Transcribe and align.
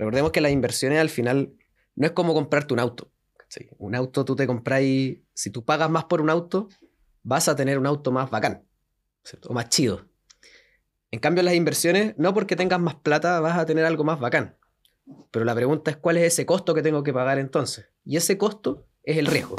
Recordemos 0.00 0.32
que 0.32 0.40
las 0.40 0.50
inversiones 0.50 0.98
al 0.98 1.10
final 1.10 1.52
no 1.94 2.06
es 2.06 2.12
como 2.12 2.32
comprarte 2.32 2.72
un 2.72 2.80
auto. 2.80 3.12
Un 3.76 3.94
auto 3.94 4.24
tú 4.24 4.34
te 4.34 4.46
compras 4.46 4.80
y 4.80 5.26
si 5.34 5.50
tú 5.50 5.62
pagas 5.62 5.90
más 5.90 6.04
por 6.04 6.22
un 6.22 6.30
auto, 6.30 6.70
vas 7.22 7.48
a 7.48 7.54
tener 7.54 7.78
un 7.78 7.84
auto 7.84 8.10
más 8.10 8.30
bacán 8.30 8.64
o 9.46 9.52
más 9.52 9.68
chido. 9.68 10.08
En 11.10 11.20
cambio, 11.20 11.42
las 11.42 11.52
inversiones, 11.52 12.14
no 12.16 12.32
porque 12.32 12.56
tengas 12.56 12.80
más 12.80 12.94
plata 12.94 13.40
vas 13.40 13.58
a 13.58 13.66
tener 13.66 13.84
algo 13.84 14.02
más 14.02 14.18
bacán. 14.18 14.56
Pero 15.30 15.44
la 15.44 15.54
pregunta 15.54 15.90
es 15.90 15.98
cuál 15.98 16.16
es 16.16 16.32
ese 16.32 16.46
costo 16.46 16.72
que 16.72 16.80
tengo 16.80 17.02
que 17.02 17.12
pagar 17.12 17.38
entonces. 17.38 17.90
Y 18.02 18.16
ese 18.16 18.38
costo 18.38 18.86
es 19.02 19.18
el 19.18 19.26
riesgo. 19.26 19.56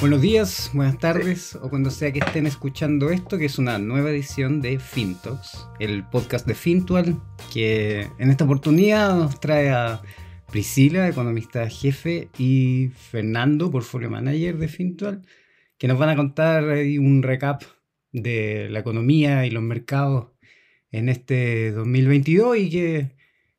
Buenos 0.00 0.22
días, 0.22 0.70
buenas 0.72 0.98
tardes 0.98 1.54
o 1.56 1.68
cuando 1.68 1.90
sea 1.90 2.10
que 2.10 2.20
estén 2.20 2.46
escuchando 2.46 3.10
esto, 3.10 3.36
que 3.36 3.44
es 3.44 3.58
una 3.58 3.76
nueva 3.78 4.08
edición 4.08 4.62
de 4.62 4.78
FinTalks, 4.78 5.68
el 5.78 6.08
podcast 6.08 6.46
de 6.46 6.54
Fintual, 6.54 7.20
que 7.52 8.08
en 8.18 8.30
esta 8.30 8.44
oportunidad 8.44 9.14
nos 9.14 9.38
trae 9.40 9.68
a 9.68 10.00
Priscila, 10.50 11.06
economista 11.06 11.68
jefe, 11.68 12.30
y 12.38 12.88
Fernando, 12.96 13.70
portfolio 13.70 14.08
manager 14.08 14.56
de 14.56 14.68
Fintual, 14.68 15.20
que 15.76 15.86
nos 15.86 15.98
van 15.98 16.08
a 16.08 16.16
contar 16.16 16.64
un 16.64 17.22
recap 17.22 17.62
de 18.10 18.68
la 18.70 18.78
economía 18.78 19.44
y 19.44 19.50
los 19.50 19.62
mercados 19.62 20.28
en 20.92 21.10
este 21.10 21.72
2022 21.72 22.56
y 22.56 22.70
qué, 22.70 23.16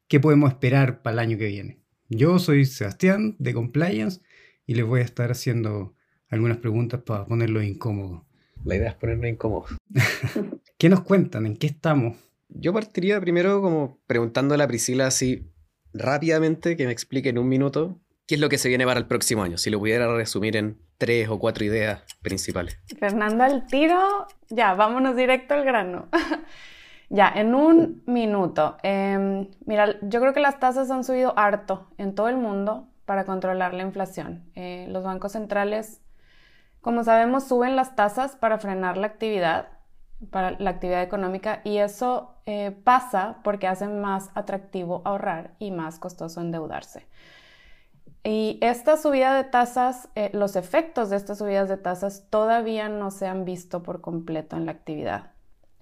qué 0.08 0.20
podemos 0.20 0.50
esperar 0.50 1.04
para 1.04 1.14
el 1.14 1.20
año 1.20 1.38
que 1.38 1.50
viene. 1.50 1.84
Yo 2.10 2.40
soy 2.40 2.66
Sebastián 2.66 3.36
de 3.38 3.54
Compliance 3.54 4.22
y 4.66 4.74
les 4.74 4.88
voy 4.88 5.02
a 5.02 5.04
estar 5.04 5.30
haciendo 5.30 5.96
algunas 6.32 6.58
preguntas 6.58 7.02
para 7.02 7.26
ponerlo 7.26 7.62
incómodo. 7.62 8.26
La 8.64 8.76
idea 8.76 8.90
es 8.90 8.96
ponerlo 8.96 9.28
incómodo. 9.28 9.66
¿Qué 10.78 10.90
nos 10.90 11.02
cuentan? 11.02 11.46
¿En 11.46 11.58
qué 11.58 11.68
estamos? 11.68 12.18
Yo 12.50 12.74
partiría 12.74 13.20
primero 13.22 13.62
como 13.62 14.00
preguntándole 14.08 14.64
a 14.64 14.68
Priscila 14.68 15.08
así 15.08 15.52
rápidamente 15.94 16.76
que 16.76 16.86
me 16.86 16.92
explique 16.92 17.30
en 17.30 17.38
un 17.38 17.48
minuto 17.48 18.00
qué 18.28 18.36
es 18.36 18.42
lo 18.42 18.50
que 18.50 18.58
se 18.58 18.70
viene 18.70 18.86
para 18.86 19.00
el 19.00 19.08
próximo 19.08 19.44
año, 19.44 19.58
si 19.58 19.70
lo 19.70 19.80
pudiera 19.80 20.14
resumir 20.16 20.56
en 20.56 20.78
tres 20.98 21.28
o 21.30 21.40
cuatro 21.40 21.66
ideas 21.66 22.04
principales. 22.22 22.80
Fernando 23.00 23.44
al 23.44 23.66
tiro, 23.66 24.28
ya, 24.50 24.74
vámonos 24.74 25.16
directo 25.16 25.54
al 25.54 25.66
grano. 25.66 26.08
ya, 27.10 27.32
en 27.36 27.56
un 27.56 28.04
minuto. 28.06 28.78
Em, 28.84 29.48
mira, 29.66 29.98
yo 30.02 30.22
creo 30.22 30.34
que 30.34 30.40
las 30.40 30.60
tasas 30.60 30.92
han 30.92 31.04
subido 31.04 31.38
harto 31.38 31.88
en 31.98 32.16
todo 32.16 32.30
el 32.30 32.38
mundo 32.38 32.88
para 33.06 33.26
controlar 33.26 33.74
la 33.74 33.84
inflación. 33.84 34.44
Eh, 34.56 34.86
los 34.90 35.04
bancos 35.04 35.34
centrales 35.34 36.01
como 36.82 37.04
sabemos, 37.04 37.48
suben 37.48 37.76
las 37.76 37.96
tasas 37.96 38.36
para 38.36 38.58
frenar 38.58 38.98
la 38.98 39.08
actividad, 39.08 39.68
para 40.30 40.52
la 40.60 40.72
actividad 40.72 41.04
económica, 41.04 41.62
y 41.64 41.78
eso 41.78 42.34
eh, 42.46 42.72
pasa 42.84 43.38
porque 43.44 43.68
hace 43.68 43.88
más 43.88 44.30
atractivo 44.34 45.02
ahorrar 45.06 45.52
y 45.60 45.72
más 45.72 46.00
costoso 46.00 46.42
endeudarse. 46.42 47.08
Y 48.24 48.60
esta 48.62 48.98
subida 48.98 49.34
de 49.34 49.44
tasas, 49.44 50.10
eh, 50.16 50.30
los 50.34 50.56
efectos 50.56 51.10
de 51.10 51.18
estas 51.18 51.40
subidas 51.40 51.70
de 51.70 51.78
tasas 51.78 52.26
todavía 52.30 52.88
no 52.88 53.10
se 53.10 53.28
han 53.28 53.46
visto 53.46 53.82
por 53.82 54.02
completo 54.02 54.56
en 54.58 54.66
la 54.66 54.74
actividad. 54.74 55.32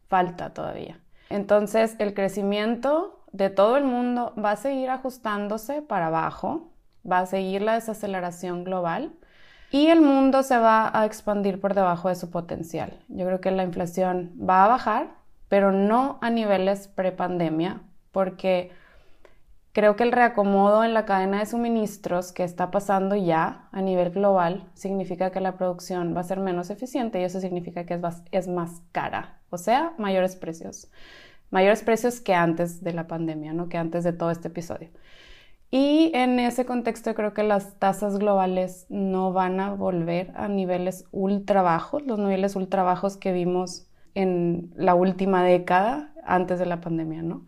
Falta 0.07 0.53
todavía. 0.53 0.99
Entonces, 1.29 1.95
el 1.99 2.13
crecimiento 2.13 3.23
de 3.31 3.49
todo 3.49 3.77
el 3.77 3.83
mundo 3.83 4.33
va 4.41 4.51
a 4.51 4.55
seguir 4.55 4.89
ajustándose 4.89 5.81
para 5.81 6.07
abajo, 6.07 6.71
va 7.09 7.19
a 7.19 7.25
seguir 7.25 7.61
la 7.61 7.73
desaceleración 7.75 8.63
global 8.63 9.13
y 9.71 9.87
el 9.87 10.01
mundo 10.01 10.43
se 10.43 10.57
va 10.57 10.89
a 10.97 11.05
expandir 11.05 11.59
por 11.59 11.73
debajo 11.73 12.09
de 12.09 12.15
su 12.15 12.29
potencial. 12.31 12.99
Yo 13.07 13.25
creo 13.25 13.41
que 13.41 13.51
la 13.51 13.63
inflación 13.63 14.31
va 14.37 14.65
a 14.65 14.67
bajar, 14.67 15.07
pero 15.47 15.71
no 15.71 16.17
a 16.21 16.29
niveles 16.29 16.87
prepandemia, 16.87 17.81
porque 18.11 18.71
creo 19.71 19.95
que 19.95 20.03
el 20.03 20.11
reacomodo 20.11 20.83
en 20.83 20.93
la 20.93 21.05
cadena 21.05 21.39
de 21.39 21.45
suministros 21.45 22.31
que 22.31 22.43
está 22.43 22.71
pasando 22.71 23.15
ya 23.15 23.69
a 23.71 23.81
nivel 23.81 24.09
global 24.09 24.67
significa 24.73 25.31
que 25.31 25.39
la 25.39 25.55
producción 25.57 26.15
va 26.15 26.21
a 26.21 26.23
ser 26.23 26.39
menos 26.39 26.69
eficiente 26.69 27.21
y 27.21 27.23
eso 27.23 27.39
significa 27.39 27.85
que 27.85 27.93
es 27.93 28.01
más, 28.01 28.23
es 28.31 28.47
más 28.47 28.81
cara, 28.91 29.39
o 29.49 29.57
sea, 29.57 29.93
mayores 29.97 30.35
precios. 30.35 30.89
Mayores 31.51 31.81
precios 31.81 32.21
que 32.21 32.35
antes 32.35 32.83
de 32.83 32.93
la 32.93 33.07
pandemia, 33.07 33.53
¿no? 33.53 33.69
Que 33.69 33.77
antes 33.77 34.03
de 34.03 34.13
todo 34.13 34.29
este 34.29 34.49
episodio. 34.49 34.89
Y 35.71 36.11
en 36.15 36.39
ese 36.39 36.65
contexto 36.65 37.13
creo 37.13 37.33
que 37.33 37.43
las 37.43 37.77
tasas 37.77 38.17
globales 38.17 38.87
no 38.89 39.33
van 39.33 39.59
a 39.59 39.71
volver 39.73 40.31
a 40.35 40.47
niveles 40.47 41.05
ultra 41.11 41.61
bajos, 41.61 42.01
los 42.07 42.17
niveles 42.17 42.55
ultra 42.55 42.81
bajos 42.81 43.17
que 43.17 43.31
vimos 43.31 43.87
en 44.15 44.71
la 44.75 44.95
última 44.95 45.43
década 45.43 46.11
antes 46.25 46.57
de 46.57 46.65
la 46.65 46.81
pandemia, 46.81 47.21
¿no? 47.21 47.45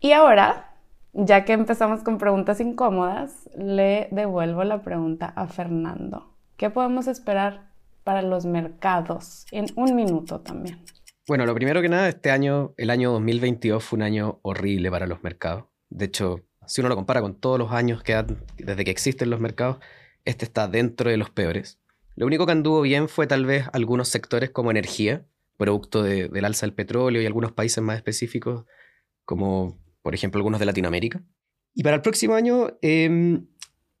Y 0.00 0.12
ahora, 0.12 0.72
ya 1.12 1.44
que 1.44 1.52
empezamos 1.52 2.02
con 2.04 2.18
preguntas 2.18 2.60
incómodas, 2.60 3.50
le 3.56 4.08
devuelvo 4.12 4.62
la 4.62 4.82
pregunta 4.82 5.32
a 5.34 5.48
Fernando. 5.48 6.32
¿Qué 6.56 6.70
podemos 6.70 7.08
esperar 7.08 7.70
para 8.04 8.22
los 8.22 8.46
mercados 8.46 9.46
en 9.50 9.66
un 9.74 9.96
minuto 9.96 10.40
también? 10.40 10.78
Bueno, 11.26 11.46
lo 11.46 11.54
primero 11.54 11.80
que 11.82 11.88
nada, 11.88 12.08
este 12.08 12.30
año, 12.30 12.74
el 12.76 12.90
año 12.90 13.10
2022 13.12 13.82
fue 13.82 13.96
un 13.96 14.02
año 14.02 14.38
horrible 14.42 14.90
para 14.90 15.06
los 15.06 15.22
mercados. 15.22 15.64
De 15.88 16.04
hecho, 16.04 16.40
si 16.66 16.80
uno 16.80 16.88
lo 16.88 16.96
compara 16.96 17.20
con 17.20 17.34
todos 17.34 17.58
los 17.58 17.72
años 17.72 18.02
que 18.02 18.24
desde 18.58 18.84
que 18.84 18.90
existen 18.90 19.30
los 19.30 19.40
mercados, 19.40 19.78
este 20.24 20.44
está 20.44 20.68
dentro 20.68 21.10
de 21.10 21.16
los 21.16 21.30
peores. 21.30 21.78
Lo 22.16 22.26
único 22.26 22.46
que 22.46 22.52
anduvo 22.52 22.80
bien 22.80 23.08
fue 23.08 23.26
tal 23.26 23.44
vez 23.44 23.66
algunos 23.72 24.08
sectores 24.08 24.50
como 24.50 24.70
energía, 24.70 25.26
producto 25.56 26.02
del 26.02 26.44
alza 26.44 26.66
del 26.66 26.74
petróleo 26.74 27.22
y 27.22 27.26
algunos 27.26 27.52
países 27.52 27.82
más 27.82 27.96
específicos, 27.96 28.64
como 29.24 29.78
por 30.02 30.14
ejemplo 30.14 30.38
algunos 30.38 30.60
de 30.60 30.66
Latinoamérica. 30.66 31.22
Y 31.74 31.82
para 31.82 31.96
el 31.96 32.02
próximo 32.02 32.34
año, 32.34 32.78
em, 32.82 33.46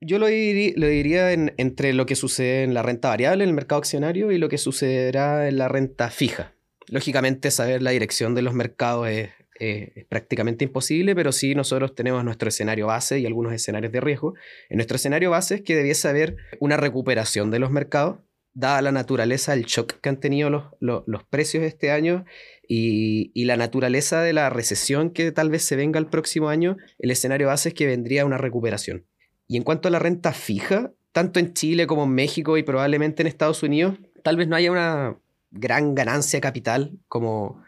yo 0.00 0.18
lo, 0.18 0.26
diría, 0.26 1.32
entre 1.32 1.92
lo 1.92 2.06
que 2.06 2.14
sucede 2.14 2.62
en 2.62 2.74
la 2.74 2.82
renta 2.82 3.08
variable, 3.08 3.42
en 3.42 3.50
el 3.50 3.54
mercado 3.54 3.80
accionario, 3.80 4.30
y 4.30 4.38
lo 4.38 4.48
que 4.48 4.58
sucederá 4.58 5.48
en 5.48 5.58
la 5.58 5.68
renta 5.68 6.10
fija. 6.10 6.54
Lógicamente, 6.88 7.50
saber 7.50 7.82
la 7.82 7.90
dirección 7.90 8.34
de 8.34 8.42
los 8.42 8.54
mercados 8.54 9.08
es, 9.08 9.30
eh, 9.60 9.92
es 9.94 10.04
prácticamente 10.06 10.64
imposible, 10.64 11.14
pero 11.14 11.32
sí 11.32 11.54
nosotros 11.54 11.94
tenemos 11.94 12.24
nuestro 12.24 12.48
escenario 12.48 12.88
base 12.88 13.20
y 13.20 13.26
algunos 13.26 13.52
escenarios 13.52 13.92
de 13.92 14.00
riesgo. 14.00 14.34
En 14.68 14.76
nuestro 14.76 14.96
escenario 14.96 15.30
base 15.30 15.56
es 15.56 15.62
que 15.62 15.76
debiese 15.76 16.08
haber 16.08 16.36
una 16.60 16.76
recuperación 16.76 17.50
de 17.50 17.60
los 17.60 17.70
mercados, 17.70 18.18
dada 18.52 18.82
la 18.82 18.92
naturaleza 18.92 19.52
del 19.52 19.64
shock 19.64 20.00
que 20.00 20.08
han 20.08 20.20
tenido 20.20 20.50
los, 20.50 20.64
los, 20.80 21.24
precios 21.24 21.64
este 21.64 21.90
año 21.90 22.24
y, 22.68 23.32
y, 23.34 23.46
la 23.46 23.56
naturaleza 23.56 24.22
de 24.22 24.32
la 24.32 24.48
recesión 24.48 25.10
que 25.10 25.32
tal 25.32 25.50
vez 25.50 25.64
se 25.64 25.74
venga 25.74 25.98
el 25.98 26.06
próximo 26.06 26.48
año, 26.48 26.76
el 26.98 27.10
escenario 27.10 27.48
base 27.48 27.70
es 27.70 27.74
que 27.74 27.86
vendría 27.86 28.24
una 28.24 28.38
recuperación. 28.38 29.06
Y 29.48 29.56
en 29.56 29.64
cuanto 29.64 29.88
a 29.88 29.90
la 29.90 29.98
renta 29.98 30.32
fija, 30.32 30.92
tanto 31.12 31.38
en 31.40 31.52
Chile 31.52 31.86
como 31.86 32.04
en 32.04 32.10
México 32.10 32.58
y 32.58 32.62
probablemente 32.62 33.22
en 33.22 33.28
Estados 33.28 33.62
Unidos, 33.62 33.96
tal 34.22 34.36
vez 34.36 34.48
no 34.48 34.56
haya 34.56 34.72
una 34.72 35.16
gran 35.50 35.94
ganancia 35.94 36.40
capital 36.40 36.92
como 37.08 37.63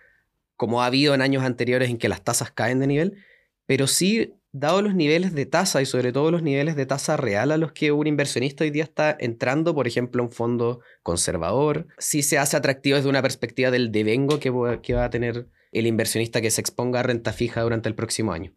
como 0.57 0.83
ha 0.83 0.87
habido 0.87 1.15
en 1.15 1.23
años 1.23 1.45
anteriores 1.45 1.91
en 1.91 1.99
que 1.99 2.09
las 2.09 2.23
tasas 2.23 2.51
caen 2.51 2.79
de 2.79 2.87
nivel, 2.87 3.25
pero 3.67 3.87
sí, 3.87 4.35
dado 4.53 4.81
los 4.81 4.95
niveles 4.95 5.35
de 5.35 5.45
tasa 5.47 5.83
y 5.83 5.87
sobre 5.87 6.13
todo 6.13 6.31
los 6.31 6.43
niveles 6.43 6.77
de 6.77 6.87
tasa 6.87 7.17
real 7.17 7.53
a 7.53 7.57
los 7.57 7.73
que 7.73 7.93
un 7.93 8.07
inversionista 8.07 8.65
hoy 8.65 8.71
día 8.71 8.85
está 8.85 9.17
entrando, 9.19 9.75
por 9.75 9.87
ejemplo, 9.87 10.23
un 10.23 10.31
fondo 10.31 10.81
conservador, 11.03 11.89
sí 11.99 12.23
se 12.23 12.39
hace 12.39 12.57
atractivo 12.57 12.97
desde 12.97 13.11
una 13.11 13.23
perspectiva 13.23 13.71
del 13.71 13.93
devengo 13.93 14.41
que, 14.41 14.81
que 14.83 14.95
va 14.95 15.05
a 15.05 15.11
tener 15.11 15.49
el 15.73 15.87
inversionista 15.87 16.41
que 16.41 16.51
se 16.51 16.61
exponga 16.61 17.01
a 17.01 17.03
renta 17.03 17.33
fija 17.33 17.63
durante 17.63 17.89
el 17.89 17.95
próximo 17.95 18.33
año. 18.33 18.55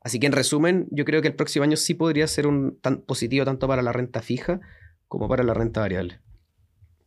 Así 0.00 0.18
que 0.18 0.26
en 0.26 0.32
resumen, 0.32 0.86
yo 0.90 1.04
creo 1.04 1.20
que 1.20 1.28
el 1.28 1.34
próximo 1.34 1.64
año 1.64 1.76
sí 1.76 1.92
podría 1.92 2.26
ser 2.26 2.46
un 2.46 2.78
tan 2.80 3.02
positivo 3.02 3.44
tanto 3.44 3.68
para 3.68 3.82
la 3.82 3.92
renta 3.92 4.22
fija 4.22 4.60
como 5.06 5.28
para 5.28 5.42
la 5.42 5.52
renta 5.52 5.80
variable. 5.80 6.20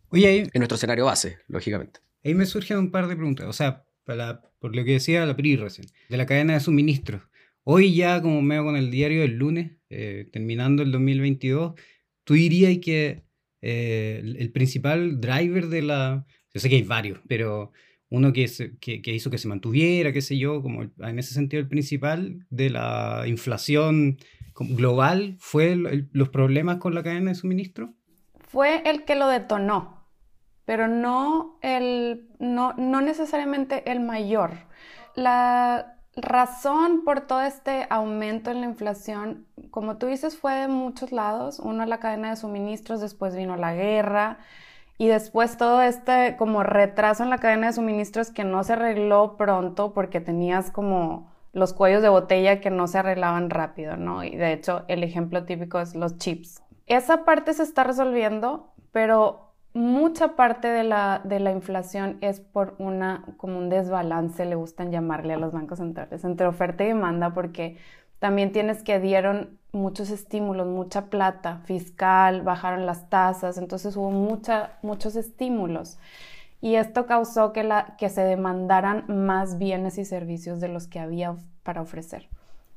Oye, 0.09 0.42
en 0.42 0.59
nuestro 0.59 0.76
escenario 0.76 1.06
base, 1.06 1.40
lógicamente. 1.48 2.02
Ahí 2.24 2.36
me 2.36 2.46
surgen 2.46 2.78
un 2.78 2.92
par 2.92 3.08
de 3.08 3.16
preguntas. 3.16 3.48
O 3.48 3.53
sea, 3.53 3.86
por 4.04 4.76
lo 4.76 4.84
que 4.84 4.94
decía 4.94 5.26
la 5.26 5.36
PRI 5.36 5.56
recién, 5.56 5.88
de 6.09 6.18
la 6.18 6.26
cadena 6.26 6.53
de 6.53 6.59
suministros. 6.59 7.22
Hoy 7.64 7.94
ya, 7.94 8.22
como 8.22 8.46
veo 8.48 8.64
con 8.64 8.76
el 8.76 8.90
diario 8.90 9.22
del 9.22 9.38
lunes, 9.38 9.72
eh, 9.90 10.28
terminando 10.32 10.84
el 10.84 10.92
2022, 10.92 11.74
tú 12.24 12.34
dirías 12.34 12.78
que 12.84 13.24
eh, 13.62 14.22
el, 14.24 14.52
principal 14.52 15.22
driver 15.22 15.68
de 15.68 15.82
la... 15.84 16.26
Yo 16.53 16.59
sé 16.59 16.70
que 16.70 16.78
hay 16.78 16.84
varios, 16.84 17.20
pero 17.28 17.72
uno 18.09 18.34
que, 18.34 18.50
que, 18.80 19.14
hizo 19.14 19.30
que 19.30 19.38
se 19.38 19.48
mantuviera, 19.48 20.12
qué 20.12 20.22
sé 20.22 20.38
yo, 20.38 20.62
como 20.62 20.84
en 20.84 21.20
ese 21.20 21.34
sentido 21.34 21.62
el 21.62 21.70
principal 21.70 22.46
de 22.50 22.72
la 22.72 23.24
inflación 23.28 24.18
global 24.56 25.36
fue 25.40 25.76
los 26.12 26.30
problemas 26.30 26.78
con 26.78 26.94
la 26.94 27.04
cadena 27.04 27.32
de 27.32 27.36
suministro? 27.36 27.94
Fue 28.40 28.82
el 28.90 29.06
que 29.06 29.16
lo 29.16 29.28
detonó 29.28 30.01
pero 30.66 30.87
no, 30.87 31.58
el, 31.61 32.29
no, 32.40 32.73
no 32.73 33.02
necesariamente 33.02 33.91
el 33.91 33.99
mayor. 33.99 34.52
La 35.16 35.97
razón 36.16 37.03
por 37.05 37.22
todo 37.22 37.41
este 37.41 37.87
aumento 37.90 38.52
en 38.52 38.61
la 38.61 38.67
inflación, 38.67 39.47
como 39.72 39.97
tú 39.97 40.08
dices, 40.08 40.37
fue 40.37 40.53
de 40.53 40.67
muchos 40.67 41.11
lados. 41.11 41.59
Uno, 41.59 41.85
la 41.85 41.99
cadena 41.99 42.29
de 42.31 42.35
suministros, 42.35 43.02
después 43.02 43.35
vino 43.35 43.55
la 43.58 43.73
guerra 43.73 44.40
Y 44.97 45.08
después 45.08 45.58
todo 45.58 45.81
este 45.81 46.35
como 46.37 46.63
retraso 46.63 47.23
en 47.23 47.29
la 47.31 47.40
cadena 47.40 47.67
de 47.67 47.73
suministros 47.73 48.31
que 48.31 48.43
no 48.43 48.63
se 48.63 48.73
arregló 48.73 49.35
pronto 49.37 49.93
porque 49.93 50.22
tenías 50.22 50.72
como 50.72 51.31
los 51.53 51.73
cuellos 51.73 52.02
de 52.03 52.09
botella 52.09 52.61
que 52.61 52.69
no 52.69 52.87
se 52.87 52.99
arreglaban 52.99 53.49
rápido, 53.49 53.97
¿no? 53.97 54.23
Y 54.23 54.35
de 54.35 54.53
hecho 54.53 54.85
el 54.87 55.03
ejemplo 55.03 55.46
típico 55.46 55.79
es 55.79 55.96
los 55.96 56.17
chips. 56.17 56.63
Esa 56.85 57.25
parte 57.25 57.53
se 57.53 57.63
está 57.63 57.84
resolviendo, 57.84 58.73
pero 58.91 59.51
mucha 59.73 60.35
parte 60.35 60.68
de 60.68 60.84
la, 60.84 61.22
de 61.23 61.40
la 61.40 61.52
inflación 61.52 62.18
es 62.22 62.40
por 62.40 62.76
una, 62.78 63.23
como 63.38 63.58
un 63.58 63.70
desbalance, 63.70 64.46
le 64.46 64.56
gustan 64.56 64.91
llamarle 64.91 65.34
a 65.34 65.38
los 65.38 65.52
bancos 65.52 65.79
centrales, 65.79 66.23
entre 66.23 66.47
oferta 66.47 66.84
y 66.84 66.88
demanda, 66.88 67.34
porque 67.34 67.78
también 68.20 68.52
tienes 68.52 68.84
que 68.84 69.00
dieron 69.00 69.58
muchos 69.72 70.09
estímulos, 70.09 70.68
mucha 70.68 71.06
plata 71.06 71.62
fiscal, 71.66 72.41
bajaron 72.41 72.85
las 72.85 73.09
tasas, 73.09 73.58
entonces 73.58 73.96
hubo 73.96 74.12
mucha, 74.12 74.73
muchos 74.82 75.16
estímulos. 75.16 75.97
Y 76.59 76.76
esto 76.76 77.08
causó 77.08 77.53
que, 77.53 77.64
la, 77.64 77.96
que 77.97 78.09
se 78.09 78.22
demandaran 78.22 79.06
más 79.08 79.58
bienes 79.58 79.97
y 79.97 80.06
servicios 80.06 80.59
de 80.59 80.68
los 80.68 80.88
que 80.88 81.00
había 81.00 81.35
para 81.64 81.82
ofrecer. 81.82 82.28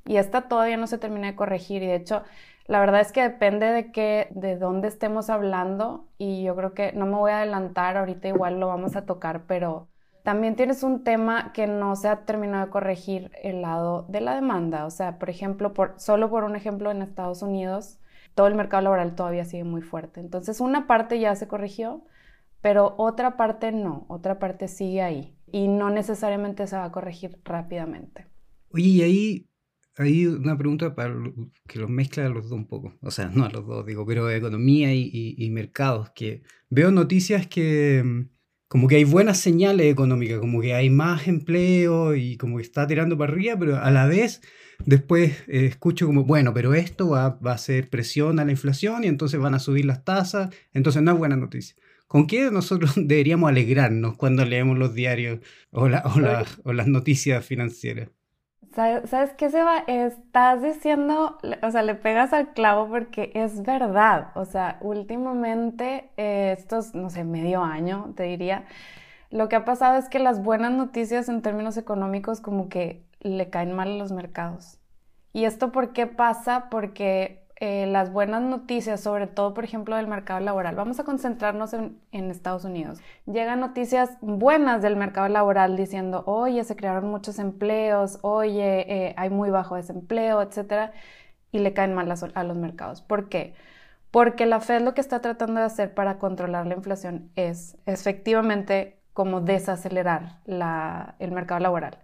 Y 0.06 0.16
esta 0.16 0.42
todavía 0.42 0.76
no 0.76 0.86
se 0.86 0.98
termina 0.98 1.26
de 1.26 1.36
corregir 1.36 1.82
y 1.82 1.86
de 1.86 1.96
hecho 1.96 2.22
la 2.66 2.80
verdad 2.80 3.00
es 3.00 3.12
que 3.12 3.22
depende 3.22 3.66
de 3.66 3.92
qué, 3.92 4.28
de 4.30 4.56
dónde 4.56 4.88
estemos 4.88 5.28
hablando 5.28 6.08
y 6.16 6.44
yo 6.44 6.56
creo 6.56 6.72
que 6.72 6.92
no 6.92 7.06
me 7.06 7.16
voy 7.16 7.30
a 7.30 7.38
adelantar, 7.38 7.96
ahorita 7.96 8.28
igual 8.28 8.58
lo 8.58 8.68
vamos 8.68 8.96
a 8.96 9.04
tocar, 9.04 9.44
pero 9.46 9.88
también 10.22 10.56
tienes 10.56 10.82
un 10.82 11.04
tema 11.04 11.52
que 11.52 11.66
no 11.66 11.94
se 11.96 12.08
ha 12.08 12.24
terminado 12.24 12.64
de 12.64 12.70
corregir 12.70 13.30
el 13.42 13.60
lado 13.60 14.06
de 14.08 14.22
la 14.22 14.34
demanda. 14.34 14.86
O 14.86 14.90
sea, 14.90 15.18
por 15.18 15.28
ejemplo, 15.28 15.74
por, 15.74 15.94
solo 15.98 16.30
por 16.30 16.44
un 16.44 16.56
ejemplo 16.56 16.90
en 16.90 17.02
Estados 17.02 17.42
Unidos, 17.42 17.98
todo 18.34 18.46
el 18.46 18.54
mercado 18.54 18.82
laboral 18.84 19.14
todavía 19.14 19.44
sigue 19.44 19.64
muy 19.64 19.82
fuerte. 19.82 20.20
Entonces, 20.20 20.60
una 20.60 20.86
parte 20.86 21.20
ya 21.20 21.36
se 21.36 21.46
corrigió, 21.46 22.06
pero 22.62 22.94
otra 22.96 23.36
parte 23.36 23.70
no, 23.70 24.06
otra 24.08 24.38
parte 24.38 24.66
sigue 24.68 25.02
ahí 25.02 25.36
y 25.52 25.68
no 25.68 25.90
necesariamente 25.90 26.66
se 26.66 26.76
va 26.76 26.84
a 26.84 26.92
corregir 26.92 27.38
rápidamente. 27.44 28.26
Oye, 28.72 28.88
y 28.88 29.02
ahí 29.02 29.46
hay 29.96 30.26
una 30.26 30.58
pregunta 30.58 30.94
para 30.94 31.14
que 31.68 31.78
los 31.78 31.88
mezcla 31.88 32.26
a 32.26 32.28
los 32.28 32.48
dos 32.48 32.58
un 32.58 32.66
poco. 32.66 32.94
O 33.00 33.10
sea, 33.10 33.28
no 33.34 33.44
a 33.44 33.50
los 33.50 33.66
dos, 33.66 33.86
digo, 33.86 34.06
pero 34.06 34.30
economía 34.30 34.94
y, 34.94 35.50
mercados. 35.50 36.10
Que 36.14 36.42
veo 36.70 36.90
noticias 36.90 37.46
que 37.46 38.02
mm, 38.04 38.28
como 38.68 38.88
que 38.88 38.96
hay 38.96 39.04
buenas 39.04 39.38
señales 39.38 39.86
económicas, 39.92 40.40
como 40.40 40.60
que 40.60 40.74
hay 40.74 40.90
más 40.90 41.28
empleo 41.28 42.14
y 42.16 42.36
como 42.36 42.56
que 42.56 42.62
está 42.62 42.86
tirando 42.86 43.16
para 43.16 43.32
arriba, 43.32 43.56
pero 43.58 43.76
a 43.76 43.90
la 43.90 44.06
vez 44.06 44.42
después 44.84 45.44
eh, 45.46 45.66
escucho 45.66 46.06
como, 46.06 46.24
bueno, 46.24 46.52
pero 46.52 46.74
esto 46.74 47.08
va, 47.10 47.38
va 47.38 47.52
a 47.52 47.54
hacer 47.54 47.88
presión 47.88 48.40
a 48.40 48.44
la 48.44 48.50
inflación 48.50 49.04
y 49.04 49.06
entonces 49.06 49.38
van 49.38 49.54
a 49.54 49.60
subir 49.60 49.84
las 49.84 50.04
tasas, 50.04 50.52
entonces 50.72 51.02
no 51.02 51.12
es 51.12 51.18
buena 51.18 51.36
noticia. 51.36 51.76
¿Con 52.08 52.26
qué 52.26 52.50
nosotros 52.50 52.94
deberíamos 52.96 53.48
alegrarnos 53.48 54.16
cuando 54.16 54.44
leemos 54.44 54.76
los 54.76 54.94
diarios 54.94 55.40
o, 55.70 55.88
o 56.64 56.72
las 56.72 56.86
noticias 56.88 57.44
financieras? 57.44 58.08
¿Sabes 58.74 59.32
qué, 59.36 59.50
Seba? 59.50 59.84
Estás 59.86 60.60
diciendo, 60.60 61.38
o 61.62 61.70
sea, 61.70 61.82
le 61.82 61.94
pegas 61.94 62.32
al 62.32 62.52
clavo 62.54 62.88
porque 62.88 63.30
es 63.34 63.62
verdad. 63.62 64.32
O 64.34 64.44
sea, 64.46 64.78
últimamente, 64.80 66.10
eh, 66.16 66.56
estos, 66.58 66.92
no 66.92 67.08
sé, 67.08 67.22
medio 67.22 67.62
año, 67.62 68.12
te 68.16 68.24
diría, 68.24 68.64
lo 69.30 69.48
que 69.48 69.56
ha 69.56 69.64
pasado 69.64 69.96
es 69.96 70.08
que 70.08 70.18
las 70.18 70.42
buenas 70.42 70.72
noticias 70.72 71.28
en 71.28 71.40
términos 71.42 71.76
económicos 71.76 72.40
como 72.40 72.68
que 72.68 73.04
le 73.20 73.48
caen 73.48 73.72
mal 73.72 73.92
a 73.92 73.96
los 73.96 74.10
mercados. 74.10 74.80
¿Y 75.32 75.44
esto 75.44 75.70
por 75.70 75.92
qué 75.92 76.08
pasa? 76.08 76.68
Porque 76.70 77.43
eh, 77.64 77.86
las 77.86 78.12
buenas 78.12 78.42
noticias, 78.42 79.00
sobre 79.00 79.26
todo, 79.26 79.54
por 79.54 79.64
ejemplo, 79.64 79.96
del 79.96 80.06
mercado 80.06 80.38
laboral. 80.40 80.74
Vamos 80.74 81.00
a 81.00 81.04
concentrarnos 81.04 81.72
en, 81.72 81.98
Estados 82.12 82.66
Unidos. 82.66 83.00
Llegan 83.24 83.60
noticias 83.60 84.18
buenas 84.20 84.82
del 84.82 84.96
mercado 84.96 85.28
laboral 85.28 85.74
diciendo, 85.74 86.24
oye, 86.26 86.62
se 86.64 86.76
crearon 86.76 87.08
muchos 87.08 87.38
empleos, 87.38 88.18
oye, 88.20 89.06
eh, 89.08 89.14
hay 89.16 89.30
muy 89.30 89.48
bajo 89.48 89.76
desempleo, 89.76 90.42
etcétera, 90.42 90.92
y 91.52 91.60
le 91.60 91.72
caen 91.72 91.94
mal 91.94 92.12
a, 92.12 92.44
los 92.44 92.56
mercados. 92.58 93.00
¿Por 93.00 93.30
qué? 93.30 93.54
Porque 94.10 94.44
la 94.44 94.60
Fed 94.60 94.82
lo 94.82 94.92
que 94.92 95.00
está 95.00 95.22
tratando 95.22 95.60
de 95.60 95.66
hacer 95.66 95.94
para 95.94 96.18
controlar 96.18 96.66
la 96.66 96.74
inflación 96.74 97.30
es 97.34 97.78
efectivamente 97.86 99.00
como 99.14 99.40
desacelerar 99.40 100.40
el 101.18 101.32
mercado 101.32 101.60
laboral. 101.60 101.96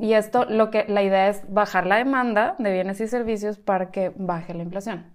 Y 0.00 0.12
esto, 0.12 0.44
lo 0.44 0.70
que, 0.70 0.84
la 0.88 1.02
idea 1.02 1.28
es 1.28 1.42
bajar 1.52 1.86
la 1.86 1.96
demanda 1.96 2.54
de 2.58 2.72
bienes 2.72 3.00
y 3.00 3.08
servicios 3.08 3.58
para 3.58 3.90
que 3.90 4.12
baje 4.16 4.54
la 4.54 4.62
inflación. 4.62 5.12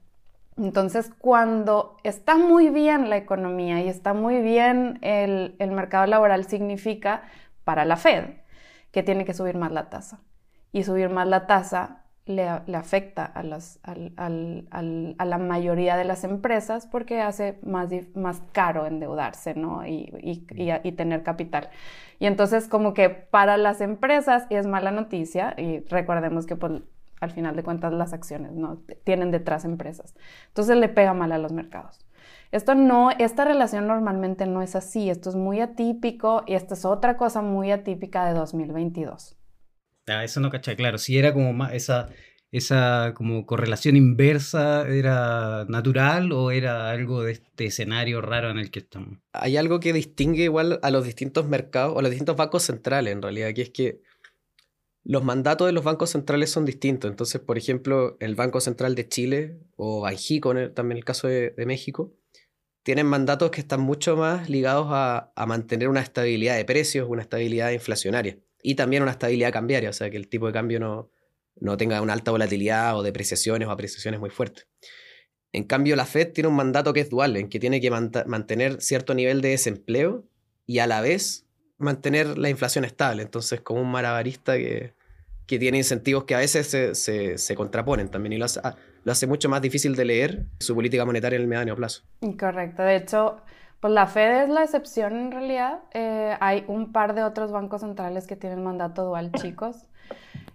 Entonces, 0.58 1.12
cuando 1.18 1.98
está 2.04 2.36
muy 2.36 2.70
bien 2.70 3.10
la 3.10 3.18
economía 3.18 3.82
y 3.82 3.90
está 3.90 4.14
muy 4.14 4.42
bien 4.42 5.00
el, 5.02 5.56
el 5.60 5.72
mercado 5.72 6.06
laboral, 6.06 6.46
significa 6.46 7.24
para 7.64 7.86
la 7.86 7.98
Fed 7.98 8.26
que 8.92 9.04
tiene 9.04 9.26
que 9.26 9.34
subir 9.34 9.58
más 9.58 9.72
la 9.72 9.90
tasa. 9.90 10.20
Y 10.72 10.84
subir 10.84 11.10
más 11.10 11.28
la 11.28 11.48
tasa 11.48 12.03
le, 12.26 12.48
afecta 12.48 13.26
a, 13.26 13.44
la 13.44 15.38
mayoría 15.38 15.98
de 15.98 16.06
las 16.06 16.24
empresas 16.24 16.88
porque 16.88 17.22
hace 17.22 17.60
más, 17.64 17.90
caro 18.52 18.86
endeudarse 18.86 19.56
y, 19.88 20.92
tener 20.96 21.24
capital. 21.24 21.70
Y 22.20 22.26
entonces 22.26 22.68
como 22.68 22.94
que 22.94 23.10
para 23.10 23.58
las 23.58 23.82
empresas 23.82 24.46
es 24.50 24.66
mala 24.66 24.92
noticia 24.92 25.54
y 25.58 25.80
recordemos 25.82 26.46
que 26.46 26.56
pues, 26.56 26.82
al 27.20 27.32
final 27.32 27.56
de 27.56 27.64
cuentas 27.64 27.92
las 27.92 28.14
acciones 28.14 28.54
no 28.54 28.78
tienen 29.04 29.32
detrás 29.32 29.66
empresas. 29.66 30.16
Entonces 30.48 30.78
le 30.78 30.90
pega 30.90 31.14
mal 31.14 31.32
a 31.34 31.38
los 31.38 31.52
mercados. 31.52 32.06
Esto 32.52 32.76
no, 32.76 33.10
esta 33.12 33.46
relación 33.46 33.88
normalmente 33.88 34.46
no 34.46 34.62
es 34.62 34.76
así, 34.76 35.10
esto 35.10 35.30
es 35.30 35.36
muy 35.36 35.60
atípico 35.60 36.44
y 36.46 36.54
esta 36.54 36.76
es 36.76 36.86
otra 36.86 37.18
cosa 37.18 37.42
muy 37.42 37.72
atípica 37.72 38.26
de 38.26 38.34
2022. 38.34 39.36
Ah, 40.08 40.24
eso 40.24 40.40
no 40.40 40.50
caché, 40.50 40.76
claro. 40.76 40.98
Si 40.98 41.18
era 41.18 41.34
como 41.34 41.54
más 41.54 41.74
esa, 41.74 42.10
esa 42.52 43.14
como 43.16 43.46
correlación 43.46 43.96
inversa, 43.96 44.88
¿era 44.88 45.66
natural 45.70 46.32
o 46.32 46.52
era 46.52 46.90
algo 46.92 47.24
de 47.24 47.34
este 47.34 47.66
escenario 47.66 48.22
raro 48.22 48.50
en 48.52 48.60
el 48.60 48.70
que 48.70 48.80
estamos? 48.80 49.20
Hay 49.32 49.58
algo 49.58 49.80
que 49.80 49.94
distingue 49.94 50.44
igual 50.44 50.80
a 50.84 50.92
los 50.92 51.06
distintos 51.06 51.48
mercados 51.48 51.96
o 51.96 52.00
a 52.00 52.02
los 52.02 52.12
distintos 52.12 52.36
bancos 52.36 52.64
centrales 52.64 53.14
en 53.14 53.22
realidad, 53.22 53.54
que 53.54 53.62
es 53.62 53.70
que 53.70 54.02
los 55.06 55.24
mandatos 55.24 55.68
de 55.68 55.74
los 55.74 55.84
bancos 55.84 56.12
centrales 56.12 56.50
son 56.50 56.66
distintos. 56.66 57.10
Entonces, 57.10 57.42
por 57.42 57.58
ejemplo, 57.58 58.18
el 58.20 58.36
Banco 58.36 58.62
Central 58.62 58.96
de 58.96 59.08
Chile 59.08 59.60
o 59.76 60.02
Banjico, 60.02 60.54
también 60.72 60.98
el 60.98 61.06
caso 61.06 61.28
de, 61.28 61.54
México, 61.66 62.14
tienen 62.84 63.08
mandatos 63.08 63.52
que 63.52 63.62
están 63.62 63.82
mucho 63.82 64.18
más 64.18 64.50
ligados 64.50 64.88
a, 64.90 65.32
a 65.36 65.46
mantener 65.46 65.90
una 65.90 66.02
estabilidad 66.02 66.56
de 66.58 66.66
precios, 66.66 67.08
una 67.10 67.22
estabilidad 67.22 67.72
inflacionaria 67.72 68.38
y 68.64 68.76
también 68.76 69.04
una 69.04 69.12
estabilidad 69.12 69.52
cambiaria, 69.52 69.90
o 69.90 69.94
sea, 69.94 70.10
que 70.10 70.18
el 70.18 70.28
tipo 70.30 70.48
de 70.48 70.54
cambio 70.54 70.80
no, 70.80 71.12
no 71.60 71.78
tenga 71.78 72.02
una 72.02 72.14
alta 72.14 72.32
volatilidad 72.32 72.98
o 72.98 73.04
depreciaciones 73.04 73.68
o 73.68 73.72
apreciaciones 73.72 74.20
muy 74.20 74.30
fuertes. 74.30 74.68
En 75.52 75.66
cambio, 75.66 75.96
la 75.96 76.06
Fed 76.06 76.32
tiene 76.32 76.48
un 76.48 76.56
mandato 76.56 76.94
que 76.94 77.02
es 77.02 77.10
dual, 77.10 77.38
en 77.38 77.50
que 77.50 77.60
tiene 77.60 77.80
que 77.80 77.92
mantener 77.92 78.82
cierto 78.82 79.14
nivel 79.14 79.42
de 79.42 79.50
desempleo 79.50 80.26
y 80.66 80.80
a 80.80 80.88
la 80.88 81.02
vez 81.02 81.46
mantener 81.78 82.38
la 82.40 82.50
inflación 82.50 82.86
estable. 82.86 83.22
Entonces, 83.22 83.62
como 83.62 83.82
un 83.82 83.92
marabarista 83.92 84.56
que, 84.58 84.94
que 85.46 85.60
tiene 85.60 85.78
incentivos 85.78 86.24
que 86.24 86.34
a 86.34 86.40
veces 86.40 86.68
se, 86.68 87.38
se, 87.38 87.56
contraponen 87.56 88.10
también 88.10 88.34
y 88.34 88.38
lo 88.38 88.46
hace, 88.46 88.62
ah, 88.64 88.76
lo 89.04 89.12
hace, 89.12 89.28
mucho 89.28 89.50
más 89.50 89.62
difícil 89.62 89.96
de 89.96 90.06
leer 90.06 90.46
su 90.60 90.74
política 90.74 91.06
monetaria 91.06 91.36
en 91.36 91.44
el 91.44 91.48
mediano 91.48 91.76
plazo. 91.76 92.04
Correcto. 92.40 92.82
De 92.82 92.96
hecho, 92.96 93.42
pues 93.84 93.94
la 93.94 94.08
Fed 94.08 94.44
es 94.44 94.50
la 94.50 94.64
excepción 94.64 95.18
en 95.18 95.30
realidad. 95.30 95.82
Eh, 95.94 96.38
hay 96.40 96.64
un 96.70 96.94
par 96.94 97.14
de 97.16 97.22
otros 97.22 97.52
bancos 97.52 97.82
centrales 97.82 98.28
que 98.28 98.38
tienen 98.38 98.64
mandato 98.64 99.04
dual, 99.04 99.34
chicos. 99.34 99.88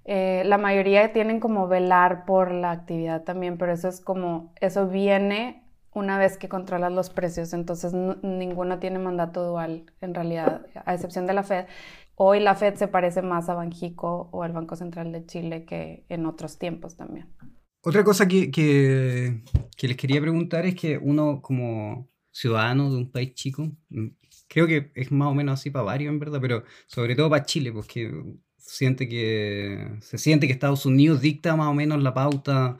Eh, 0.06 0.44
la 0.46 0.56
mayoría 0.56 1.12
tienen 1.12 1.38
como 1.38 1.68
velar 1.68 2.24
por 2.24 2.50
la 2.50 2.70
actividad 2.70 3.24
también, 3.24 3.58
pero 3.58 3.70
eso 3.70 3.86
es 3.86 4.00
como, 4.00 4.54
eso 4.62 4.88
viene 4.88 5.62
una 5.92 6.16
vez 6.16 6.38
que 6.38 6.48
controlas 6.48 6.90
los 6.90 7.10
precios, 7.10 7.52
entonces 7.52 7.92
ninguno 7.92 8.78
tiene 8.78 8.98
mandato 8.98 9.44
dual 9.44 9.92
en 10.00 10.14
realidad, 10.14 10.62
a 10.86 10.94
excepción 10.94 11.26
de 11.26 11.34
la 11.34 11.42
Fed. 11.42 11.66
Hoy 12.14 12.40
la 12.40 12.54
Fed 12.54 12.76
se 12.76 12.88
parece 12.88 13.20
más 13.20 13.50
a 13.50 13.54
Banjico 13.54 14.30
o 14.32 14.42
al 14.42 14.52
Banco 14.52 14.74
Central 14.74 15.12
de 15.12 15.26
Chile 15.26 15.66
que 15.66 16.06
en 16.08 16.24
otros 16.24 16.58
tiempos 16.58 16.96
también. 16.96 17.28
Otra 17.84 18.02
cosa 18.04 18.26
que, 18.26 18.50
que, 18.50 19.42
que 19.76 19.86
les 19.86 19.98
quería 19.98 20.22
preguntar 20.22 20.64
es 20.64 20.74
que 20.74 20.96
uno 20.96 21.42
como 21.42 22.08
ciudadano 22.38 22.90
de 22.90 22.96
un 22.96 23.10
país 23.10 23.34
chico. 23.34 23.70
Mm, 23.90 24.08
creo 24.48 24.66
que 24.66 24.92
es 24.94 25.10
más 25.12 25.28
o 25.28 25.34
menos 25.34 25.60
así 25.60 25.70
para 25.70 25.84
varios, 25.84 26.10
en 26.12 26.18
verdad, 26.18 26.40
pero 26.40 26.64
sobre 26.86 27.16
todo 27.16 27.30
para 27.30 27.44
Chile, 27.44 27.72
porque 27.72 28.12
siente 28.56 29.08
que, 29.08 29.88
se 30.00 30.18
siente 30.18 30.46
que 30.46 30.52
Estados 30.52 30.86
Unidos 30.86 31.20
dicta 31.20 31.56
más 31.56 31.68
o 31.68 31.74
menos 31.74 32.02
la 32.02 32.14
pauta 32.14 32.78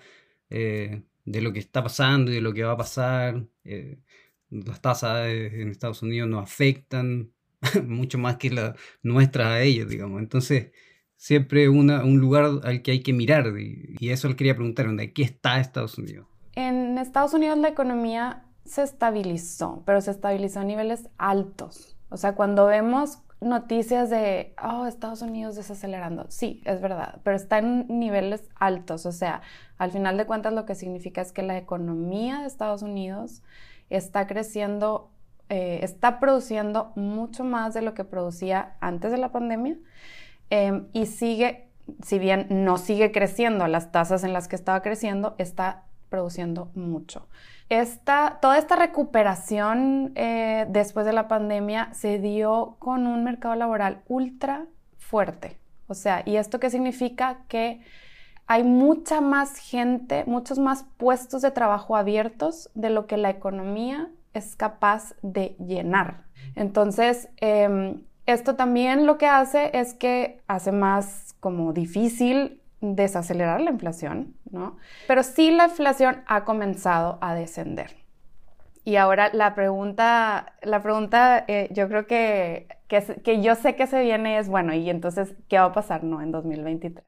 eh, 0.51 1.03
de 1.25 1.43
lo 1.43 1.53
que 1.53 1.59
está 1.61 1.83
pasando 1.83 2.31
y 2.31 2.35
de 2.37 2.41
lo 2.41 2.53
que 2.55 2.65
va 2.65 2.73
a 2.73 2.77
pasar. 2.77 3.45
Eh, 3.65 3.99
las 4.51 4.81
tasas 4.81 5.29
en 5.29 5.69
Estados 5.71 6.03
Unidos 6.03 6.29
nos 6.29 6.43
afectan 6.43 7.33
mucho 7.87 8.19
más 8.19 8.37
que 8.37 8.51
las 8.51 8.77
nuestras 9.03 9.49
a 9.49 9.63
ellos, 9.63 9.89
digamos. 9.89 10.21
Entonces, 10.21 10.73
siempre 11.17 11.69
una, 11.69 12.05
un 12.05 12.19
lugar 12.19 12.61
al 12.63 12.83
que 12.83 12.93
hay 12.93 13.01
que 13.03 13.13
mirar. 13.13 13.53
Y, 13.59 13.97
y 13.99 14.11
eso 14.11 14.29
le 14.29 14.37
quería 14.37 14.55
preguntar, 14.55 14.87
¿dónde 14.87 15.13
qué 15.13 15.23
está 15.23 15.61
Estados 15.61 15.99
Unidos? 15.99 16.27
En 16.55 16.99
Estados 16.99 17.35
Unidos 17.35 17.59
la 17.59 17.69
economía 17.69 18.48
se 18.69 18.83
estabilizó, 18.83 19.83
pero 19.85 20.01
se 20.01 20.11
estabilizó 20.11 20.61
a 20.61 20.65
niveles 20.65 21.09
altos. 21.19 21.97
O 22.11 22.17
sea, 22.17 22.35
cuando 22.35 22.67
vemos 22.67 23.19
noticias 23.41 24.11
de, 24.11 24.55
oh, 24.63 24.87
Estados 24.87 25.23
Unidos 25.23 25.57
desacelerando, 25.57 26.27
sí, 26.29 26.61
es 26.65 26.81
verdad, 26.81 27.21
pero 27.23 27.37
está 27.37 27.59
en 27.59 27.87
niveles 27.89 28.49
altos. 28.57 29.07
O 29.07 29.13
sea, 29.13 29.43
al 29.79 29.91
final 29.91 30.17
de 30.17 30.27
cuentas 30.27 30.53
lo 30.53 30.67
que 30.67 30.75
significa 30.75 31.21
es 31.21 31.33
que 31.33 31.43
la 31.43 31.57
economía 31.57 32.41
de 32.41 32.47
Estados 32.47 32.83
Unidos 32.83 33.43
está 33.91 34.27
creciendo, 34.27 35.11
eh, 35.49 35.81
está 35.83 36.21
produciendo 36.21 36.93
mucho 36.97 37.45
más 37.45 37.75
de 37.75 37.83
lo 37.83 37.95
que 37.95 38.05
producía 38.05 38.77
antes 38.81 39.11
de 39.11 39.19
la 39.19 39.33
pandemia 39.33 39.77
em, 40.51 40.89
y 40.93 41.07
sigue, 41.07 41.69
si 42.03 42.19
bien 42.19 42.47
no 42.51 42.77
sigue 42.77 43.13
creciendo 43.13 43.65
a 43.65 43.69
las 43.69 43.93
tasas 43.93 44.25
en 44.25 44.33
las 44.33 44.49
que 44.49 44.57
estaba 44.57 44.83
creciendo, 44.83 45.35
está 45.39 45.85
produciendo 46.11 46.71
mucho. 46.75 47.29
Esta, 47.69 48.39
toda 48.41 48.57
esta 48.57 48.77
recuperación 48.77 50.13
eh, 50.15 50.67
después 50.71 51.05
de 51.05 51.13
la 51.13 51.29
pandemia 51.29 51.93
se 51.93 52.19
dio 52.19 52.77
con 52.79 53.07
un 53.07 53.25
mercado 53.25 53.55
laboral 53.55 54.03
ultra 54.09 54.67
fuerte. 54.97 55.59
O 55.87 55.95
sea, 55.95 56.23
¿y 56.25 56.37
esto 56.37 56.61
qué 56.61 56.71
significa? 56.71 57.41
Que 57.49 57.83
hay 58.47 58.65
mucha 58.65 59.21
más 59.21 59.59
gente, 59.59 60.25
muchos 60.27 60.59
más 60.59 60.87
puestos 60.97 61.43
de 61.43 61.51
trabajo 61.51 61.97
abiertos 61.97 62.71
de 62.75 62.89
lo 62.89 63.07
que 63.07 63.19
la 63.19 63.29
economía 63.29 64.11
es 64.33 64.57
capaz 64.57 65.15
de 65.21 65.55
llenar. 65.59 66.25
Entonces, 66.55 67.29
em, 67.37 68.03
esto 68.25 68.57
también 68.57 69.07
lo 69.07 69.19
que 69.19 69.27
hace 69.27 69.71
es 69.75 69.93
que 69.93 70.41
hace 70.47 70.73
más 70.73 71.35
como 71.41 71.73
difícil 71.73 72.58
desacelerar 72.81 73.61
la 73.61 73.71
inflación, 73.71 74.35
¿no? 74.51 74.77
Pero 75.07 75.23
sí 75.23 75.51
la 75.51 75.67
inflación 75.67 76.23
ha 76.27 76.45
comenzado 76.45 77.19
a 77.21 77.35
descender. 77.35 77.97
Y 78.85 78.97
ahora 78.97 79.31
la 79.35 79.55
pregunta, 79.55 80.55
la 80.63 80.81
pregunta 80.81 81.45
eh, 81.47 81.69
yo 81.73 81.89
creo 81.89 82.07
que, 82.07 82.69
que, 82.89 83.43
yo 83.43 83.55
sé 83.55 83.77
que 83.77 83.87
se 83.87 84.01
viene 84.03 84.39
es, 84.39 84.49
bueno, 84.49 84.73
¿y 84.73 84.89
entonces 84.89 85.35
qué 85.49 85.59
va 85.59 85.67
a 85.67 85.73
pasar, 85.73 86.05
no, 86.05 86.23
en 86.23 86.33
2023? 86.33 87.05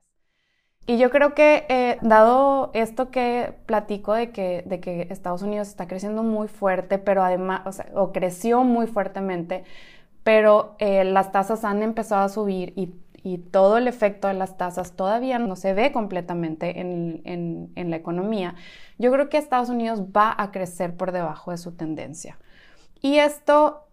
Y 0.86 0.98
yo 0.98 1.10
creo 1.10 1.34
que 1.34 1.64
eh, 1.68 1.98
dado 2.02 2.70
esto 2.74 3.10
que 3.10 3.54
platico 3.66 4.12
de 4.12 4.30
que, 4.30 4.62
de 4.66 4.80
que 4.80 5.06
Estados 5.10 5.42
Unidos 5.42 5.68
está 5.68 5.86
creciendo 5.86 6.22
muy 6.22 6.48
fuerte, 6.48 6.98
pero 6.98 7.22
además, 7.22 7.62
o, 7.64 7.72
sea, 7.72 7.86
o 7.94 8.12
creció 8.12 8.64
muy 8.64 8.86
fuertemente, 8.86 9.64
pero 10.22 10.74
eh, 10.80 11.04
las 11.04 11.32
tasas 11.32 11.64
han 11.64 11.82
empezado 11.82 12.24
a 12.24 12.28
subir 12.28 12.72
y 12.76 12.94
y 13.22 13.38
todo 13.38 13.78
el 13.78 13.88
efecto 13.88 14.28
de 14.28 14.34
las 14.34 14.56
tasas 14.56 14.92
todavía 14.92 15.38
no 15.38 15.56
se 15.56 15.74
ve 15.74 15.92
completamente 15.92 16.80
en, 16.80 17.70
la 17.74 17.96
economía, 17.96 18.54
yo 18.98 19.10
creo 19.12 19.28
que 19.28 19.38
Estados 19.38 19.68
Unidos 19.68 20.02
va 20.16 20.34
a 20.36 20.50
crecer 20.50 20.96
por 20.96 21.12
debajo 21.12 21.50
de 21.50 21.58
su 21.58 21.72
tendencia. 21.72 22.38
Y 23.00 23.18
esto 23.18 23.84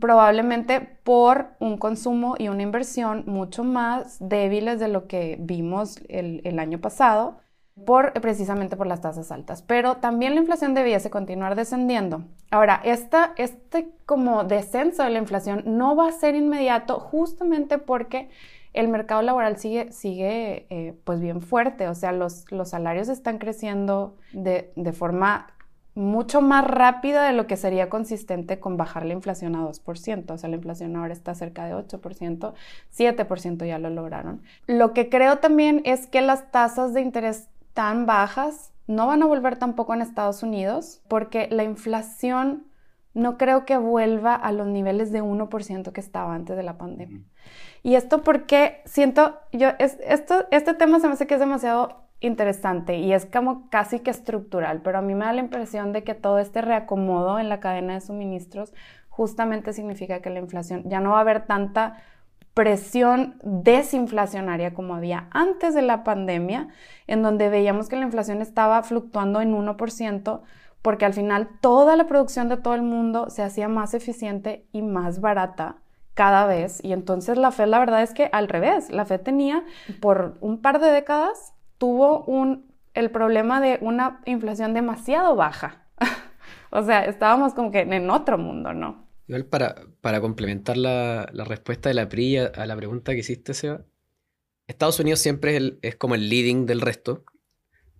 probablemente 0.00 0.80
por 0.80 1.48
un 1.58 1.76
consumo 1.76 2.36
y 2.38 2.48
una 2.48 2.62
inversión 2.62 3.24
mucho 3.26 3.64
más 3.64 4.16
débiles 4.18 4.80
de 4.80 4.88
lo 4.88 5.06
que 5.06 5.36
vimos 5.38 6.00
el, 6.08 6.58
año 6.58 6.80
pasado, 6.80 7.36
por, 7.84 8.12
precisamente 8.14 8.76
por 8.76 8.86
las 8.86 9.02
tasas 9.02 9.30
altas. 9.30 9.62
Pero 9.62 9.96
también 9.96 10.34
la 10.34 10.40
inflación 10.40 10.74
debiese 10.74 11.10
continuar 11.10 11.54
descendiendo. 11.54 12.24
Ahora, 12.50 12.80
esta, 12.84 13.32
este 13.36 13.90
como 14.06 14.44
descenso 14.44 15.02
de 15.02 15.10
la 15.10 15.18
inflación 15.18 15.62
no 15.66 15.96
va 15.96 16.08
a 16.08 16.12
ser 16.12 16.34
inmediato 16.34 16.98
justamente 16.98 17.78
porque 17.78 18.30
el 18.74 18.88
mercado 18.88 19.22
laboral 19.22 19.56
sigue, 19.56 19.90
sigue 19.92 20.66
eh, 20.68 20.94
pues 21.04 21.20
bien 21.20 21.40
fuerte, 21.40 21.88
o 21.88 21.94
sea, 21.94 22.12
los, 22.12 22.44
salarios 22.64 23.08
están 23.08 23.38
creciendo 23.38 24.16
de, 24.32 24.72
de, 24.76 24.92
forma 24.92 25.46
mucho 25.94 26.40
más 26.42 26.66
rápida 26.66 27.24
de 27.24 27.32
lo 27.32 27.46
que 27.46 27.56
sería 27.56 27.88
consistente 27.88 28.58
con 28.58 28.76
bajar 28.76 29.06
la 29.06 29.12
inflación 29.12 29.54
a 29.54 29.62
2%, 29.62 30.30
o 30.30 30.38
sea, 30.38 30.50
la 30.50 30.56
inflación 30.56 30.96
ahora 30.96 31.12
está 31.12 31.34
cerca 31.34 31.64
de 31.66 31.74
8%, 31.74 32.52
7% 32.92 33.66
ya 33.66 33.78
lo 33.78 33.90
lograron. 33.90 34.42
Lo 34.66 34.92
que 34.92 35.08
creo 35.08 35.38
también 35.38 35.80
es 35.84 36.06
que 36.06 36.20
las 36.20 36.50
tasas 36.50 36.92
de 36.94 37.00
interés 37.00 37.48
tan 37.74 38.06
bajas 38.06 38.72
no 38.86 39.06
van 39.06 39.22
a 39.22 39.26
volver 39.26 39.56
tampoco 39.56 39.94
en 39.94 40.02
Estados 40.02 40.42
Unidos 40.42 41.00
porque 41.08 41.48
la 41.50 41.64
inflación 41.64 42.66
no 43.14 43.38
creo 43.38 43.64
que 43.64 43.76
vuelva 43.76 44.34
a 44.34 44.50
los 44.52 44.66
niveles 44.66 45.12
de 45.12 45.22
1% 45.22 45.92
que 45.92 46.00
estaba 46.00 46.34
antes 46.34 46.56
de 46.56 46.62
la 46.64 46.76
pandemia. 46.76 47.22
Y 47.84 47.96
esto 47.96 48.22
porque 48.22 48.80
siento, 48.86 49.38
yo, 49.52 49.68
esto, 49.78 50.46
este 50.50 50.72
tema 50.72 51.00
se 51.00 51.06
me 51.06 51.12
hace 51.12 51.26
que 51.26 51.34
es 51.34 51.40
demasiado 51.40 52.06
interesante 52.20 52.96
y 52.96 53.12
es 53.12 53.26
como 53.26 53.68
casi 53.68 54.00
que 54.00 54.10
estructural, 54.10 54.80
pero 54.80 54.96
a 54.96 55.02
mí 55.02 55.14
me 55.14 55.26
da 55.26 55.34
la 55.34 55.42
impresión 55.42 55.92
de 55.92 56.02
que 56.02 56.14
todo 56.14 56.38
este 56.38 56.62
reacomodo 56.62 57.38
en 57.38 57.50
la 57.50 57.60
cadena 57.60 57.92
de 57.92 58.00
suministros 58.00 58.72
justamente 59.10 59.74
significa 59.74 60.22
que 60.22 60.30
la 60.30 60.40
inflación 60.40 60.84
ya 60.88 61.00
no 61.00 61.10
va 61.10 61.18
a 61.18 61.20
haber 61.20 61.44
tanta 61.44 61.98
presión 62.54 63.38
desinflacionaria 63.42 64.72
como 64.72 64.94
había 64.94 65.28
antes 65.30 65.74
de 65.74 65.82
la 65.82 66.04
pandemia, 66.04 66.68
en 67.06 67.22
donde 67.22 67.50
veíamos 67.50 67.90
que 67.90 67.96
la 67.96 68.06
inflación 68.06 68.40
estaba 68.40 68.82
fluctuando 68.82 69.42
en 69.42 69.54
1%, 69.54 70.40
porque 70.80 71.04
al 71.04 71.12
final 71.12 71.50
toda 71.60 71.96
la 71.96 72.06
producción 72.06 72.48
de 72.48 72.56
todo 72.56 72.74
el 72.74 72.82
mundo 72.82 73.28
se 73.28 73.42
hacía 73.42 73.68
más 73.68 73.92
eficiente 73.92 74.64
y 74.72 74.80
más 74.80 75.20
barata 75.20 75.76
cada 76.14 76.46
vez. 76.46 76.80
Y 76.82 76.92
entonces 76.92 77.36
la 77.36 77.50
Fed, 77.50 77.66
la 77.66 77.78
verdad 77.78 78.02
es 78.02 78.14
que 78.14 78.28
al 78.32 78.48
revés, 78.48 78.90
la 78.90 79.04
Fed 79.04 79.20
tenía 79.20 79.64
por 80.00 80.38
un 80.40 80.62
par 80.62 80.80
de 80.80 80.88
décadas, 80.88 81.52
tuvo 81.78 82.24
un, 82.24 82.72
el 82.94 83.10
problema 83.10 83.60
de 83.60 83.78
una 83.80 84.20
inflación 84.24 84.72
demasiado 84.74 85.36
baja. 85.36 85.86
o 86.70 86.82
sea, 86.82 87.04
estábamos 87.04 87.54
como 87.54 87.70
que 87.70 87.80
en 87.80 88.10
otro 88.10 88.38
mundo, 88.38 88.72
¿no? 88.72 89.04
Igual 89.26 89.46
para, 89.46 89.74
para 90.00 90.20
complementar 90.20 90.76
la, 90.76 91.28
la, 91.32 91.44
respuesta 91.44 91.88
de 91.88 91.94
la 91.94 92.08
PRI 92.08 92.36
a, 92.38 92.66
la 92.66 92.76
pregunta 92.76 93.12
que 93.12 93.20
hiciste, 93.20 93.54
Seba, 93.54 93.84
Estados 94.66 95.00
Unidos 95.00 95.20
siempre 95.20 95.56
es, 95.56 95.72
es, 95.82 95.96
como 95.96 96.14
el 96.14 96.28
leading 96.28 96.66
del 96.66 96.82
resto, 96.82 97.24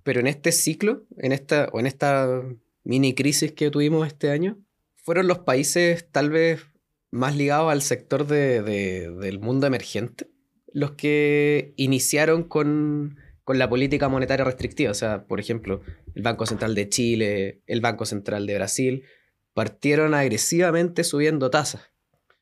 pero 0.02 0.20
en 0.20 0.26
este 0.26 0.52
ciclo, 0.52 1.04
en 1.16 1.32
esta, 1.32 1.68
o 1.72 1.80
en 1.80 1.86
esta 1.86 2.42
mini 2.84 3.14
crisis 3.14 3.52
que 3.52 3.70
tuvimos 3.70 4.06
este 4.06 4.30
año, 4.30 4.58
fueron 4.96 5.26
los 5.26 5.40
países 5.40 6.10
tal 6.10 6.30
vez 6.30 6.66
más 7.14 7.36
ligados 7.36 7.70
al 7.70 7.80
sector 7.80 8.26
del 8.26 9.38
mundo 9.38 9.68
emergente, 9.68 10.26
los 10.72 10.92
que 10.92 11.72
iniciaron 11.76 12.42
con, 12.42 13.18
la 13.46 13.68
política 13.68 14.08
monetaria 14.08 14.44
restrictiva. 14.44 14.90
O 14.90 14.94
sea, 14.94 15.24
por 15.24 15.38
ejemplo, 15.38 15.80
el 16.16 16.22
Banco 16.22 16.44
Central 16.44 16.74
de 16.74 16.88
Chile, 16.88 17.62
el 17.66 17.80
Banco 17.80 18.04
Central 18.04 18.48
de 18.48 18.56
Brasil, 18.56 19.04
partieron 19.52 20.12
agresivamente 20.12 21.04
subiendo 21.04 21.50
tasas. 21.50 21.92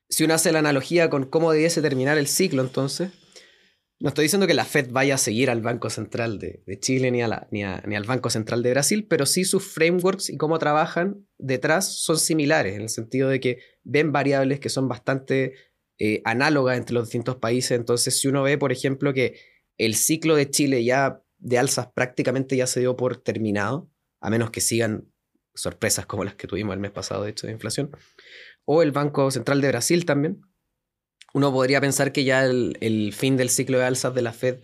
Si 0.09 0.25
uno 0.25 0.33
hace 0.33 0.52
la 0.52 0.61
analogía 0.61 1.11
con 1.11 1.26
cómo 1.26 1.52
debiese 1.52 1.83
terminar 1.83 2.17
el 2.17 2.26
ciclo, 2.26 2.62
entonces, 2.62 3.11
no 4.02 4.09
estoy 4.09 4.25
diciendo 4.25 4.49
que 4.49 4.54
la 4.54 4.64
Fed 4.64 4.90
vaya 4.90 5.14
a 5.14 5.18
seguir 5.18 5.49
al 5.49 5.62
Banco 5.62 5.88
Central 5.88 6.40
de, 6.40 6.64
Chile 6.80 7.12
ni, 7.12 7.23
a 7.23 7.47
ni, 7.52 7.62
al 7.62 8.04
Banco 8.04 8.30
Central 8.30 8.61
de 8.64 8.71
Brasil, 8.71 9.06
pero 9.09 9.26
sí 9.26 9.44
sus 9.44 9.64
frameworks 9.64 10.28
y 10.28 10.37
cómo 10.37 10.59
trabajan 10.59 11.25
detrás 11.38 12.00
son 12.00 12.18
similares, 12.18 12.75
en 12.75 12.82
el 12.82 12.88
sentido 12.88 13.28
de 13.28 13.38
que 13.38 13.59
ven 13.85 14.11
variables 14.11 14.59
que 14.59 14.71
son 14.71 14.88
bastante 14.88 15.54
eh, 16.00 16.21
análogas 16.25 16.78
entre 16.78 16.94
los 16.94 17.04
distintos 17.04 17.37
países. 17.37 17.78
Entonces, 17.78 18.18
si 18.18 18.26
uno 18.26 18.42
ve, 18.42 18.59
por 18.59 18.73
ejemplo, 18.73 19.14
que 19.14 19.38
el 19.78 19.94
ciclo 19.94 20.35
de 20.35 20.50
Chile 20.50 20.82
ya 20.82 21.23
de 21.38 21.59
alzas 21.59 21.87
prácticamente 21.94 22.56
ya 22.56 22.66
se 22.66 22.80
dio 22.80 22.97
por 22.97 23.18
terminado, 23.18 23.88
a 24.21 24.30
menos 24.30 24.50
que 24.50 24.61
sigan 24.61 25.12
sorpresas 25.54 26.06
como 26.06 26.25
las 26.25 26.35
que 26.35 26.49
tuvimos 26.49 26.75
el 26.75 26.80
mes 26.80 26.90
pasado, 26.90 27.23
de 27.23 27.30
hecho, 27.30 27.47
de 27.47 27.52
inflación, 27.52 27.92
o 28.64 28.82
el 28.82 28.90
Banco 28.90 29.30
Central 29.30 29.61
de 29.61 29.68
Brasil 29.68 30.04
también, 30.04 30.40
uno 31.33 31.53
podría 31.53 31.81
pensar 31.81 32.12
que 32.12 32.25
ya 32.25 32.45
el, 32.45 33.12
fin 33.17 33.37
del 33.37 33.49
ciclo 33.49 33.79
de 33.79 33.85
alzas 33.85 34.15
de 34.15 34.23
la 34.23 34.33
Fed 34.33 34.59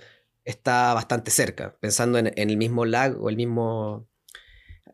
está 0.45 0.95
bastante 0.95 1.31
cerca, 1.31 1.77
pensando 1.81 2.19
en, 2.19 2.33
el 2.35 2.57
mismo 2.57 2.85
lag 2.85 3.21
o 3.21 3.29
el 3.29 3.37
mismo 3.37 4.09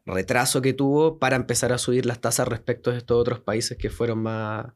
retraso 0.07 0.63
que 0.63 0.73
tuvo 0.73 1.19
para 1.19 1.37
empezar 1.37 1.73
a 1.73 1.79
subir 1.79 2.07
las 2.07 2.21
tasas 2.21 2.49
respecto 2.49 2.91
a 2.91 2.97
estos 2.97 3.19
otros 3.19 3.41
países 3.41 3.79
que 3.79 3.91
fueron 3.91 4.19
más, 4.19 4.67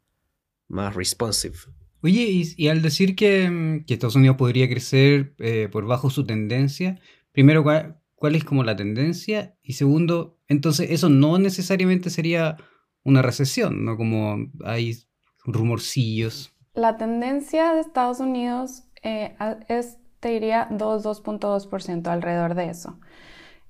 más 0.69 0.95
responsive. 0.95 1.57
Oye, 2.00 2.45
y, 2.57 2.69
al 2.69 2.81
decir 2.81 3.17
que, 3.17 3.83
Estados 3.88 4.14
Unidos 4.14 4.37
podría 4.37 4.69
crecer 4.69 5.35
eh, 5.38 5.69
por 5.71 5.87
bajo 5.87 6.11
su 6.11 6.25
tendencia, 6.25 7.00
primero, 7.33 7.62
¿cuál, 7.64 8.00
¿cuál, 8.14 8.37
es 8.37 8.45
como 8.45 8.62
la 8.62 8.76
tendencia? 8.76 9.57
Y 9.62 9.73
segundo, 9.73 10.38
entonces 10.47 10.90
eso 10.90 11.09
no 11.09 11.38
necesariamente 11.38 12.11
sería 12.11 12.57
una 13.02 13.23
recesión, 13.23 13.85
¿no? 13.85 13.97
Como 13.97 14.50
hay 14.64 14.97
rumorcillos. 15.45 16.55
La 16.78 16.97
tendencia 16.97 17.75
de 17.75 17.80
Estados 17.80 18.20
Unidos 18.20 18.85
eh, 19.02 19.35
es, 19.66 19.99
te 20.20 20.28
diría, 20.28 20.68
2, 20.70 21.04
2.2%, 21.04 22.06
alrededor 22.06 22.54
de 22.54 22.70
eso. 22.70 23.00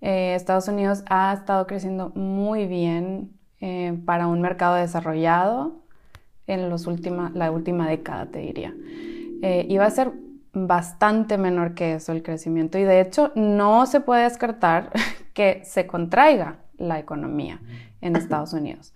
Eh, 0.02 0.34
Estados 0.34 0.68
Unidos 0.68 1.04
ha 1.08 1.32
estado 1.32 1.66
creciendo 1.66 2.10
muy 2.10 2.66
bien 2.66 3.32
eh, 3.60 3.98
para 4.04 4.26
un 4.26 4.42
mercado 4.42 4.74
desarrollado 4.74 5.80
en 6.46 6.68
los 6.68 6.86
la 7.32 7.50
última 7.50 7.88
década, 7.88 8.26
te 8.26 8.40
diría. 8.40 8.74
y 9.42 9.78
va 9.78 9.86
a 9.86 9.90
ser 9.90 10.12
bastante 10.52 11.38
menor 11.38 11.72
que 11.74 11.94
eso 11.94 12.12
el 12.12 12.22
crecimiento 12.22 12.76
y 12.76 12.84
de 12.84 13.00
hecho 13.00 13.32
no 13.34 13.86
se 13.86 14.00
puede 14.00 14.24
descartar 14.24 14.90
que 15.32 15.62
se 15.64 15.86
contraiga 15.86 16.58
la 16.76 16.98
economía 16.98 17.58
en 18.02 18.16
Estados 18.16 18.52
Unidos. 18.52 18.92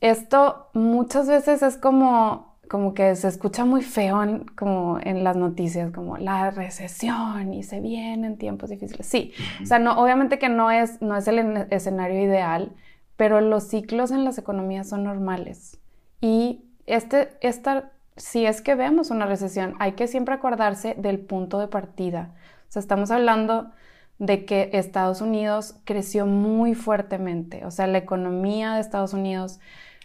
Esto 0.00 0.70
muchas 0.72 1.28
veces 1.28 1.62
es 1.62 1.76
como, 1.76 2.49
como 2.70 2.94
que 2.94 3.16
se 3.16 3.26
escucha 3.26 3.64
muy 3.64 3.82
feo 3.82 4.22
en, 4.22 4.44
como 4.44 5.00
en 5.02 5.24
las 5.24 5.34
noticias, 5.34 5.90
como 5.90 6.18
la 6.18 6.52
recesión 6.52 7.52
y 7.52 7.64
se 7.64 7.80
vienen 7.80 8.38
tiempos 8.38 8.70
difíciles. 8.70 9.04
Sí, 9.08 9.32
o 9.60 9.66
sea, 9.66 9.80
no, 9.80 10.00
obviamente 10.00 10.38
que 10.38 10.48
no 10.48 10.70
es, 10.70 11.02
no 11.02 11.16
es 11.16 11.26
el 11.26 11.66
escenario 11.70 12.20
ideal, 12.22 12.70
pero 13.16 13.40
los 13.40 13.64
ciclos 13.64 14.12
en 14.12 14.24
las 14.24 14.38
economías 14.38 14.88
son 14.88 15.02
normales. 15.02 15.80
Y 16.20 16.64
este, 16.86 17.30
esta, 17.40 17.90
si 18.16 18.46
es 18.46 18.62
que 18.62 18.76
vemos 18.76 19.10
una 19.10 19.26
recesión, 19.26 19.74
hay 19.80 19.92
que 19.94 20.06
siempre 20.06 20.36
acordarse 20.36 20.94
del 20.96 21.18
punto 21.18 21.58
de 21.58 21.66
partida. 21.66 22.36
O 22.68 22.72
sea, 22.72 22.78
estamos 22.78 23.10
hablando 23.10 23.72
de 24.20 24.44
que 24.44 24.70
Estados 24.74 25.22
Unidos 25.22 25.74
creció 25.84 26.24
muy 26.24 26.76
fuertemente. 26.76 27.66
O 27.66 27.72
sea, 27.72 27.88
la 27.88 27.98
economía 27.98 28.74
de 28.74 28.80
Estados 28.80 29.12
Unidos 29.12 29.58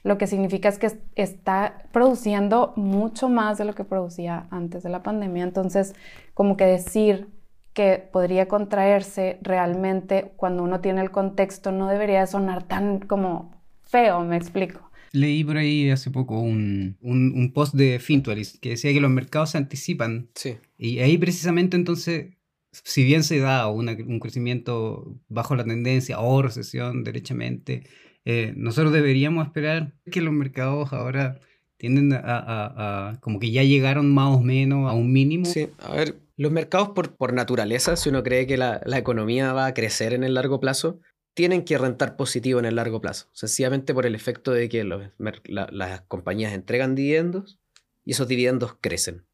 lo 0.06 0.20
que 0.20 0.28
significa 0.28 0.70
es 0.70 0.78
que 0.78 0.92
está 1.16 1.90
produciendo 1.92 2.74
mucho 2.76 3.28
más 3.28 3.58
de 3.58 3.66
lo 3.66 3.74
que 3.74 3.84
producía 3.84 4.46
antes 4.52 4.84
de 4.84 4.90
la 4.90 5.02
pandemia. 5.02 5.44
Entonces, 5.44 5.96
como 6.36 6.58
que 6.58 6.66
decir 6.66 7.28
que 7.74 8.08
podría 8.14 8.48
contraerse 8.48 9.40
realmente 9.42 10.32
cuando 10.38 10.62
uno 10.62 10.80
tiene 10.80 11.02
el 11.02 11.10
contexto 11.10 11.72
no 11.72 11.90
debería 11.90 12.28
sonar 12.28 12.68
tan 12.68 13.00
como 13.00 13.60
feo, 13.84 14.24
me 14.24 14.38
explico. 14.38 14.92
Leí 15.12 15.44
por 15.44 15.58
ahí 15.58 15.90
hace 15.90 16.12
poco 16.12 16.40
un, 16.40 17.52
post 17.56 17.74
de 17.74 17.98
Fintualist 17.98 18.58
que 18.58 18.70
decía 18.70 18.94
que 18.94 19.02
los 19.02 19.10
mercados 19.10 19.50
se 19.50 19.58
anticipan. 19.58 20.30
Sí. 20.36 20.58
Y 20.78 21.00
ahí 21.00 21.18
precisamente 21.18 21.78
entonces 21.78 22.36
si 22.84 23.04
bien 23.04 23.24
se 23.24 23.40
da 23.40 23.68
un 23.70 24.20
crecimiento 24.20 25.16
bajo 25.30 25.56
la 25.56 25.64
tendencia 25.64 26.20
o 26.20 26.42
recesión 26.42 27.04
derechamente, 27.04 27.84
eh, 28.26 28.54
nosotros 28.58 28.92
deberíamos 28.92 29.46
esperar 29.46 29.94
que 30.12 30.22
los 30.22 30.34
mercados 30.34 30.92
ahora 30.92 31.40
tienden 31.78 32.14
a, 32.14 33.18
como 33.22 33.40
que 33.40 33.52
ya 33.52 33.64
llegaron 33.64 34.14
más 34.14 34.36
o 34.36 34.42
menos 34.42 34.90
a 34.90 34.94
un 34.94 35.14
mínimo. 35.14 35.46
Sí, 35.46 35.70
a 35.80 35.94
ver, 35.94 36.16
los 36.36 36.52
mercados 36.52 36.90
por, 36.90 37.16
por 37.16 37.34
naturaleza, 37.34 37.96
si 37.96 38.10
uno 38.10 38.24
cree 38.24 38.48
que 38.48 38.58
la, 38.58 38.82
la, 38.86 38.98
economía 38.98 39.54
va 39.54 39.68
a 39.68 39.74
crecer 39.74 40.14
en 40.14 40.24
el 40.24 40.34
largo 40.34 40.60
plazo, 40.60 41.00
tienen 41.36 41.64
que 41.64 41.78
rentar 41.78 42.16
positivo 42.16 42.60
en 42.60 42.66
el 42.66 42.76
largo 42.76 43.02
plazo, 43.02 43.28
sencillamente 43.34 43.94
por 43.94 44.06
el 44.06 44.16
efecto 44.16 44.52
de 44.52 44.70
que 44.70 44.84
los, 44.84 45.04
las 45.18 46.02
compañías 46.02 46.54
entregan 46.54 46.96
dividendos 46.96 47.60
y 48.06 48.12
esos 48.12 48.28
dividendos 48.28 48.76
crecen. 48.82 49.26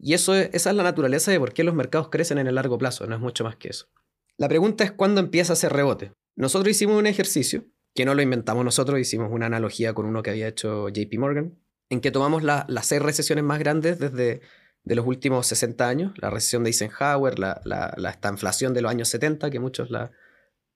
Y 0.00 0.14
eso 0.14 0.34
esa 0.34 0.70
es 0.70 0.76
la 0.76 0.82
naturaleza 0.82 1.30
de 1.30 1.38
por 1.38 1.52
qué 1.52 1.64
los 1.64 1.74
mercados 1.74 2.08
crecen 2.08 2.38
en 2.38 2.46
el 2.46 2.54
largo 2.54 2.78
plazo, 2.78 3.06
no 3.06 3.14
es 3.14 3.20
mucho 3.20 3.44
más 3.44 3.56
que 3.56 3.68
eso. 3.68 3.88
La 4.38 4.48
pregunta 4.48 4.84
es 4.84 4.90
cuándo 4.92 5.20
empieza 5.20 5.52
a 5.52 5.54
hacer 5.54 5.72
rebote. 5.72 6.12
Nosotros 6.34 6.70
hicimos 6.70 6.96
un 6.96 7.06
ejercicio, 7.06 7.66
que 7.94 8.04
no 8.04 8.14
lo 8.14 8.22
inventamos 8.22 8.64
nosotros, 8.64 8.98
hicimos 8.98 9.30
una 9.30 9.46
analogía 9.46 9.94
con 9.94 10.06
uno 10.06 10.22
que 10.22 10.30
había 10.30 10.48
hecho 10.48 10.88
JP 10.88 11.18
Morgan, 11.18 11.58
en 11.90 12.00
que 12.00 12.10
tomamos 12.10 12.42
las 12.42 12.86
seis 12.86 13.02
recesiones 13.02 13.44
más 13.44 13.58
grandes 13.58 13.98
desde 13.98 14.40
de 14.84 14.96
los 14.96 15.06
últimos 15.06 15.46
60 15.46 15.88
años, 15.88 16.12
la 16.16 16.30
recesión 16.30 16.64
de 16.64 16.70
Eisenhower, 16.70 17.38
la, 17.38 17.60
la, 17.64 18.10
esta 18.10 18.30
inflación 18.30 18.74
de 18.74 18.82
los 18.82 18.90
años 18.90 19.08
70, 19.08 19.50
que 19.50 19.60
muchos 19.60 19.90
la, 19.90 20.10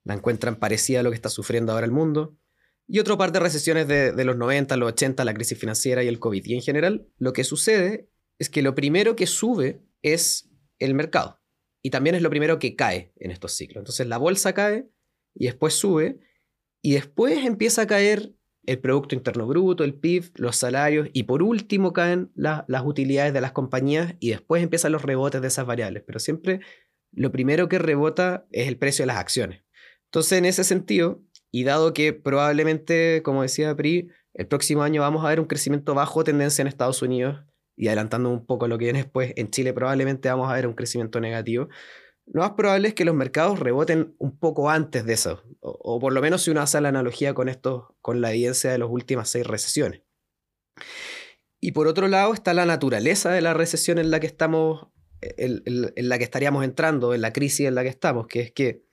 la, 0.05 0.15
encuentran 0.15 0.57
parecida 0.57 1.01
a 1.01 1.03
lo 1.03 1.11
que 1.11 1.17
está 1.17 1.29
sufriendo 1.29 1.73
ahora 1.73 1.87
el 1.87 1.93
mundo, 1.93 2.39
y 2.87 3.01
otro 3.01 3.19
par 3.19 3.33
de 3.33 3.41
recesiones 3.41 3.89
de, 3.89 4.13
de 4.13 4.25
los 4.25 4.37
90, 4.37 4.77
los 4.77 4.93
80, 4.93 5.25
la 5.25 5.35
crisis 5.35 5.59
financiera 5.59 6.05
y 6.05 6.09
el 6.09 6.21
COVID. 6.21 6.45
Y 6.45 6.55
en 6.55 6.63
general, 6.63 7.09
lo 7.19 7.33
que 7.33 7.43
sucede 7.43 8.09
es 8.39 8.49
que 8.49 8.63
lo 8.63 8.77
primero 8.77 9.17
que 9.17 9.27
sube 9.27 9.83
es 10.03 10.49
el 10.79 10.95
mercado. 10.95 11.41
Y 11.83 11.91
también 11.91 12.15
es 12.15 12.23
lo 12.23 12.31
primero 12.31 12.61
que 12.61 12.77
cae 12.77 13.13
en 13.17 13.33
estos 13.33 13.53
ciclos. 13.53 13.81
Entonces 13.81 14.07
la 14.07 14.19
bolsa 14.19 14.53
cae 14.53 14.89
y 15.35 15.47
después 15.47 15.75
sube 15.75 16.21
y 16.87 16.93
después 16.93 17.45
empieza 17.45 17.83
a 17.83 17.87
caer 17.89 18.33
el 18.65 18.79
Producto 18.79 19.17
Interno 19.17 19.49
Bruto, 19.49 19.83
el 19.83 19.95
PIB, 19.95 20.31
los 20.37 20.55
salarios 20.55 21.09
y 21.13 21.25
por 21.25 21.43
último 21.43 21.93
caen 21.93 22.31
las 22.37 22.85
utilidades 22.85 23.33
de 23.33 23.41
las 23.41 23.51
compañías 23.51 24.15
y 24.21 24.31
después 24.31 24.63
empiezan 24.63 24.93
los 24.93 25.03
rebotes 25.03 25.43
de 25.43 25.49
esas 25.49 25.67
variables. 25.67 26.05
Pero 26.07 26.21
siempre 26.21 26.61
lo 27.11 27.33
primero 27.33 27.69
que 27.69 27.81
rebota 27.81 28.47
es 28.53 28.69
el 28.69 28.79
precio 28.79 29.03
de 29.03 29.09
las 29.09 29.17
acciones. 29.17 29.65
Entonces 30.05 30.39
en 30.39 30.45
ese 30.45 30.63
sentido, 30.63 31.21
y 31.51 31.65
dado 31.65 31.93
que 31.93 32.13
probablemente, 32.13 33.21
como 33.25 33.43
decía 33.43 33.75
Pri, 33.75 34.09
el 34.35 34.47
próximo 34.47 34.85
año 34.85 35.01
vamos 35.01 35.25
a 35.25 35.29
ver 35.31 35.41
un 35.41 35.47
crecimiento 35.47 35.93
bajo 35.93 36.23
tendencia 36.23 36.63
en 36.63 36.69
Estados 36.69 37.03
Unidos 37.03 37.41
y 37.75 37.89
adelantando 37.89 38.31
un 38.31 38.47
poco 38.47 38.69
lo 38.69 38.79
que 38.79 38.85
viene 38.85 39.03
después, 39.03 39.33
en 39.35 39.51
Chile 39.51 39.73
probablemente 39.73 40.29
vamos 40.29 40.49
a 40.49 40.55
ver 40.55 40.69
un 40.69 40.75
crecimiento 40.75 41.19
negativo. 41.19 41.69
Lo 42.27 42.43
más 42.43 42.53
probable 42.53 42.89
es 42.89 42.95
que 42.95 43.05
los 43.05 43.15
mercados 43.15 43.61
reboten 43.61 44.15
un 44.19 44.39
poco 44.39 44.69
antes 44.69 45.07
de 45.07 45.15
eso, 45.15 45.43
o, 45.61 46.01
por 46.01 46.13
lo 46.13 46.21
menos 46.21 46.43
si 46.43 46.51
uno 46.51 46.61
hace 46.61 46.81
la 46.81 46.89
analogía 46.89 47.35
con 47.35 47.49
esto, 47.49 47.97
con 48.03 48.21
la 48.21 48.33
evidencia 48.33 48.71
de 48.71 48.79
las 48.79 48.89
últimas 48.91 49.29
seis 49.29 49.47
recesiones. 49.47 50.03
Y 51.61 51.73
por 51.73 51.87
otro 51.87 52.09
lado 52.09 52.35
está 52.35 52.53
la 52.53 52.67
naturaleza 52.67 53.31
de 53.31 53.41
la 53.41 53.55
recesión 53.55 53.99
en 53.99 54.11
la 54.11 54.21
que 54.21 54.27
estamos, 54.27 54.89
en, 55.21 55.63
en 55.65 56.09
la 56.09 56.19
que 56.19 56.25
estaríamos 56.25 56.65
entrando, 56.65 57.15
en 57.15 57.23
la 57.23 57.33
crisis 57.33 57.67
en 57.67 57.77
la 57.77 57.83
que 57.83 57.89
estamos, 57.89 58.27
que 58.27 58.41
es 58.41 58.53
que 58.53 58.85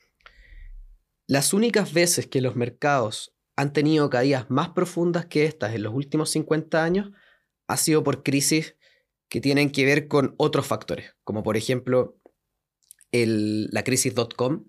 las 1.28 1.54
únicas 1.54 1.94
veces 1.94 2.28
que 2.28 2.42
los 2.42 2.56
mercados 2.56 3.36
han 3.56 3.74
tenido 3.74 4.10
caídas 4.10 4.50
más 4.50 4.70
profundas 4.70 5.26
que 5.26 5.46
estas 5.46 5.74
en 5.74 5.84
los 5.84 5.94
últimos 5.94 6.30
50 6.32 6.84
años 6.84 7.12
ha 7.68 7.78
sido 7.78 8.04
por 8.04 8.24
crisis 8.24 8.76
que 9.30 9.42
tienen 9.42 9.72
que 9.72 9.86
ver 9.86 10.08
con 10.08 10.36
otros 10.38 10.68
factores, 10.68 11.16
como 11.24 11.44
por 11.44 11.58
ejemplo 11.58 12.20
la 13.14 13.84
crisis 13.84 14.14
.com, 14.36 14.66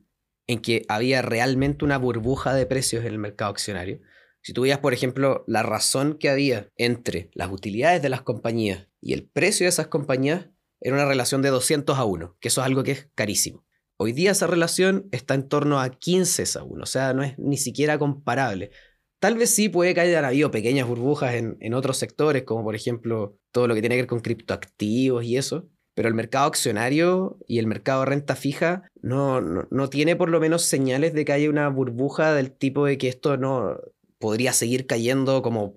en 0.47 0.61
que 0.61 0.85
había 0.89 1.23
realmente 1.23 1.85
una 1.85 1.99
burbuja 1.99 2.55
de 2.55 2.67
precios 2.67 3.05
en 3.05 3.13
el 3.13 3.19
mercado 3.19 3.51
accionario. 3.51 4.01
Si 4.43 4.53
tú 4.53 4.63
veías, 4.63 4.79
por 4.79 4.93
ejemplo, 4.93 5.45
la 5.47 5.63
razón 5.63 6.19
que 6.19 6.29
había 6.29 6.69
entre 6.77 7.31
las 7.33 7.51
utilidades 7.51 8.03
de 8.03 8.11
las 8.11 8.23
compañías 8.23 8.89
y 9.01 9.15
el 9.15 9.27
precio 9.27 9.65
de 9.65 9.71
esas 9.71 9.87
compañías, 9.87 10.51
era 10.81 10.97
una 10.97 11.07
relación 11.07 11.41
de 11.41 11.49
200 11.49 11.99
a 11.99 12.05
1, 12.05 12.37
que 12.41 12.49
eso 12.49 12.61
es 12.61 12.67
algo 12.67 12.83
que 12.83 12.93
es 12.93 13.09
carísimo. 13.15 13.65
Hoy 13.97 14.13
día 14.13 14.33
esa 14.33 14.47
relación 14.47 15.09
está 15.13 15.35
en 15.35 15.49
torno 15.49 15.81
a 15.81 15.89
15 15.89 16.59
a 16.59 16.63
1, 16.63 16.83
o 16.83 16.87
sea, 16.87 17.15
no 17.15 17.23
es 17.23 17.39
ni 17.39 17.57
siquiera 17.57 17.99
comparable. 17.99 18.71
Tal 19.19 19.39
vez 19.39 19.49
sí 19.49 19.71
puede 19.71 19.95
que 19.95 20.01
hayan 20.01 20.27
habido 20.27 20.51
pequeñas 20.51 20.87
burbujas 20.87 21.35
en, 21.35 21.75
otros 21.75 21.97
sectores, 21.97 22.43
como 22.43 22.65
por 22.65 22.75
ejemplo 22.75 23.39
todo 23.51 23.67
lo 23.67 23.75
que 23.75 23.81
tiene 23.81 23.95
que 23.95 24.03
ver 24.03 24.09
con 24.09 24.21
criptoactivos 24.21 25.25
y 25.25 25.39
eso, 25.39 25.71
pero 25.95 26.09
el 26.09 26.15
mercado 26.15 26.47
accionario 26.47 27.39
y 27.47 27.59
el 27.59 27.67
mercado 27.67 28.01
de 28.01 28.07
renta 28.07 28.35
fija 28.37 28.91
no, 29.01 29.41
no, 29.41 29.91
tiene 29.91 30.17
por 30.17 30.29
lo 30.29 30.41
menos 30.41 30.63
señales 30.63 31.15
de 31.15 31.25
que 31.25 31.33
haya 31.33 31.49
una 31.49 31.69
burbuja 31.69 32.35
del 32.35 32.51
tipo 32.51 32.87
de 32.87 32.99
que 32.99 33.09
esto 33.09 33.37
no 33.37 33.79
podría 34.19 34.53
seguir 34.53 34.87
cayendo 34.87 35.43
como 35.43 35.75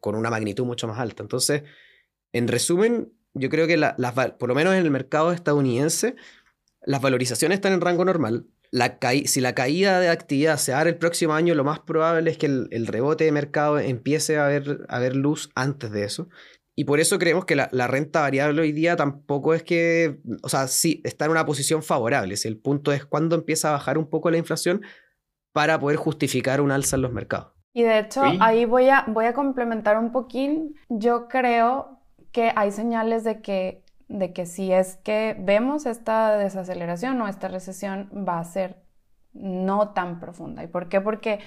con 0.00 0.14
una 0.14 0.30
magnitud 0.30 0.64
mucho 0.64 0.86
más 0.86 0.98
alta. 0.98 1.22
Entonces, 1.22 1.62
en 2.32 2.48
resumen, 2.48 3.12
yo 3.34 3.48
creo 3.48 3.66
que 3.66 3.78
por 4.38 4.48
lo 4.48 4.54
menos 4.54 4.74
en 4.74 4.84
el 4.84 4.90
mercado 4.90 5.32
estadounidense, 5.32 6.14
las 6.82 7.00
valorizaciones 7.00 7.56
están 7.56 7.72
en 7.72 7.80
rango 7.80 8.04
normal, 8.04 8.46
si 9.24 9.40
la 9.40 9.54
caída 9.54 10.00
de 10.00 10.08
actividad 10.08 10.58
se 10.58 10.72
da 10.72 10.82
el 10.82 10.96
próximo 10.96 11.34
año, 11.34 11.54
lo 11.54 11.64
más 11.64 11.80
probable 11.80 12.30
es 12.30 12.38
que 12.38 12.46
el, 12.46 12.86
rebote 12.86 13.24
de 13.24 13.32
mercado 13.32 13.78
empiece 13.78 14.38
a 14.38 14.46
ver, 14.46 14.86
a 14.88 14.98
ver 14.98 15.16
luz 15.16 15.50
antes 15.54 15.90
de 15.90 16.04
eso. 16.04 16.28
Y 16.78 16.84
por 16.84 17.00
eso 17.00 17.18
creemos 17.18 17.46
que 17.46 17.56
la, 17.56 17.86
renta 17.86 18.20
variable 18.20 18.60
hoy 18.60 18.72
día 18.72 18.96
tampoco 18.96 19.54
es 19.54 19.62
que, 19.62 20.20
o 20.42 20.48
sea, 20.48 20.68
sí, 20.68 21.00
está 21.04 21.24
en 21.24 21.30
una 21.30 21.46
posición 21.46 21.82
favorable. 21.82 22.36
Si 22.36 22.48
el 22.48 22.58
punto 22.58 22.92
es 22.92 23.06
cuándo 23.06 23.34
empieza 23.34 23.70
a 23.70 23.72
bajar 23.72 23.96
un 23.96 24.10
poco 24.10 24.30
la 24.30 24.36
inflación 24.36 24.82
para 25.52 25.80
poder 25.80 25.96
justificar 25.96 26.60
un 26.60 26.70
alza 26.70 26.96
en 26.96 27.02
los 27.02 27.12
mercados. 27.12 27.54
Y 27.72 27.82
de 27.82 28.00
hecho, 28.00 28.22
ahí 28.40 28.66
voy 28.66 28.90
a, 28.90 29.04
voy 29.08 29.24
a 29.24 29.32
complementar 29.32 29.98
un 29.98 30.12
poquín. 30.12 30.76
Yo 30.90 31.28
creo 31.28 31.98
que 32.30 32.52
hay 32.54 32.70
señales 32.70 33.24
de 33.24 33.40
que 33.40 33.82
de 34.08 34.32
que 34.32 34.46
si 34.46 34.72
es 34.72 34.96
que 34.98 35.36
vemos 35.38 35.86
esta 35.86 36.36
desaceleración 36.36 37.20
o 37.20 37.28
esta 37.28 37.48
recesión 37.48 38.08
va 38.26 38.38
a 38.38 38.44
ser 38.44 38.82
no 39.32 39.90
tan 39.90 40.20
profunda. 40.20 40.62
¿Y 40.62 40.68
por 40.68 40.88
qué? 40.88 41.00
Porque 41.00 41.40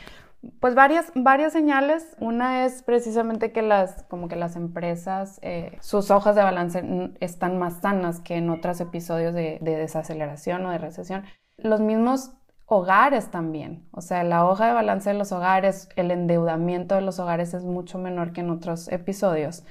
pues 0.60 0.76
varias, 0.76 1.12
varias 1.16 1.54
señales. 1.54 2.16
Una 2.20 2.66
es 2.66 2.84
precisamente 2.84 3.52
que 3.52 3.62
las, 3.62 4.04
como 4.04 4.28
que 4.28 4.36
las 4.36 4.56
empresas, 4.56 5.40
eh, 5.42 5.78
sus 5.82 6.12
hojas 6.12 6.36
de 6.36 6.44
balance 6.44 6.84
están 7.20 7.58
más 7.58 7.82
sanas 7.82 8.20
que 8.20 8.36
en 8.36 8.50
otros 8.50 8.80
episodios 8.80 9.34
de, 9.34 9.60
de, 9.62 9.76
desaceleración 9.76 10.66
o 10.66 10.72
de 10.72 10.78
recesión. 10.78 11.24
Los 11.58 11.82
mismos 11.82 12.32
hogares 12.66 13.32
también. 13.32 13.88
O 13.92 14.02
sea, 14.02 14.24
la 14.24 14.46
hoja 14.46 14.68
de 14.68 14.74
balance 14.74 15.10
de 15.10 15.18
los 15.18 15.32
hogares, 15.32 15.90
el 15.96 16.12
endeudamiento 16.12 16.96
de 16.96 17.02
los 17.02 17.20
hogares 17.20 17.54
es 17.54 17.64
mucho 17.64 17.98
menor 17.98 18.32
que 18.32 18.42
en 18.42 18.50
otros 18.50 18.88
episodios. 18.90 19.64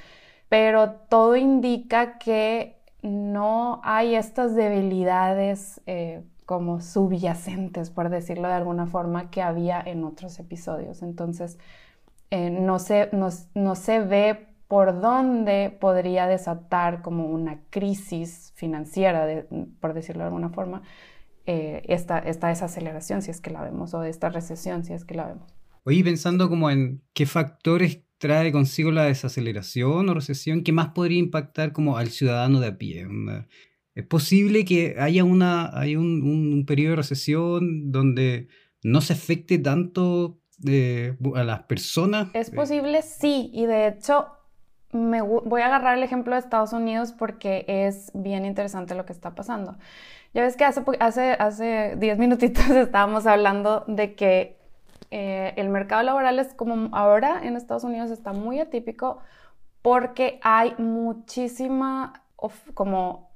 Pero 0.48 0.92
todo 1.08 1.36
indica 1.36 2.18
que 2.18 2.78
no 3.02 3.80
hay 3.84 4.16
estas 4.16 4.54
debilidades 4.54 5.80
eh, 5.86 6.24
como 6.48 6.80
subyacentes, 6.80 7.90
por 7.90 8.08
decirlo 8.08 8.48
de 8.48 8.54
alguna 8.54 8.86
forma, 8.86 9.30
que 9.30 9.42
había 9.42 9.82
en 9.82 10.02
otros 10.02 10.38
episodios. 10.38 11.02
Entonces, 11.02 11.58
eh, 12.30 12.48
no, 12.48 12.78
se, 12.78 13.10
no, 13.12 13.74
se 13.74 14.00
ve 14.00 14.46
por 14.66 15.02
dónde 15.02 15.76
podría 15.78 16.26
desatar 16.26 17.02
como 17.02 17.26
una 17.26 17.60
crisis 17.68 18.54
financiera, 18.56 19.44
por 19.78 19.92
decirlo 19.92 20.22
de 20.22 20.28
alguna 20.28 20.48
forma, 20.48 20.80
eh, 21.44 21.82
esta, 21.84 22.18
esta 22.18 22.48
desaceleración, 22.48 23.20
si 23.20 23.30
es 23.30 23.42
que 23.42 23.50
la 23.50 23.62
vemos, 23.62 23.92
o 23.92 24.02
esta 24.02 24.30
recesión, 24.30 24.84
si 24.84 24.94
es 24.94 25.04
que 25.04 25.16
la 25.16 25.26
vemos. 25.26 25.54
Oye, 25.84 26.02
pensando 26.02 26.48
como 26.48 26.70
en 26.70 27.02
qué 27.12 27.26
factores 27.26 28.04
trae 28.16 28.52
consigo 28.52 28.90
la 28.90 29.04
desaceleración 29.04 30.08
o 30.08 30.14
recesión, 30.14 30.64
¿qué 30.64 30.72
más 30.72 30.88
podría 30.92 31.18
impactar 31.18 31.72
como 31.72 31.98
al 31.98 32.08
ciudadano 32.08 32.58
de 32.58 32.68
a 32.68 32.78
pie? 32.78 33.06
¿Es 33.98 34.06
posible 34.06 34.64
que 34.64 34.94
haya, 35.00 35.24
una, 35.24 35.76
haya 35.76 35.98
un, 35.98 36.22
un, 36.22 36.64
periodo 36.66 36.90
de 36.90 36.96
recesión 36.98 37.90
donde 37.90 38.46
no 38.84 39.00
se 39.00 39.14
afecte 39.14 39.58
tanto 39.58 40.38
eh, 40.64 41.16
a 41.34 41.42
las 41.42 41.64
personas? 41.64 42.28
Es 42.32 42.50
posible, 42.50 43.02
sí, 43.02 43.50
y 43.52 43.66
de 43.66 43.88
hecho 43.88 44.28
me 44.92 45.20
voy 45.20 45.62
a 45.62 45.66
agarrar 45.66 45.98
el 45.98 46.04
ejemplo 46.04 46.34
de 46.34 46.38
Estados 46.38 46.72
Unidos 46.72 47.10
porque 47.10 47.64
es 47.66 48.12
bien 48.14 48.44
interesante 48.44 48.94
lo 48.94 49.04
que 49.04 49.12
está 49.12 49.34
pasando. 49.34 49.76
Ya 50.32 50.42
ves 50.42 50.56
que 50.56 50.64
hace, 50.64 50.80
hace, 51.00 51.32
hace 51.32 51.96
10 51.96 52.18
minutitos 52.18 52.70
estábamos 52.70 53.26
hablando 53.26 53.82
de 53.88 54.14
que 54.14 54.60
eh, 55.10 55.54
el 55.56 55.70
mercado 55.70 56.04
laboral 56.04 56.38
es 56.38 56.54
como 56.54 56.88
ahora 56.96 57.40
en 57.42 57.56
Estados 57.56 57.82
Unidos 57.82 58.12
está 58.12 58.32
muy 58.32 58.60
atípico 58.60 59.18
porque 59.82 60.38
hay 60.44 60.76
muchísima 60.78 62.22
como 62.74 63.27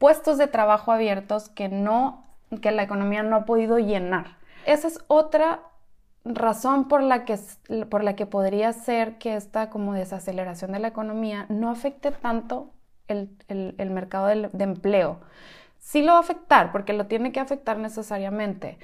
puestos 0.00 0.38
de 0.38 0.46
trabajo 0.46 0.92
abiertos 0.92 1.50
que 1.50 1.68
no 1.68 2.24
que 2.62 2.72
la 2.72 2.82
economía 2.82 3.22
no 3.22 3.36
ha 3.36 3.44
podido 3.44 3.78
llenar. 3.78 4.38
Esa 4.66 4.88
es 4.88 4.98
otra 5.06 5.60
razón 6.24 6.88
por 6.88 7.02
la 7.02 7.24
que, 7.24 7.38
por 7.88 8.02
la 8.02 8.16
que 8.16 8.26
podría 8.26 8.72
ser 8.72 9.18
que 9.18 9.36
esta 9.36 9.70
como 9.70 9.94
desaceleración 9.94 10.72
de 10.72 10.80
la 10.80 10.88
economía 10.88 11.46
no 11.48 11.70
afecte 11.70 12.10
tanto 12.10 12.70
el, 13.08 13.30
el, 13.48 13.90
mercado 13.90 14.26
de, 14.26 14.48
de, 14.52 14.64
empleo. 14.64 15.20
Sí 15.78 16.02
lo 16.02 16.12
va 16.12 16.18
a 16.18 16.22
afectar, 16.22 16.72
porque 16.72 16.92
lo 16.92 17.06
tiene 17.06 17.30
que 17.30 17.40
afectar 17.40 17.78
necesariamente, 17.78 18.78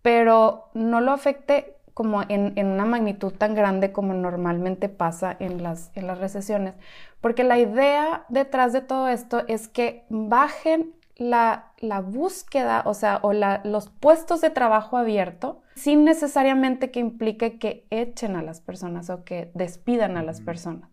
pero 0.00 0.68
no 0.74 1.00
lo 1.00 1.12
afecte 1.12 1.76
como 1.94 2.22
en, 2.22 2.52
en, 2.56 2.66
una 2.66 2.84
magnitud 2.84 3.32
tan 3.32 3.54
grande 3.54 3.92
como 3.92 4.14
normalmente 4.14 4.88
pasa 4.88 5.36
en 5.38 5.62
las, 5.62 5.90
en 5.94 6.06
las 6.06 6.18
recesiones. 6.18 6.74
Porque 7.22 7.44
la 7.44 7.58
idea 7.58 8.26
detrás 8.28 8.74
de 8.74 8.82
todo 8.82 9.08
esto 9.08 9.44
es 9.46 9.68
que 9.68 10.04
bajen 10.10 10.92
la, 11.16 11.72
la 11.78 12.00
búsqueda, 12.00 12.82
o 12.84 12.94
sea, 12.94 13.20
o 13.22 13.32
la, 13.32 13.60
los 13.64 13.88
puestos 13.88 14.40
de 14.40 14.50
trabajo 14.50 14.96
abierto, 14.96 15.62
sin 15.76 16.04
necesariamente 16.04 16.90
que 16.90 17.00
implique 17.00 17.58
que 17.58 17.86
echen 17.90 18.34
a 18.34 18.42
las 18.42 18.60
personas 18.60 19.08
o 19.08 19.24
que 19.24 19.52
despidan 19.54 20.16
a 20.16 20.24
las 20.24 20.40
personas, 20.40 20.90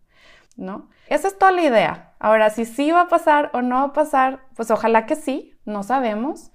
¿no? 0.56 0.88
Esa 1.08 1.26
es 1.26 1.36
toda 1.36 1.50
la 1.50 1.62
idea. 1.62 2.14
Ahora, 2.20 2.50
si 2.50 2.64
sí 2.64 2.92
va 2.92 3.02
a 3.02 3.08
pasar 3.08 3.50
o 3.52 3.60
no 3.60 3.76
va 3.76 3.84
a 3.86 3.92
pasar, 3.92 4.44
pues 4.54 4.70
ojalá 4.70 5.06
que 5.06 5.16
sí, 5.16 5.58
no 5.64 5.82
sabemos, 5.82 6.52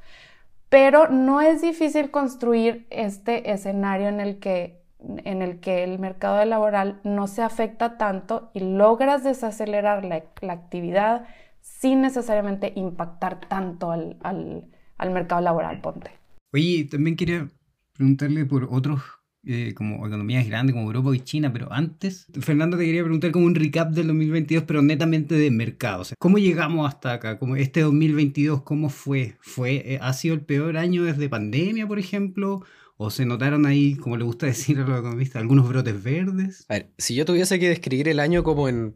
pero 0.69 1.09
no 1.09 1.41
es 1.41 1.61
difícil 1.61 2.11
construir 2.11 2.87
este 2.91 3.51
escenario 3.51 4.07
en 4.07 4.21
el 4.21 4.39
que 4.39 4.84
en 4.99 5.41
el 5.41 5.59
que 5.59 5.83
el 5.83 5.99
mercado 5.99 6.43
laboral 6.45 6.99
no 7.03 7.27
se 7.27 7.41
afecta 7.41 7.97
tanto 7.97 8.49
y 8.53 8.59
logras 8.61 9.23
desacelerar 9.23 10.03
la, 10.05 10.23
la 10.41 10.53
actividad 10.53 11.27
sin 11.61 12.01
necesariamente 12.01 12.73
impactar 12.75 13.39
tanto 13.47 13.91
al, 13.91 14.17
al, 14.21 15.11
mercado 15.11 15.41
laboral, 15.41 15.81
ponte. 15.81 16.11
Oye, 16.53 16.87
también 16.89 17.15
quería 17.15 17.47
preguntarle 17.93 18.45
por 18.45 18.67
otros 18.69 19.01
eh, 19.47 19.73
como 19.75 20.05
economías 20.07 20.47
grandes 20.47 20.73
como 20.73 20.87
Europa 20.87 21.15
y 21.15 21.19
China, 21.19 21.51
pero 21.51 21.71
antes, 21.73 22.27
Fernando, 22.39 22.77
te 22.77 22.85
quería 22.85 23.03
preguntar 23.03 23.31
como 23.31 23.47
un 23.47 23.55
recap 23.55 23.91
del 23.91 24.07
2022, 24.07 24.63
pero 24.65 24.81
netamente 24.81 25.35
de 25.35 25.51
mercado. 25.51 26.03
¿Cómo 26.19 26.37
llegamos 26.37 26.87
hasta 26.87 27.13
acá? 27.13 27.39
Como 27.39 27.55
este 27.55 27.81
2022, 27.81 28.61
¿cómo 28.61 28.89
fue? 28.89 29.35
¿Fue 29.41 29.93
eh, 29.93 29.99
¿Ha 30.01 30.13
sido 30.13 30.35
el 30.35 30.41
peor 30.41 30.77
año 30.77 31.03
desde 31.03 31.29
pandemia, 31.29 31.87
por 31.87 31.99
ejemplo? 31.99 32.63
¿O 32.97 33.09
se 33.09 33.25
notaron 33.25 33.65
ahí, 33.65 33.95
como 33.95 34.17
le 34.17 34.23
gusta 34.23 34.45
decir 34.47 34.79
a 34.79 34.87
los 34.87 34.99
economistas, 34.99 35.41
algunos 35.41 35.67
brotes 35.67 36.01
verdes? 36.01 36.65
A 36.69 36.75
ver, 36.75 36.91
si 36.97 37.15
yo 37.15 37.25
tuviese 37.25 37.59
que 37.59 37.69
describir 37.69 38.07
el 38.07 38.19
año 38.19 38.43
como 38.43 38.69
en 38.69 38.95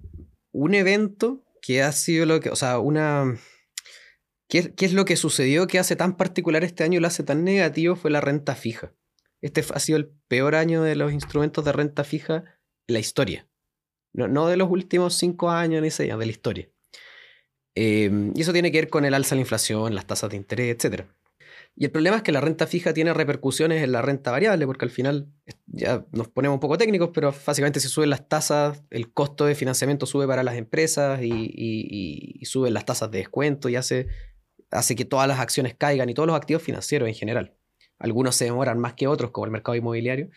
un 0.52 0.74
evento, 0.74 1.44
¿Qué 1.62 1.82
ha 1.82 1.92
sido 1.92 2.26
lo 2.26 2.40
que, 2.40 2.50
o 2.50 2.56
sea, 2.56 2.80
una... 2.80 3.38
¿Qué, 4.48 4.74
¿Qué, 4.74 4.86
es 4.86 4.94
lo 4.94 5.06
que 5.06 5.16
sucedió 5.16 5.68
que 5.68 5.80
hace 5.80 5.96
tan 5.96 6.18
particular 6.18 6.64
este 6.64 6.84
año 6.84 6.98
y 6.98 7.02
lo 7.02 7.08
hace 7.08 7.24
tan 7.24 7.44
negativo? 7.44 7.96
Fue 7.96 8.10
la 8.10 8.22
renta 8.22 8.56
fija. 8.56 8.94
Este 9.42 9.64
ha 9.74 9.80
sido 9.80 9.98
el 9.98 10.10
peor 10.28 10.56
año 10.56 10.82
de 10.82 10.96
los 10.96 11.14
instrumentos 11.14 11.64
de 11.66 11.72
renta 11.72 12.04
fija 12.04 12.44
en 12.88 12.94
la 12.94 13.00
historia. 13.00 13.48
No, 14.12 14.28
no 14.28 14.48
de 14.48 14.58
los 14.58 14.70
últimos 14.70 15.14
cinco 15.14 15.52
años 15.52 15.84
ni 15.84 15.92
seis 15.92 16.18
de 16.18 16.26
la 16.26 16.32
historia. 16.32 16.70
Eh, 17.76 18.32
y 18.34 18.42
eso 18.42 18.52
tiene 18.52 18.72
que 18.72 18.80
ver 18.80 18.90
con 18.90 19.06
el 19.06 19.14
alza 19.14 19.36
de 19.36 19.38
la 19.38 19.42
inflación, 19.42 19.94
las 19.94 20.08
tasas 20.08 20.32
de 20.32 20.38
interés, 20.38 20.76
etc. 20.84 21.06
Y 21.82 21.86
el 21.86 21.92
problema 21.92 22.18
es 22.18 22.24
que 22.24 22.34
la 22.34 22.42
renta 22.42 22.68
fija 22.68 22.94
tiene 22.94 23.14
repercusiones 23.14 23.82
en 23.82 23.94
la 23.94 24.02
renta 24.02 24.32
variable, 24.32 24.66
porque 24.66 24.84
al 24.84 24.92
final 24.92 25.30
ya 25.66 26.06
nos 26.12 26.28
ponemos 26.28 26.58
un 26.58 26.60
poco 26.60 26.78
técnicos, 26.78 27.12
pero 27.14 27.34
básicamente 27.48 27.80
si 27.80 27.88
suben 27.88 28.10
las 28.10 28.28
tasas, 28.28 28.84
el 28.90 29.14
costo 29.14 29.46
de 29.46 29.56
financiamiento 29.56 30.06
sube 30.06 30.28
para 30.28 30.44
las 30.44 30.58
empresas 30.58 31.22
y, 31.24 32.42
suben 32.44 32.74
las 32.74 32.84
tasas 32.84 33.10
de 33.12 33.20
descuento 33.20 33.70
y 33.70 33.78
hace, 33.78 34.08
hace 34.72 34.94
que 34.94 35.06
todas 35.06 35.26
las 35.30 35.40
acciones 35.40 35.74
caigan 35.74 36.10
y 36.10 36.14
todos 36.14 36.28
los 36.28 36.36
activos 36.36 36.62
financieros 36.64 37.08
en 37.08 37.16
general. 37.16 37.56
Algunos 37.98 38.36
se 38.36 38.44
demoran 38.44 38.78
más 38.78 38.96
que 38.96 39.08
otros, 39.08 39.32
como 39.32 39.46
el 39.46 39.52
mercado 39.52 39.78
inmobiliario, 39.78 40.28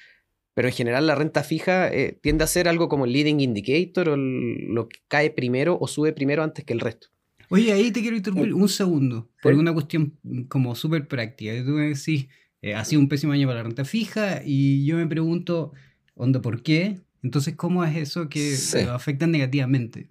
pero 0.54 0.68
en 0.68 0.74
general 0.74 1.08
la 1.08 1.16
renta 1.16 1.42
fija 1.42 1.88
eh, 1.88 2.16
tiende 2.22 2.44
a 2.44 2.46
ser 2.46 2.68
algo 2.68 2.88
como 2.88 3.04
el 3.04 3.12
leading 3.12 3.40
indicator 3.40 4.10
o 4.10 4.16
lo 4.16 4.88
que 4.88 5.00
cae 5.08 5.30
primero 5.30 5.76
o 5.80 5.88
sube 5.88 6.12
primero 6.12 6.44
antes 6.44 6.64
que 6.64 6.72
el 6.72 6.78
resto. 6.78 7.08
Oye, 7.52 7.70
ahí 7.70 7.90
te 7.90 8.00
quiero 8.00 8.16
interrumpir 8.16 8.54
un 8.54 8.68
segundo, 8.68 9.30
por 9.42 9.52
una 9.52 9.74
cuestión 9.74 10.18
como 10.48 10.74
súper 10.74 11.06
práctica. 11.06 11.52
Tú 11.62 11.72
me 11.72 11.88
decís, 11.88 12.28
eh, 12.62 12.74
ha 12.74 12.82
sido 12.86 13.02
un 13.02 13.10
pésimo 13.10 13.34
año 13.34 13.46
para 13.46 13.58
la 13.58 13.64
renta 13.64 13.84
fija 13.84 14.40
y 14.42 14.86
yo 14.86 14.96
me 14.96 15.06
pregunto, 15.06 15.72
onda, 16.14 16.40
¿por 16.40 16.62
qué? 16.62 17.00
Entonces, 17.22 17.54
¿cómo 17.54 17.84
es 17.84 17.94
eso 17.94 18.30
que 18.30 18.56
lo 18.86 18.92
afectan 18.92 19.32
negativamente? 19.32 20.08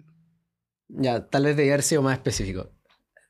Ya, 0.86 1.26
tal 1.28 1.44
vez 1.44 1.56
debería 1.56 1.74
haber 1.74 1.82
sido 1.82 2.00
más 2.00 2.14
específico. 2.14 2.70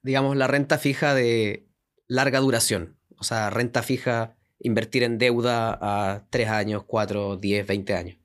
Digamos, 0.02 0.36
la 0.36 0.46
renta 0.46 0.76
fija 0.76 1.14
de 1.14 1.68
larga 2.06 2.40
duración. 2.40 2.96
O 3.16 3.24
sea, 3.24 3.48
renta 3.48 3.82
fija, 3.82 4.36
invertir 4.58 5.04
en 5.04 5.16
deuda 5.16 5.78
a 5.80 6.26
3 6.28 6.48
años, 6.48 6.84
4, 6.84 7.38
10, 7.38 7.66
20 7.66 7.94
años. 7.94 8.18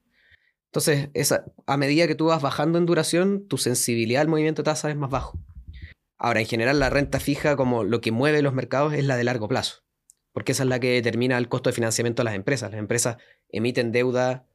Entonces, 0.66 1.10
esa, 1.14 1.46
a 1.66 1.78
medida 1.78 2.08
que 2.08 2.16
tú 2.16 2.26
vas 2.26 2.42
bajando 2.42 2.78
en 2.78 2.86
duración, 2.86 3.48
tu 3.48 3.58
sensibilidad 3.58 4.22
al 4.22 4.28
movimiento 4.28 4.64
de 4.64 4.66
tasa 4.66 4.90
es 4.90 4.98
más 4.98 5.10
bajo. 5.10 5.40
Ahora, 6.18 6.40
en 6.40 6.48
general, 6.48 6.80
la 6.80 6.90
renta 6.90 7.20
fija, 7.20 7.56
como 7.56 7.84
lo 7.84 8.02
que 8.02 8.12
mueve 8.12 8.42
los 8.42 8.54
mercados, 8.54 8.94
es 8.94 9.06
la 9.06 9.18
de 9.18 9.24
largo 9.24 9.48
plazo, 9.48 9.84
porque 10.32 10.52
esa 10.52 10.64
es 10.64 10.70
la 10.70 10.80
que 10.80 10.92
determina 10.92 11.38
el 11.38 11.48
costo 11.48 11.70
de 11.70 11.76
financiamiento 11.76 12.22
de 12.22 12.26
las 12.26 12.36
empresas. 12.36 12.72
Las 12.72 12.80
empresas 12.80 13.18
emiten 13.50 13.92
deuda 13.92 14.48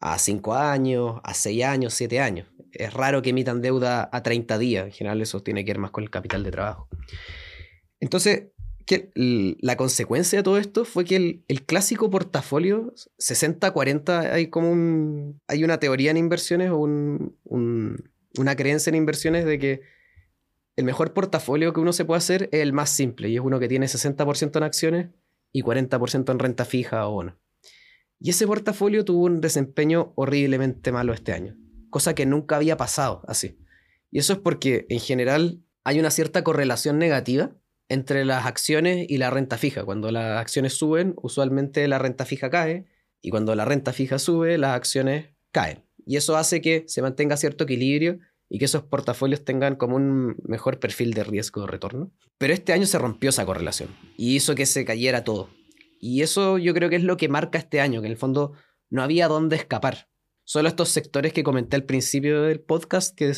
a 0.00 0.18
5 0.18 0.54
años, 0.54 1.20
a 1.24 1.34
6 1.34 1.64
años, 1.64 1.94
7 1.94 2.20
años. 2.20 2.48
Es 2.72 2.92
raro 2.92 3.22
que 3.22 3.30
emitan 3.30 3.62
deuda 3.62 4.08
a 4.12 4.22
30 4.22 4.58
días. 4.58 4.86
En 4.86 4.92
general, 4.92 5.20
eso 5.20 5.42
tiene 5.42 5.64
que 5.64 5.72
ver 5.72 5.78
más 5.78 5.90
con 5.90 6.04
el 6.04 6.10
capital 6.10 6.42
de 6.42 6.50
trabajo. 6.50 6.88
Entonces, 8.00 8.48
la 9.16 9.76
consecuencia 9.76 10.38
de 10.38 10.42
todo 10.42 10.58
esto 10.58 10.84
fue 10.84 11.04
que 11.04 11.42
el, 11.46 11.64
clásico 11.64 12.10
portafolio 12.10 12.92
60-40, 13.18 14.32
hay 14.32 14.48
como 14.48 14.70
un, 14.70 15.40
hay 15.48 15.64
una 15.64 15.78
teoría 15.78 16.10
en 16.10 16.18
inversiones 16.18 16.70
o 16.70 16.78
una 16.78 18.56
creencia 18.56 18.90
en 18.90 18.96
inversiones 18.96 19.46
de 19.46 19.58
que 19.58 19.93
el 20.76 20.84
mejor 20.84 21.12
portafolio 21.12 21.72
que 21.72 21.80
uno 21.80 21.92
se 21.92 22.04
puede 22.04 22.18
hacer 22.18 22.48
es 22.52 22.60
el 22.60 22.72
más 22.72 22.90
simple 22.90 23.28
y 23.28 23.36
es 23.36 23.40
uno 23.40 23.60
que 23.60 23.68
tiene 23.68 23.86
60% 23.86 24.56
en 24.56 24.62
acciones 24.62 25.08
y 25.52 25.62
40% 25.62 26.30
en 26.32 26.38
renta 26.38 26.64
fija 26.64 27.06
o 27.06 27.12
bono. 27.12 27.38
Y 28.18 28.30
ese 28.30 28.46
portafolio 28.46 29.04
tuvo 29.04 29.24
un 29.24 29.40
desempeño 29.40 30.12
horriblemente 30.16 30.92
malo 30.92 31.12
este 31.12 31.32
año, 31.32 31.56
cosa 31.90 32.14
que 32.14 32.26
nunca 32.26 32.56
había 32.56 32.76
pasado 32.76 33.22
así. 33.28 33.58
Y 34.10 34.18
eso 34.18 34.32
es 34.32 34.38
porque 34.38 34.86
en 34.88 35.00
general 35.00 35.62
hay 35.84 36.00
una 36.00 36.10
cierta 36.10 36.42
correlación 36.42 36.98
negativa 36.98 37.54
entre 37.88 38.24
las 38.24 38.46
acciones 38.46 39.06
y 39.08 39.18
la 39.18 39.30
renta 39.30 39.58
fija. 39.58 39.84
Cuando 39.84 40.10
las 40.10 40.40
acciones 40.40 40.74
suben, 40.74 41.14
usualmente 41.22 41.86
la 41.86 41.98
renta 41.98 42.24
fija 42.24 42.50
cae 42.50 42.86
y 43.20 43.30
cuando 43.30 43.54
la 43.54 43.64
renta 43.64 43.92
fija 43.92 44.18
sube, 44.18 44.58
las 44.58 44.74
acciones 44.74 45.34
caen. 45.52 45.84
Y 46.06 46.16
eso 46.16 46.36
hace 46.36 46.60
que 46.60 46.84
se 46.86 47.02
mantenga 47.02 47.36
cierto 47.36 47.64
equilibrio 47.64 48.18
y 48.48 48.58
que 48.58 48.66
esos 48.66 48.84
portafolios 48.84 49.44
tengan 49.44 49.76
como 49.76 49.96
un 49.96 50.36
mejor 50.44 50.78
perfil 50.78 51.14
de 51.14 51.24
riesgo 51.24 51.62
de 51.62 51.66
retorno. 51.66 52.12
Pero 52.38 52.52
este 52.52 52.72
año 52.72 52.86
se 52.86 52.98
rompió 52.98 53.30
esa 53.30 53.46
correlación 53.46 53.90
y 54.16 54.36
hizo 54.36 54.54
que 54.54 54.66
se 54.66 54.84
cayera 54.84 55.24
todo. 55.24 55.50
Y 56.00 56.22
eso 56.22 56.58
yo 56.58 56.74
creo 56.74 56.90
que 56.90 56.96
es 56.96 57.02
lo 57.02 57.16
que 57.16 57.28
marca 57.28 57.58
este 57.58 57.80
año, 57.80 58.00
que 58.00 58.06
en 58.06 58.12
el 58.12 58.18
fondo 58.18 58.52
no 58.90 59.02
había 59.02 59.28
dónde 59.28 59.56
escapar. 59.56 60.08
Solo 60.44 60.68
estos 60.68 60.90
sectores 60.90 61.32
que 61.32 61.42
comenté 61.42 61.76
al 61.76 61.84
principio 61.84 62.42
del 62.42 62.60
podcast, 62.60 63.16
que, 63.16 63.32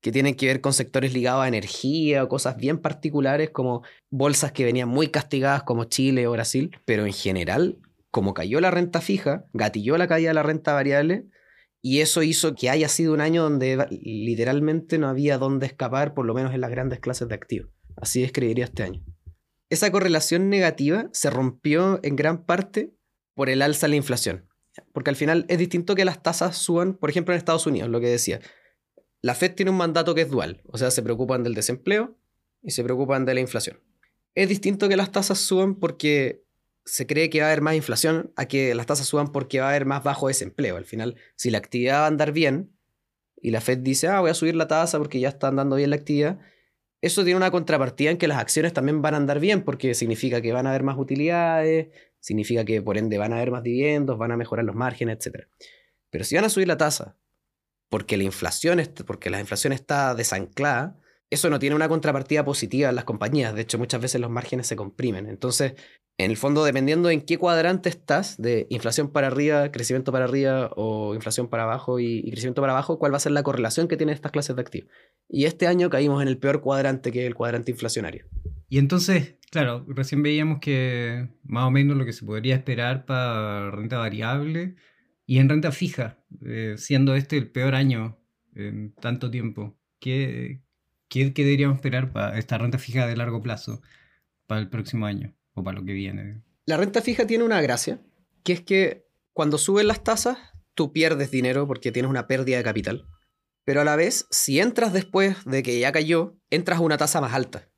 que 0.00 0.10
tienen 0.12 0.34
que 0.34 0.46
ver 0.46 0.60
con 0.60 0.72
sectores 0.72 1.14
ligados 1.14 1.44
a 1.44 1.48
energía 1.48 2.24
o 2.24 2.28
cosas 2.28 2.56
bien 2.56 2.78
particulares 2.78 3.50
como 3.50 3.82
bolsas 4.10 4.50
que 4.50 4.64
venían 4.64 4.88
muy 4.88 5.08
castigadas 5.08 5.62
como 5.62 5.84
Chile 5.84 6.26
o 6.26 6.32
Brasil, 6.32 6.76
pero 6.84 7.06
en 7.06 7.12
general, 7.12 7.78
como 8.10 8.34
cayó 8.34 8.60
la 8.60 8.72
renta 8.72 9.00
fija, 9.00 9.44
gatilló 9.52 9.96
la 9.96 10.08
caída 10.08 10.30
de 10.30 10.34
la 10.34 10.42
renta 10.42 10.72
variable, 10.72 11.26
y 11.82 12.00
eso 12.00 12.22
hizo 12.22 12.54
que 12.54 12.68
haya 12.68 12.88
sido 12.88 13.14
un 13.14 13.20
año 13.20 13.42
donde 13.42 13.86
literalmente 14.02 14.98
no 14.98 15.08
había 15.08 15.38
dónde 15.38 15.66
escapar, 15.66 16.14
por 16.14 16.26
lo 16.26 16.34
menos 16.34 16.52
en 16.54 16.60
las 16.60 16.70
grandes 16.70 17.00
clases 17.00 17.28
de 17.28 17.34
activos. 17.34 17.70
Así 17.96 18.20
describiría 18.20 18.64
este 18.64 18.82
año. 18.82 19.04
esa 19.70 19.90
correlación 19.92 20.50
negativa 20.50 21.08
se 21.12 21.30
rompió 21.30 22.00
en 22.02 22.16
gran 22.16 22.44
parte 22.44 22.92
por 23.34 23.48
el 23.48 23.62
alza 23.62 23.86
de 23.86 23.90
la 23.90 23.96
inflación. 23.96 24.48
Porque 24.92 25.10
al 25.10 25.16
final 25.16 25.46
es 25.48 25.58
distinto 25.58 25.94
que 25.94 26.04
las 26.04 26.22
tasas 26.22 26.56
suban, 26.56 26.94
por 26.94 27.10
ejemplo, 27.10 27.34
en 27.34 27.38
Estados 27.38 27.66
Unidos, 27.66 27.88
lo 27.88 28.00
que 28.00 28.08
decía. 28.08 28.40
La 29.22 29.34
Fed 29.34 29.54
tiene 29.54 29.70
un 29.70 29.76
mandato 29.76 30.14
que 30.14 30.22
es 30.22 30.30
dual, 30.30 30.62
o 30.66 30.78
sea, 30.78 30.90
se 30.90 31.02
preocupan 31.02 31.42
del 31.42 31.54
desempleo 31.54 32.18
y 32.62 32.70
se 32.70 32.82
preocupan 32.82 33.24
de 33.24 33.34
la 33.34 33.40
inflación. 33.40 33.80
Es 34.34 34.48
distinto 34.48 34.88
que 34.88 34.96
las 34.96 35.12
tasas 35.12 35.38
suban 35.38 35.74
porque 35.74 36.44
se 36.90 37.06
cree 37.06 37.30
que 37.30 37.38
va 37.38 37.46
a 37.46 37.50
haber 37.50 37.60
más 37.60 37.76
inflación 37.76 38.32
a 38.34 38.46
que 38.46 38.74
las 38.74 38.84
tasas 38.86 39.06
suban 39.06 39.30
porque 39.30 39.60
va 39.60 39.66
a 39.66 39.68
haber 39.70 39.86
más 39.86 40.02
bajo 40.02 40.26
desempleo. 40.26 40.76
Al 40.76 40.84
final, 40.84 41.14
si 41.36 41.50
la 41.50 41.58
actividad 41.58 42.00
va 42.00 42.04
a 42.04 42.08
andar 42.08 42.32
bien 42.32 42.72
y 43.40 43.52
la 43.52 43.60
Fed 43.60 43.78
dice, 43.78 44.08
ah, 44.08 44.20
voy 44.20 44.30
a 44.30 44.34
subir 44.34 44.56
la 44.56 44.66
tasa 44.66 44.98
porque 44.98 45.20
ya 45.20 45.28
está 45.28 45.46
andando 45.46 45.76
bien 45.76 45.90
la 45.90 45.96
actividad, 45.96 46.40
eso 47.00 47.22
tiene 47.22 47.36
una 47.36 47.52
contrapartida 47.52 48.10
en 48.10 48.18
que 48.18 48.26
las 48.26 48.38
acciones 48.38 48.72
también 48.72 49.02
van 49.02 49.14
a 49.14 49.18
andar 49.18 49.38
bien 49.38 49.62
porque 49.62 49.94
significa 49.94 50.42
que 50.42 50.52
van 50.52 50.66
a 50.66 50.70
haber 50.70 50.82
más 50.82 50.98
utilidades, 50.98 51.90
significa 52.18 52.64
que 52.64 52.82
por 52.82 52.98
ende 52.98 53.18
van 53.18 53.32
a 53.32 53.36
haber 53.36 53.52
más 53.52 53.62
dividendos, 53.62 54.18
van 54.18 54.32
a 54.32 54.36
mejorar 54.36 54.64
los 54.64 54.74
márgenes, 54.74 55.24
etc. 55.24 55.46
Pero 56.10 56.24
si 56.24 56.34
van 56.34 56.44
a 56.44 56.48
subir 56.48 56.66
la 56.66 56.76
tasa 56.76 57.16
porque 57.88 58.16
la 58.16 58.24
inflación, 58.24 58.82
porque 59.06 59.30
la 59.30 59.38
inflación 59.38 59.72
está 59.72 60.16
desanclada, 60.16 60.98
eso 61.30 61.48
no 61.48 61.60
tiene 61.60 61.76
una 61.76 61.88
contrapartida 61.88 62.44
positiva 62.44 62.88
en 62.88 62.96
las 62.96 63.04
compañías. 63.04 63.54
De 63.54 63.62
hecho, 63.62 63.78
muchas 63.78 64.00
veces 64.00 64.20
los 64.20 64.30
márgenes 64.30 64.66
se 64.66 64.74
comprimen. 64.74 65.26
Entonces, 65.28 65.74
en 66.24 66.30
el 66.30 66.36
fondo, 66.36 66.64
dependiendo 66.64 67.08
en 67.08 67.22
qué 67.22 67.38
cuadrante 67.38 67.88
estás, 67.88 68.36
de 68.36 68.66
inflación 68.68 69.10
para 69.10 69.28
arriba, 69.28 69.72
crecimiento 69.72 70.12
para 70.12 70.26
arriba 70.26 70.70
o 70.76 71.14
inflación 71.14 71.48
para 71.48 71.62
abajo 71.62 71.98
y, 71.98 72.30
crecimiento 72.30 72.60
para 72.60 72.74
abajo, 72.74 72.98
cuál 72.98 73.12
va 73.12 73.16
a 73.16 73.20
ser 73.20 73.32
la 73.32 73.42
correlación 73.42 73.88
que 73.88 73.96
tienen 73.96 74.14
estas 74.14 74.30
clases 74.30 74.54
de 74.54 74.60
activos. 74.60 74.90
Y 75.30 75.46
este 75.46 75.66
año 75.66 75.88
caímos 75.88 76.20
en 76.20 76.28
el 76.28 76.36
peor 76.36 76.60
cuadrante 76.60 77.10
que 77.10 77.22
es 77.22 77.26
el 77.26 77.34
cuadrante 77.34 77.70
inflacionario. 77.70 78.26
Y 78.68 78.78
entonces, 78.78 79.36
claro, 79.50 79.86
recién 79.88 80.22
veíamos 80.22 80.60
que 80.60 81.30
más 81.42 81.64
o 81.64 81.70
menos 81.70 81.96
lo 81.96 82.04
que 82.04 82.12
se 82.12 82.26
podría 82.26 82.54
esperar 82.54 83.06
para 83.06 83.70
renta 83.70 83.96
variable 83.96 84.74
y 85.24 85.38
en 85.38 85.48
renta 85.48 85.72
fija, 85.72 86.18
eh, 86.44 86.74
siendo 86.76 87.14
este 87.14 87.38
el 87.38 87.50
peor 87.50 87.74
año 87.74 88.18
en 88.54 88.92
tanto 88.94 89.30
tiempo. 89.30 89.78
¿Qué, 89.98 90.60
qué, 91.08 91.32
¿Qué 91.32 91.44
deberíamos 91.44 91.76
esperar 91.76 92.12
para 92.12 92.38
esta 92.38 92.58
renta 92.58 92.76
fija 92.76 93.06
de 93.06 93.16
largo 93.16 93.40
plazo 93.40 93.80
para 94.46 94.60
el 94.60 94.68
próximo 94.68 95.06
año? 95.06 95.34
Para 95.62 95.78
lo 95.78 95.84
que 95.84 95.92
viene. 95.92 96.42
La 96.66 96.76
renta 96.76 97.02
fija 97.02 97.26
tiene 97.26 97.44
una 97.44 97.60
gracia, 97.60 98.00
que 98.44 98.52
es 98.52 98.62
que 98.62 99.06
cuando 99.32 99.58
suben 99.58 99.88
las 99.88 100.04
tasas, 100.04 100.38
tú 100.74 100.92
pierdes 100.92 101.30
dinero 101.30 101.66
porque 101.66 101.92
tienes 101.92 102.10
una 102.10 102.26
pérdida 102.26 102.58
de 102.58 102.64
capital. 102.64 103.06
Pero 103.64 103.82
a 103.82 103.84
la 103.84 103.96
vez, 103.96 104.26
si 104.30 104.60
entras 104.60 104.92
después 104.92 105.44
de 105.44 105.62
que 105.62 105.78
ya 105.78 105.92
cayó, 105.92 106.36
entras 106.50 106.78
a 106.78 106.82
una 106.82 106.96
tasa 106.96 107.20
más 107.20 107.32
alta. 107.32 107.68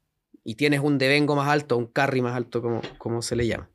Y 0.45 0.55
tienes 0.57 0.81
un 0.81 0.99
devengo 0.99 1.37
más 1.37 1.49
alto, 1.49 1.77
un 1.77 1.87
carry 1.87 2.21
más 2.21 2.35
alto, 2.35 2.63
como, 2.63 2.81
como 2.99 3.23
se 3.23 3.37
le 3.37 3.47
llama. 3.47 3.71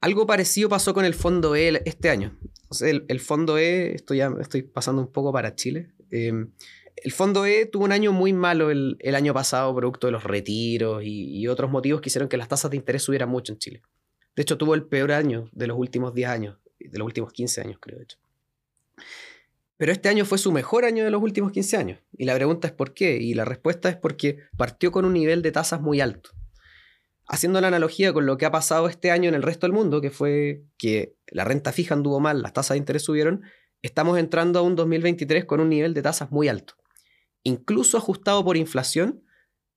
Algo 0.00 0.26
parecido 0.26 0.68
pasó 0.68 0.94
con 0.94 1.04
el 1.04 1.14
fondo 1.14 1.54
E 1.54 1.80
este 1.84 2.10
año. 2.10 2.36
el, 2.80 3.20
fondo 3.20 3.58
E, 3.58 3.94
esto 3.94 4.14
ya 4.14 4.32
estoy 4.40 4.62
pasando 4.62 5.00
un 5.00 5.12
poco 5.12 5.32
para 5.32 5.54
Chile. 5.54 5.94
Em, 6.10 6.52
el 6.96 7.12
fondo 7.12 7.46
E 7.46 7.66
tuvo 7.66 7.84
un 7.84 7.92
año 7.92 8.12
muy 8.12 8.32
malo 8.32 8.70
el, 8.70 9.14
año 9.14 9.34
pasado, 9.34 9.74
producto 9.74 10.06
de 10.06 10.12
los 10.12 10.24
retiros 10.24 11.02
y, 11.04 11.46
otros 11.48 11.70
motivos 11.70 12.00
que 12.00 12.08
hicieron 12.08 12.28
que 12.28 12.36
las 12.36 12.48
tasas 12.48 12.70
de 12.70 12.76
interés 12.76 13.02
subieran 13.02 13.28
mucho 13.28 13.52
en 13.52 13.58
Chile. 13.58 13.82
De 14.36 14.42
hecho, 14.42 14.56
tuvo 14.56 14.74
el 14.74 14.84
peor 14.84 15.12
año 15.12 15.48
de 15.52 15.66
los 15.66 15.78
últimos 15.78 16.14
10 16.14 16.28
años, 16.28 16.58
de 16.78 16.98
los 16.98 17.06
últimos 17.06 17.32
15 17.32 17.60
años, 17.60 17.78
creo, 17.80 17.98
de 17.98 18.04
hecho. 18.04 18.18
Pero 19.76 19.92
este 19.92 20.08
año 20.08 20.24
fue 20.24 20.38
su 20.38 20.52
mejor 20.52 20.84
año 20.84 21.04
de 21.04 21.10
los 21.10 21.20
últimos 21.20 21.50
15 21.50 21.76
años. 21.76 21.98
Y 22.16 22.24
la 22.24 22.34
pregunta 22.34 22.68
es 22.68 22.72
por 22.72 22.94
qué. 22.94 23.16
Y 23.16 23.34
la 23.34 23.44
respuesta 23.44 23.88
es 23.88 23.96
porque 23.96 24.38
partió 24.56 24.92
con 24.92 25.04
un 25.04 25.12
nivel 25.12 25.42
de 25.42 25.50
tasas 25.50 25.80
muy 25.80 26.00
alto. 26.00 26.30
Haciendo 27.26 27.60
la 27.60 27.68
analogía 27.68 28.12
con 28.12 28.24
lo 28.24 28.36
que 28.36 28.46
ha 28.46 28.52
pasado 28.52 28.88
este 28.88 29.10
año 29.10 29.28
en 29.28 29.34
el 29.34 29.42
resto 29.42 29.66
del 29.66 29.74
mundo, 29.74 30.00
que 30.00 30.10
fue 30.10 30.62
que 30.78 31.16
la 31.26 31.44
renta 31.44 31.72
fija 31.72 31.94
anduvo 31.94 32.20
mal, 32.20 32.42
las 32.42 32.52
tasas 32.52 32.74
de 32.74 32.78
interés 32.78 33.02
subieron, 33.02 33.42
estamos 33.82 34.18
entrando 34.18 34.60
a 34.60 34.62
un 34.62 34.76
2023 34.76 35.46
con 35.46 35.60
un 35.60 35.68
nivel 35.68 35.94
de 35.94 36.02
tasas 36.02 36.30
muy 36.30 36.48
alto 36.48 36.76
incluso 37.42 37.96
ajustado 37.96 38.44
por 38.44 38.56
inflación, 38.56 39.24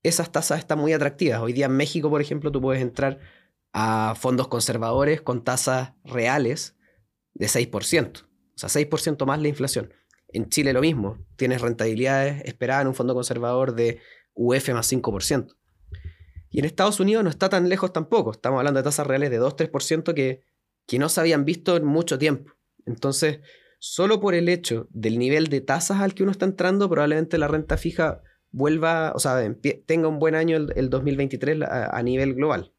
esas 0.03 0.31
tasas 0.31 0.59
están 0.59 0.79
muy 0.79 0.93
atractivas. 0.93 1.41
Hoy 1.41 1.53
día 1.53 1.65
en 1.65 1.75
México, 1.75 2.09
por 2.09 2.21
ejemplo, 2.21 2.51
tú 2.51 2.61
puedes 2.61 2.81
entrar 2.81 3.19
a 3.73 4.15
fondos 4.15 4.47
conservadores 4.47 5.21
con 5.21 5.43
tasas 5.43 5.93
reales 6.03 6.77
de 7.33 7.47
6%, 7.47 8.23
o 8.23 8.27
sea, 8.55 8.69
6% 8.69 9.25
más 9.25 9.41
la 9.41 9.47
inflación. 9.47 9.93
En 10.29 10.49
Chile 10.49 10.73
lo 10.73 10.81
mismo, 10.81 11.17
tienes 11.35 11.61
rentabilidades 11.61 12.43
esperadas 12.45 12.83
en 12.83 12.87
un 12.89 12.95
fondo 12.95 13.13
conservador 13.13 13.75
de 13.75 13.99
UF 14.33 14.69
más 14.69 14.91
5%. 14.91 15.55
Y 16.49 16.59
en 16.59 16.65
Estados 16.65 16.99
Unidos 16.99 17.23
no 17.23 17.29
está 17.29 17.49
tan 17.49 17.67
lejos 17.67 17.91
tampoco, 17.91 18.31
estamos 18.31 18.59
hablando 18.59 18.79
de 18.79 18.83
tasas 18.83 19.07
reales 19.07 19.29
de 19.29 19.41
2-3% 19.41 20.13
que, 20.13 20.43
que 20.87 20.99
no 20.99 21.09
se 21.09 21.19
habían 21.19 21.43
visto 21.43 21.75
en 21.75 21.85
mucho 21.85 22.17
tiempo. 22.17 22.53
Entonces, 22.85 23.39
solo 23.79 24.19
por 24.19 24.35
el 24.35 24.49
hecho 24.49 24.87
del 24.91 25.19
nivel 25.19 25.47
de 25.47 25.61
tasas 25.61 26.01
al 26.01 26.13
que 26.13 26.23
uno 26.23 26.31
está 26.31 26.45
entrando, 26.45 26.89
probablemente 26.89 27.37
la 27.37 27.47
renta 27.47 27.77
fija 27.77 28.21
vuelva, 28.55 29.11
o 29.13 29.19
sea, 29.19 29.53
tenga 29.85 30.07
un 30.07 30.17
buen 30.17 30.33
año 30.33 30.55
el, 30.57 30.89
2023 30.89 31.61
a, 31.61 32.01
nivel 32.03 32.35
global. 32.35 32.71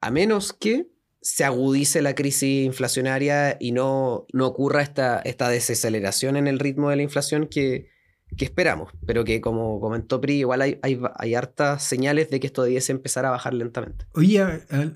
A 0.00 0.10
menos 0.10 0.52
que 0.52 0.88
se 1.20 1.44
agudice 1.44 2.02
la 2.02 2.14
crisis 2.14 2.64
inflacionaria 2.64 3.56
y 3.60 3.72
no, 3.72 4.26
no 4.32 4.46
ocurra 4.46 4.82
esta, 4.82 5.20
esta 5.20 5.48
desaceleración 5.50 6.36
en 6.36 6.48
el 6.48 6.58
ritmo 6.58 6.90
de 6.90 6.96
la 6.96 7.02
inflación 7.02 7.46
que, 7.46 7.90
esperamos, 8.38 8.90
pero 9.06 9.24
que 9.24 9.42
como 9.42 9.78
comentó 9.80 10.20
Pri, 10.20 10.38
igual 10.38 10.62
hay, 10.62 10.78
hay, 10.82 11.34
hartas 11.34 11.84
señales 11.84 12.30
de 12.30 12.40
que 12.40 12.46
esto 12.46 12.62
debiese 12.62 12.90
empezar 12.90 13.26
a 13.26 13.30
bajar 13.30 13.52
lentamente. 13.52 14.06
Oye, 14.14 14.42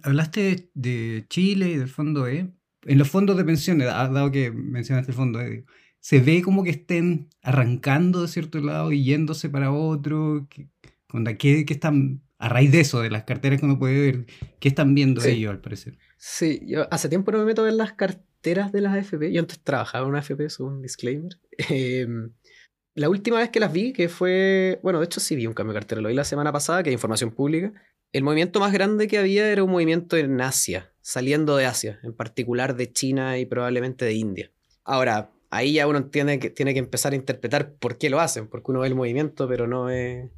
hablaste 0.03 0.71
de 0.73 1.27
Chile 1.29 1.69
y 1.69 1.77
del 1.77 1.89
fondo 1.89 2.27
E 2.27 2.56
en 2.87 2.99
los 2.99 3.09
fondos 3.09 3.37
de 3.37 3.45
pensiones, 3.45 3.87
dado 3.87 4.31
que 4.31 4.51
mencionaste 4.51 5.11
el 5.13 5.17
fondo, 5.17 5.41
eh, 5.41 5.65
se 6.01 6.21
ve 6.21 6.43
como 6.43 6.63
que 6.63 6.71
estén 6.71 7.29
arrancando 7.43 8.23
de 8.23 8.29
cierto 8.29 8.61
lado 8.61 8.93
y 8.93 9.05
yéndose 9.05 9.49
para 9.51 9.73
otro. 9.73 10.47
¿Qué, 11.39 11.65
qué, 11.65 11.73
están, 11.73 12.23
a 12.39 12.49
raíz 12.49 12.71
de 12.71 12.81
eso, 12.81 13.01
de 13.01 13.11
las 13.11 13.25
carteras 13.25 13.59
que 13.59 13.67
uno 13.67 13.79
puede 13.79 14.01
ver, 14.01 14.27
qué 14.61 14.69
están 14.69 14.95
viendo 14.95 15.25
ellos 15.25 15.51
al 15.51 15.61
parecer? 15.61 15.99
Sí, 16.17 16.61
yo 16.67 16.87
hace 16.93 17.09
tiempo 17.09 17.33
no 17.33 17.39
me 17.39 17.45
meto 17.45 17.63
a 17.63 17.65
ver 17.65 17.75
las 17.75 17.95
carteras 17.95 18.73
de 18.73 18.81
las 18.83 18.95
AFP. 18.95 19.33
Yo 19.33 19.41
antes 19.41 19.59
trabajaba 19.61 20.05
en 20.05 20.11
una 20.11 20.19
AFP, 20.21 20.45
es 20.45 20.61
un 20.61 20.83
disclaimer. 20.83 21.33
Em, 21.71 22.31
la 22.95 23.09
última 23.09 23.39
vez 23.39 23.51
que 23.51 23.61
las 23.61 23.73
vi, 23.73 23.93
que 23.93 24.09
fue, 24.09 24.79
bueno, 24.83 25.01
de 25.01 25.07
hecho 25.07 25.21
sí 25.21 25.37
vi 25.37 25.47
un 25.47 25.55
cambio 25.55 25.75
de 25.75 25.81
cartera, 25.81 26.01
lo 26.01 26.09
vi 26.09 26.15
la 26.15 26.25
semana 26.25 26.53
pasada, 26.53 26.83
que 26.83 26.91
hay 26.91 26.95
información 26.95 27.31
pública. 27.31 27.73
El 28.17 28.25
movimiento 28.25 28.61
más 28.61 28.73
grande 28.73 29.09
que 29.09 29.19
había 29.19 29.53
era 29.53 29.63
un 29.63 29.71
movimiento 29.71 30.17
en 30.17 30.41
Asia, 30.41 30.91
saliendo 31.03 31.55
de 31.55 31.67
Asia, 31.67 32.01
en 32.03 32.15
particular 32.15 32.75
de 32.75 32.91
China 32.91 33.37
y 33.37 33.45
probablemente 33.45 34.07
de 34.07 34.15
India. 34.15 34.51
Ahora, 34.85 35.33
ahí 35.51 35.75
ya 35.75 35.87
uno 35.87 36.07
tiene 36.07 36.39
que, 36.39 36.49
tiene 36.49 36.73
que 36.73 36.79
empezar 36.79 37.13
a 37.13 37.17
interpretar 37.17 37.75
por 37.75 37.99
qué 37.99 38.09
lo 38.09 38.19
hacen, 38.19 38.49
porque 38.49 38.71
uno 38.71 38.81
ve 38.81 38.87
el 38.87 38.95
movimiento, 38.95 39.47
pero 39.47 39.67
no 39.67 39.85
ve, 39.85 40.31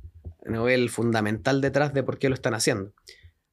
el 0.43 0.91
fundamental 0.91 1.61
detrás 1.61 1.95
de 1.95 2.03
por 2.03 2.19
qué 2.19 2.29
lo 2.29 2.35
están 2.35 2.55
haciendo. 2.55 2.95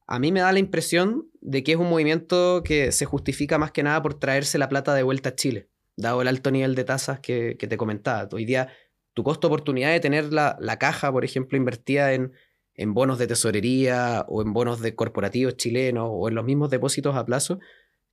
A 0.08 0.18
mí 0.18 0.32
me 0.32 0.40
da 0.40 0.52
la 0.52 0.58
impresión 0.58 1.30
de 1.42 1.64
que 1.64 1.74
es 1.74 1.78
un 1.78 1.92
movimiento 1.92 2.64
que 2.66 2.92
se 2.92 3.06
justifica 3.06 3.60
más 3.60 3.70
que 3.70 3.84
nada 3.84 4.02
por 4.02 4.16
traerse 4.16 4.58
la 4.58 4.70
plata 4.70 4.96
de 4.96 5.04
vuelta 5.04 5.30
a 5.30 5.36
Chile, 5.36 5.70
dado 5.98 6.24
el 6.24 6.28
alto 6.28 6.50
nivel 6.50 6.74
de 6.74 6.84
tasas 6.84 7.20
que, 7.20 7.58
te 7.60 7.78
comentaba. 7.78 8.28
Hoy 8.32 8.46
día, 8.46 8.70
tu 9.14 9.22
costo 9.22 9.46
oportunidad 9.46 9.92
de 9.92 10.00
tener 10.00 10.34
la, 10.34 10.58
la 10.60 10.80
caja, 10.80 11.12
por 11.12 11.24
ejemplo, 11.24 11.60
invertida 11.60 12.14
en 12.14 12.32
en 12.76 12.94
bonos 12.94 13.18
de 13.18 13.28
tesorería 13.28 14.26
o 14.28 14.42
en 14.42 14.54
bonos 14.54 14.82
de 14.82 14.96
corporativos 14.96 15.58
chilenos 15.58 16.10
o 16.12 16.28
en 16.28 16.36
los 16.36 16.46
mismos 16.46 16.70
depósitos 16.70 17.16
a 17.16 17.26
plazo, 17.26 17.60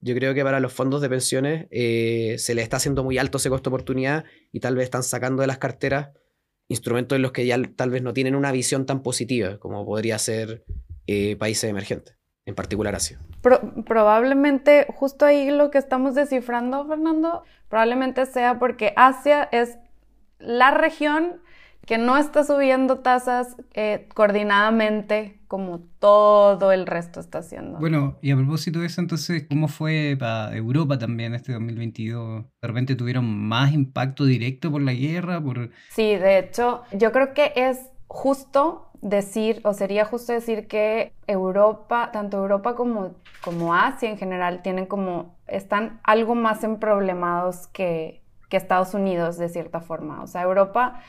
yo 0.00 0.14
creo 0.14 0.34
que 0.34 0.42
para 0.42 0.60
los 0.60 0.72
fondos 0.72 1.00
de 1.00 1.08
pensiones 1.08 1.66
eh, 1.70 2.36
se 2.38 2.54
les 2.54 2.64
está 2.64 2.76
haciendo 2.76 3.04
muy 3.04 3.18
alto 3.18 3.38
ese 3.38 3.50
costo 3.50 3.70
oportunidad 3.70 4.24
y 4.50 4.60
tal 4.60 4.74
vez 4.74 4.84
están 4.84 5.02
sacando 5.04 5.42
de 5.42 5.46
las 5.46 5.58
carteras 5.58 6.10
instrumentos 6.68 7.16
en 7.16 7.22
los 7.22 7.32
que 7.32 7.46
ya 7.46 7.60
tal 7.76 7.90
vez 7.90 8.02
no 8.02 8.12
tienen 8.12 8.34
una 8.34 8.50
visión 8.50 8.86
tan 8.86 9.02
positiva 9.02 9.58
como 9.58 9.84
podría 9.84 10.18
ser 10.18 10.64
eh, 11.06 11.36
países 11.36 11.70
emergentes, 11.70 12.16
en 12.46 12.54
particular 12.54 12.94
Asia. 12.94 13.20
probablemente 13.86 14.86
justo 14.88 15.24
ahí 15.24 15.50
lo 15.50 15.70
que 15.70 15.78
estamos 15.78 16.14
descifrando, 16.14 16.86
Fernando, 16.86 17.44
probablemente 17.68 18.26
sea 18.26 18.58
porque 18.58 18.92
Asia 18.96 19.48
es 19.52 19.78
la 20.38 20.72
región 20.72 21.40
que 21.86 21.98
no 21.98 22.16
está 22.16 22.44
subiendo 22.44 23.00
tasas 23.00 23.56
eh, 23.74 24.08
coordinadamente 24.14 25.40
como 25.48 25.80
todo 25.98 26.72
el 26.72 26.86
resto 26.86 27.20
está 27.20 27.38
haciendo. 27.38 27.78
Bueno, 27.78 28.16
y 28.22 28.30
a 28.30 28.36
propósito 28.36 28.80
de 28.80 28.86
eso, 28.86 29.00
entonces, 29.00 29.44
¿cómo 29.48 29.68
fue 29.68 30.16
para 30.18 30.56
Europa 30.56 30.98
también 30.98 31.34
este 31.34 31.52
2022? 31.52 32.44
¿De 32.62 32.68
repente 32.68 32.94
tuvieron 32.94 33.26
más 33.26 33.72
impacto 33.72 34.24
directo 34.24 34.70
por 34.70 34.80
la 34.80 34.94
guerra? 34.94 35.42
Por... 35.42 35.70
Sí, 35.90 36.16
de 36.16 36.38
hecho, 36.38 36.84
yo 36.92 37.12
creo 37.12 37.34
que 37.34 37.52
es 37.54 37.80
justo 38.06 38.90
decir, 39.02 39.60
o 39.64 39.74
sería 39.74 40.04
justo 40.04 40.32
decir 40.32 40.68
que 40.68 41.12
Europa, 41.26 42.10
tanto 42.12 42.38
Europa 42.38 42.74
como, 42.74 43.16
como 43.42 43.74
Asia 43.74 44.08
en 44.08 44.16
general, 44.16 44.62
tienen 44.62 44.86
como, 44.86 45.36
están 45.48 46.00
algo 46.04 46.34
más 46.34 46.64
emproblemados 46.64 47.66
que, 47.66 48.22
que 48.48 48.56
Estados 48.56 48.94
Unidos 48.94 49.36
de 49.36 49.48
cierta 49.48 49.80
forma. 49.80 50.22
O 50.22 50.26
sea, 50.26 50.42
Europa 50.42 51.00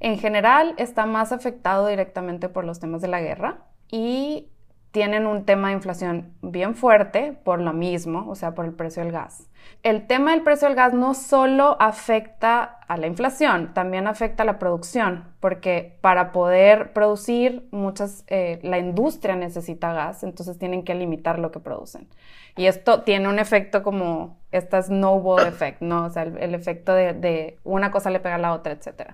en 0.00 0.18
general 0.18 0.74
está 0.78 1.06
más 1.06 1.30
afectado 1.32 1.86
directamente 1.86 2.48
por 2.48 2.64
los 2.64 2.80
temas 2.80 3.02
de 3.02 3.08
la 3.08 3.20
guerra 3.20 3.58
y 3.90 4.48
tienen 4.90 5.26
un 5.26 5.44
tema 5.44 5.68
de 5.68 5.74
inflación 5.74 6.34
bien 6.42 6.74
fuerte 6.74 7.38
por 7.44 7.60
lo 7.60 7.72
mismo, 7.72 8.28
o 8.28 8.34
sea, 8.34 8.54
por 8.54 8.64
el 8.64 8.72
precio 8.72 9.04
del 9.04 9.12
gas. 9.12 9.48
El 9.82 10.06
tema 10.06 10.32
del 10.32 10.42
precio 10.42 10.66
del 10.66 10.76
gas 10.76 10.92
no 10.92 11.14
solo 11.14 11.76
afecta 11.80 12.62
a 12.88 12.96
la 12.96 13.06
inflación, 13.06 13.72
también 13.72 14.08
afecta 14.08 14.42
a 14.42 14.46
la 14.46 14.58
producción, 14.58 15.32
porque 15.38 15.96
para 16.00 16.32
poder 16.32 16.92
producir, 16.92 17.68
muchas, 17.70 18.24
eh, 18.26 18.58
la 18.62 18.78
industria 18.78 19.36
necesita 19.36 19.92
gas, 19.92 20.24
entonces 20.24 20.58
tienen 20.58 20.82
que 20.82 20.94
limitar 20.94 21.38
lo 21.38 21.52
que 21.52 21.60
producen. 21.60 22.08
Y 22.56 22.66
esto 22.66 23.02
tiene 23.02 23.28
un 23.28 23.38
efecto 23.38 23.84
como 23.84 24.38
esta 24.50 24.82
snowball 24.82 25.46
effect, 25.46 25.82
¿no? 25.82 26.06
O 26.06 26.10
sea, 26.10 26.24
el, 26.24 26.54
efecto 26.54 26.92
de, 26.92 27.12
de, 27.12 27.58
una 27.62 27.92
cosa 27.92 28.10
le 28.10 28.18
pega 28.18 28.34
a 28.34 28.38
la 28.38 28.52
otra, 28.52 28.72
etc. 28.72 29.12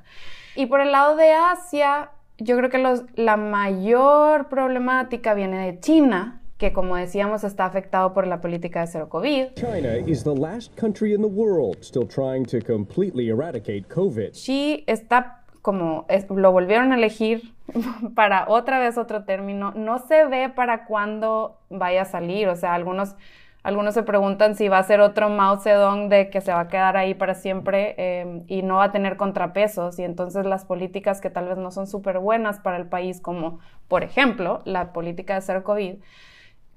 Y 0.57 0.67
por 0.67 0.81
el 0.81 0.91
lado 0.91 1.17
de 1.17 1.33
Asia, 1.33 2.11
yo 2.39 2.57
creo 2.57 2.71
que 2.71 2.79
los, 2.79 3.03
la 3.15 3.37
mayor 3.37 4.49
problemática 4.49 5.35
viene 5.35 5.67
de 5.67 5.81
China, 5.81 6.41
que 6.57 6.73
como 6.73 6.97
decíamos 6.97 7.45
está 7.45 7.67
afectado 7.67 8.15
por 8.15 8.27
la 8.27 8.41
política 8.41 8.81
de 8.81 8.87
cero 8.87 9.09
COVID. 9.11 9.49
China 9.55 9.97
is 10.07 10.25
the 10.25 10.35
last 10.35 10.75
country 10.75 11.13
in 11.13 11.21
the 11.21 11.29
world 11.29 11.77
still 11.83 12.07
trying 12.09 12.45
to 12.47 12.61
completely 12.61 13.29
eradicate 13.29 13.85
COVID. 13.89 14.33
Xi 14.33 14.85
está 14.87 15.43
como 15.61 16.07
lo 16.31 16.53
volvieron 16.53 16.93
a 16.93 16.97
elegir 16.97 17.53
para 18.15 18.47
otra 18.49 18.79
vez 18.79 18.97
otro 18.97 19.25
término, 19.25 19.73
no 19.73 19.99
se 19.99 20.25
ve 20.25 20.49
para 20.49 20.87
cuándo 20.87 21.59
vaya 21.69 22.03
a 22.03 22.05
salir, 22.05 22.49
o 22.49 22.57
sea, 22.57 22.73
algunos 22.75 23.17
algunos 23.67 23.95
se 23.95 24.05
preguntan 24.05 24.55
si 24.55 24.69
va 24.69 24.79
a 24.79 24.83
ser 24.85 25.01
otro 25.01 25.29
Mao 25.29 25.57
Zedong 25.59 26.09
de 26.09 26.31
que 26.31 26.41
se 26.41 26.53
va 26.53 26.61
a 26.61 26.69
quedar 26.69 26.97
ahí 26.97 27.15
para 27.15 27.35
siempre 27.35 27.97
em, 27.99 28.45
y 28.47 28.63
no 28.63 28.77
va 28.77 28.85
a 28.85 28.93
tener 28.93 29.17
contrapesos 29.17 29.99
y 29.99 30.05
entonces 30.05 30.47
las 30.47 30.65
políticas 30.65 31.21
que 31.21 31.31
tal 31.31 31.49
vez 31.49 31.59
no 31.59 31.73
son 31.73 31.89
súper 31.89 32.21
buenas 32.21 32.61
para 32.61 32.77
el 32.77 32.87
país, 32.87 33.21
como 33.21 33.59
por 33.89 34.05
ejemplo 34.05 34.63
la 34.67 34.93
política 34.93 35.35
de 35.35 35.41
cero 35.41 35.65
COVID, 35.65 35.97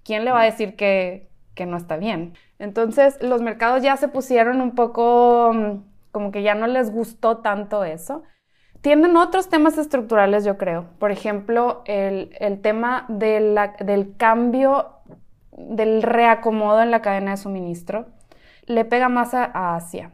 ¿quién 0.03 0.25
le 0.25 0.31
va 0.31 0.41
a 0.41 0.45
decir 0.45 0.75
que, 0.75 1.29
que 1.53 1.67
no 1.67 1.77
está 1.77 1.97
bien? 1.97 2.33
Entonces 2.57 3.21
los 3.21 3.43
mercados 3.43 3.83
ya 3.83 3.95
se 3.95 4.07
pusieron 4.07 4.59
un 4.59 4.73
poco 4.73 5.51
mm, 5.53 5.83
como 6.11 6.31
que 6.31 6.41
ya 6.41 6.55
no 6.55 6.65
les 6.65 6.91
gustó 6.91 7.37
tanto 7.37 7.83
eso. 7.83 8.23
Tienen 8.81 9.15
otros 9.15 9.47
temas 9.49 9.77
estructurales, 9.77 10.43
yo 10.43 10.57
creo. 10.57 10.87
Por 10.97 11.11
ejemplo, 11.11 11.83
el, 11.85 12.35
el 12.39 12.61
tema 12.61 13.05
de 13.09 13.41
la, 13.41 13.75
del 13.79 14.15
cambio 14.17 14.95
del 15.59 16.01
reacomodo 16.01 16.81
en 16.81 16.89
la 16.89 17.01
cadena 17.01 17.31
de 17.31 17.37
suministro 17.37 18.07
le 18.65 18.85
pega 18.85 19.09
más 19.09 19.33
a, 19.33 19.75
Asia 19.75 20.11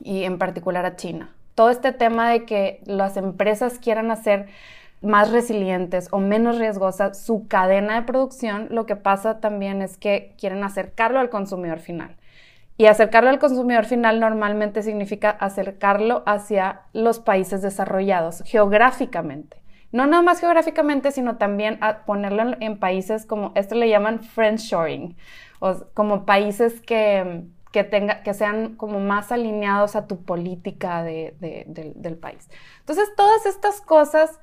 y 0.00 0.24
en 0.24 0.38
particular 0.38 0.84
a 0.84 0.96
China. 0.96 1.30
Todo 1.54 1.70
este 1.70 1.92
tema 1.92 2.30
de 2.30 2.44
que 2.44 2.80
las 2.84 3.16
empresas 3.16 3.78
quieran 3.78 4.10
hacer 4.10 4.46
más 5.00 5.30
resilientes 5.30 6.08
o 6.10 6.18
menos 6.18 6.58
riesgosas 6.58 7.18
su 7.18 7.46
cadena 7.48 7.94
de 7.94 8.06
producción, 8.06 8.68
lo 8.70 8.86
que 8.86 8.96
pasa 8.96 9.40
también 9.40 9.80
es 9.80 9.96
que 9.96 10.34
quieren 10.38 10.62
acercarlo 10.64 11.20
al 11.20 11.30
consumidor 11.30 11.78
final. 11.78 12.16
Y 12.76 12.86
acercarlo 12.86 13.30
al 13.30 13.38
consumidor 13.38 13.86
final 13.86 14.20
normalmente 14.20 14.82
significa 14.82 15.30
acercarlo 15.30 16.22
hacia 16.26 16.82
los 16.92 17.20
países 17.20 17.62
desarrollados 17.62 18.42
geográficamente 18.44 19.56
no 19.92 20.06
nada 20.06 20.22
más 20.22 20.40
geográficamente, 20.40 21.10
sino 21.10 21.36
también 21.36 21.78
a 21.80 22.04
ponerlo 22.04 22.56
en, 22.60 22.78
países 22.78 23.26
como, 23.26 23.52
esto 23.54 23.74
le 23.74 23.88
llaman 23.88 24.20
friendshoring, 24.20 25.16
o 25.60 25.74
como 25.94 26.26
países 26.26 26.80
que, 26.80 27.44
que, 27.72 27.84
tenga, 27.84 28.22
que 28.22 28.34
sean 28.34 28.76
como 28.76 29.00
más 29.00 29.32
alineados 29.32 29.96
a 29.96 30.06
tu 30.06 30.24
política 30.24 31.02
del 31.02 32.18
país. 32.20 32.48
Entonces, 32.80 33.08
todas 33.16 33.46
estas 33.46 33.80
cosas 33.80 34.40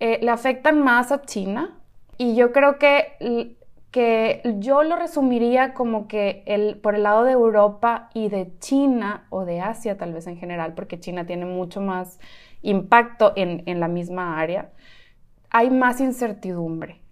eh, 0.00 0.18
le 0.20 0.30
afectan 0.30 0.80
más 0.80 1.12
a 1.12 1.22
China 1.22 1.78
y 2.18 2.34
yo 2.34 2.52
creo 2.52 2.78
que, 2.78 3.56
que 3.92 4.42
yo 4.58 4.82
lo 4.82 4.96
resumiría 4.96 5.74
como 5.74 6.08
que 6.08 6.42
el, 6.46 6.76
por 6.78 6.94
el 6.94 7.04
lado 7.04 7.24
de 7.24 7.32
Europa 7.32 8.10
y 8.12 8.28
de 8.28 8.52
China 8.58 9.26
o 9.30 9.44
de 9.44 9.60
Asia 9.60 9.96
tal 9.96 10.12
vez 10.12 10.26
en 10.26 10.36
general, 10.36 10.74
porque 10.74 10.98
China 10.98 11.24
tiene 11.26 11.44
mucho 11.44 11.80
más 11.80 12.18
impacto 12.62 13.32
en, 13.36 13.62
en 13.66 13.80
la 13.80 13.88
misma 13.88 14.40
área, 14.40 14.70
hay 15.50 15.70
más 15.70 16.00
incertidumbre 16.00 17.02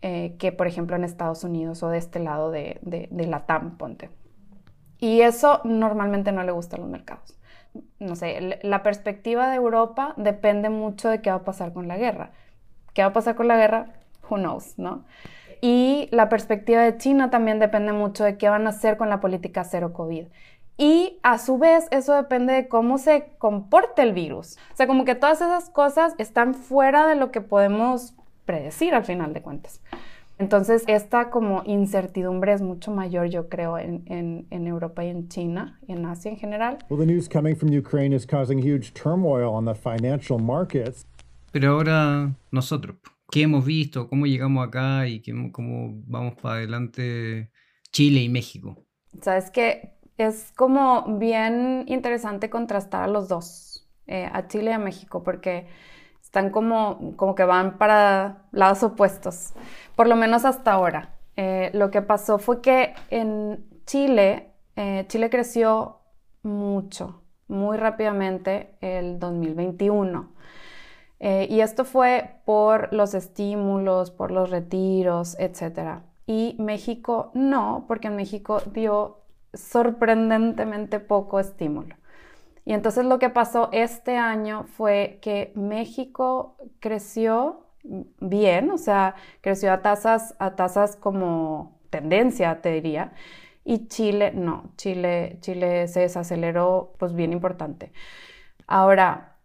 eh, 0.00 0.36
que, 0.38 0.52
por 0.52 0.68
ejemplo, 0.68 0.94
en 0.94 1.02
Estados 1.02 1.42
Unidos 1.42 1.82
o 1.82 1.88
de 1.88 1.98
este 1.98 2.20
lado 2.20 2.52
de, 2.52 2.78
de, 2.82 3.26
la 3.26 3.46
TAM, 3.46 3.76
ponte. 3.76 4.10
Y 5.00 5.22
eso 5.22 5.60
normalmente 5.64 6.30
no 6.30 6.44
le 6.44 6.52
gusta 6.52 6.76
a 6.76 6.78
los 6.78 6.88
mercados. 6.88 7.36
No 7.98 8.14
sé, 8.14 8.60
la 8.62 8.84
perspectiva 8.84 9.50
de 9.50 9.56
Europa 9.56 10.14
depende 10.16 10.70
mucho 10.70 11.08
de 11.08 11.20
qué 11.20 11.30
va 11.30 11.36
a 11.36 11.44
pasar 11.44 11.72
con 11.72 11.88
la 11.88 11.96
guerra. 11.96 12.30
¿Qué 12.94 13.02
va 13.02 13.08
a 13.08 13.12
pasar 13.12 13.34
con 13.34 13.48
la 13.48 13.56
guerra? 13.56 13.94
Who 14.30 14.36
knows, 14.36 14.78
¿no? 14.78 15.04
Y 15.60 16.08
la 16.12 16.28
perspectiva 16.28 16.82
de 16.82 16.96
China 16.96 17.30
también 17.30 17.58
depende 17.58 17.92
mucho 17.92 18.22
de 18.22 18.38
qué 18.38 18.48
van 18.48 18.66
a 18.66 18.70
hacer 18.70 18.96
con 18.96 19.08
la 19.08 19.18
política 19.18 19.64
cero 19.64 19.92
COVID. 19.92 20.26
Y 20.80 21.18
a 21.24 21.38
su 21.38 21.58
vez 21.58 21.88
eso 21.90 22.14
depende 22.14 22.52
de 22.52 22.68
cómo 22.68 22.98
se 22.98 23.32
comporte 23.38 24.00
el 24.02 24.12
virus. 24.12 24.56
O 24.72 24.76
sea, 24.76 24.86
como 24.86 25.04
que 25.04 25.16
todas 25.16 25.40
esas 25.40 25.70
cosas 25.70 26.14
están 26.18 26.54
fuera 26.54 27.08
de 27.08 27.16
lo 27.16 27.32
que 27.32 27.40
podemos 27.40 28.14
predecir 28.44 28.94
al 28.94 29.04
final 29.04 29.34
de 29.34 29.42
cuentas. 29.42 29.82
Entonces, 30.38 30.84
esta 30.86 31.30
como 31.30 31.64
incertidumbre 31.66 32.52
es 32.52 32.62
mucho 32.62 32.92
mayor, 32.92 33.26
yo 33.26 33.48
creo, 33.48 33.76
en, 33.76 34.04
en, 34.06 34.46
en, 34.50 34.66
Europa 34.68 35.04
y 35.04 35.08
en 35.08 35.28
China 35.28 35.80
y 35.88 35.92
en 35.92 36.06
Asia 36.06 36.30
en 36.30 36.36
general. 36.36 36.78
Well, 36.88 37.00
the 37.00 37.12
news 37.12 37.28
coming 37.28 37.56
from 37.56 37.76
Ukraine 37.76 38.14
is 38.14 38.24
causing 38.24 38.60
huge 38.60 38.94
turmoil 38.94 39.48
on 39.52 39.64
the 39.64 39.74
financial 39.74 40.38
markets. 40.38 41.04
Pero 41.50 41.72
ahora 41.72 42.36
nosotros, 42.52 42.98
¿qué 43.32 43.42
hemos 43.42 43.64
visto? 43.64 44.08
¿Cómo 44.08 44.26
llegamos 44.26 44.68
acá 44.68 45.08
y 45.08 45.20
qué, 45.20 45.32
cómo 45.50 46.00
vamos 46.06 46.34
para 46.40 46.56
adelante 46.58 47.50
Chile 47.90 48.22
y 48.22 48.28
México? 48.28 48.86
Sabes 49.20 49.50
que 49.50 49.97
es 50.18 50.52
como 50.56 51.04
bien 51.18 51.84
interesante 51.86 52.50
contrastar 52.50 53.04
a 53.04 53.06
los 53.06 53.28
dos, 53.28 53.88
eh, 54.08 54.28
a 54.32 54.48
Chile 54.48 54.72
y 54.72 54.74
a 54.74 54.78
México, 54.78 55.22
porque 55.22 55.68
están 56.20 56.50
como, 56.50 57.14
como 57.16 57.36
que 57.36 57.44
van 57.44 57.78
para 57.78 58.42
lados 58.50 58.82
opuestos, 58.82 59.54
por 59.94 60.08
lo 60.08 60.16
menos 60.16 60.44
hasta 60.44 60.72
ahora. 60.72 61.14
Eh, 61.36 61.70
lo 61.72 61.90
que 61.92 62.02
pasó 62.02 62.38
fue 62.38 62.60
que 62.60 62.94
en 63.10 63.64
Chile, 63.86 64.52
eh, 64.74 65.04
Chile 65.06 65.30
creció 65.30 66.00
mucho, 66.42 67.22
muy 67.46 67.76
rápidamente 67.76 68.76
el 68.80 69.18
2021. 69.20 70.36
y 71.20 71.60
esto 71.60 71.84
fue 71.84 72.40
por 72.44 72.92
los 72.92 73.14
estímulos, 73.14 74.12
por 74.12 74.30
los 74.30 74.50
retiros, 74.50 75.36
etc. 75.40 76.02
Y 76.26 76.54
México 76.60 77.32
no, 77.34 77.86
porque 77.88 78.06
en 78.06 78.16
México 78.16 78.60
dio 78.72 79.18
sorprendentemente 79.54 81.00
poco 81.00 81.40
estímulo. 81.40 81.96
Y 82.64 82.74
entonces 82.74 83.04
lo 83.04 83.18
que 83.18 83.30
pasó 83.30 83.70
este 83.72 84.16
año 84.16 84.64
fue 84.64 85.18
que 85.22 85.52
México 85.54 86.56
creció 86.80 87.66
bien, 87.82 88.70
o 88.70 88.78
sea, 88.78 89.14
creció 89.40 89.72
a 89.72 89.80
tasas, 89.82 90.34
a 90.38 90.54
tasas 90.56 90.96
como 90.96 91.78
tendencia, 91.90 92.60
te 92.60 92.72
diría, 92.72 93.12
y 93.64 93.88
Chile 93.88 94.32
no, 94.34 94.72
Chile, 94.76 95.38
Chile 95.40 95.88
se 95.88 96.00
desaceleró 96.00 96.94
pues 96.98 97.14
bien 97.14 97.32
importante. 97.32 97.92
Ahora, 98.66 99.36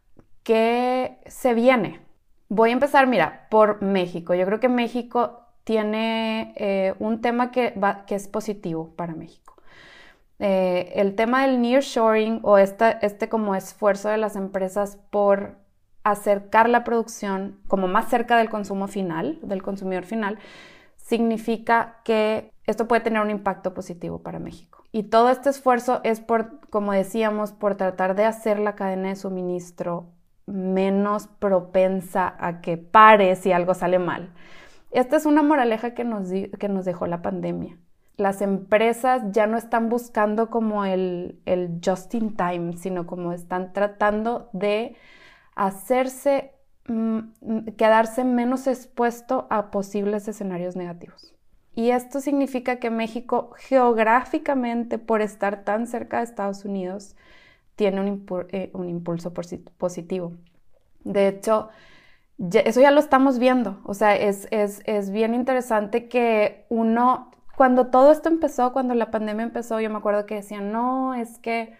¿qué 0.43 1.19
se 1.27 1.53
viene? 1.53 2.01
Voy 2.49 2.69
a 2.69 2.73
empezar, 2.73 3.07
mira, 3.07 3.47
por 3.49 3.81
México. 3.81 4.33
Yo 4.33 4.45
creo 4.45 4.59
que 4.59 4.69
México 4.69 5.41
tiene 5.63 6.53
eh, 6.55 6.93
un 6.99 7.21
tema 7.21 7.51
que, 7.51 7.73
es 8.09 8.27
positivo 8.27 8.93
para 8.95 9.13
México. 9.15 9.52
Eh, 10.39 10.93
el 10.95 11.15
tema 11.15 11.45
del 11.45 11.61
nearshoring 11.61 12.39
o 12.43 12.57
este 12.57 13.29
como 13.29 13.55
esfuerzo 13.55 14.09
de 14.09 14.17
las 14.17 14.35
empresas 14.35 14.97
por 15.09 15.57
acercar 16.03 16.69
la 16.69 16.83
producción 16.83 17.61
como 17.67 17.87
más 17.87 18.09
cerca 18.09 18.37
del 18.37 18.49
consumo 18.49 18.87
final, 18.87 19.39
del 19.41 19.63
consumidor 19.63 20.05
final, 20.05 20.39
significa 20.97 22.01
que 22.03 22.51
esto 22.65 22.87
puede 22.87 23.01
tener 23.01 23.21
un 23.21 23.29
impacto 23.29 23.73
positivo 23.73 24.21
para 24.21 24.39
México. 24.39 24.83
Y 24.91 25.03
todo 25.03 25.29
este 25.29 25.49
esfuerzo 25.49 26.01
es 26.03 26.19
por, 26.19 26.59
como 26.69 26.93
decíamos, 26.93 27.51
por 27.51 27.75
tratar 27.75 28.15
de 28.15 28.25
hacer 28.25 28.59
la 28.59 28.75
cadena 28.75 29.09
de 29.09 29.15
suministro 29.15 30.11
menos 30.45 31.27
propensa 31.27 32.35
a 32.39 32.61
que 32.61 32.77
pare 32.77 33.35
si 33.35 33.51
algo 33.51 33.73
sale 33.73 33.97
mal. 33.97 34.33
Esta 34.91 35.15
es 35.15 35.25
una 35.25 35.41
moraleja 35.41 35.93
que 35.93 36.03
nos, 36.03 36.29
que 36.29 36.69
nos 36.69 36.85
dejó 36.85 37.07
la 37.07 37.21
pandemia 37.21 37.77
las 38.17 38.41
empresas 38.41 39.23
ya 39.31 39.47
no 39.47 39.57
están 39.57 39.89
buscando 39.89 40.49
como 40.49 40.85
el, 40.85 41.39
just 41.83 42.13
in 42.13 42.35
time, 42.35 42.77
sino 42.77 43.05
como 43.07 43.33
están 43.33 43.73
tratando 43.73 44.49
de 44.53 44.95
hacerse, 45.55 46.51
mm, 46.87 47.69
quedarse 47.77 48.23
menos 48.23 48.67
expuesto 48.67 49.47
a 49.49 49.71
posibles 49.71 50.27
escenarios 50.27 50.75
negativos. 50.75 51.33
Y 51.75 51.89
esto 51.89 52.19
significa 52.21 52.75
que 52.77 52.91
México 52.91 53.51
geográficamente, 53.57 54.99
por 54.99 55.21
estar 55.21 55.63
tan 55.63 55.87
cerca 55.87 56.17
de 56.17 56.25
Estados 56.25 56.65
Unidos, 56.65 57.15
tiene 57.75 58.01
un, 58.01 58.25
eh, 58.49 58.71
impulso 58.75 59.33
positivo. 59.33 60.33
De 61.03 61.27
hecho, 61.27 61.69
eso 62.51 62.81
ya 62.81 62.91
lo 62.91 62.99
estamos 62.99 63.39
viendo. 63.39 63.79
O 63.85 63.93
sea, 63.93 64.15
es, 64.15 64.47
es, 64.51 65.11
bien 65.11 65.33
interesante 65.33 66.07
que 66.07 66.65
uno, 66.69 67.31
cuando 67.55 67.87
todo 67.87 68.11
esto 68.11 68.29
empezó, 68.29 68.73
cuando 68.73 68.93
la 68.95 69.11
pandemia 69.11 69.43
empezó, 69.43 69.79
yo 69.79 69.89
me 69.89 69.97
acuerdo 69.97 70.25
que 70.25 70.35
decían, 70.35 70.71
no, 70.71 71.13
es 71.13 71.37
que 71.39 71.75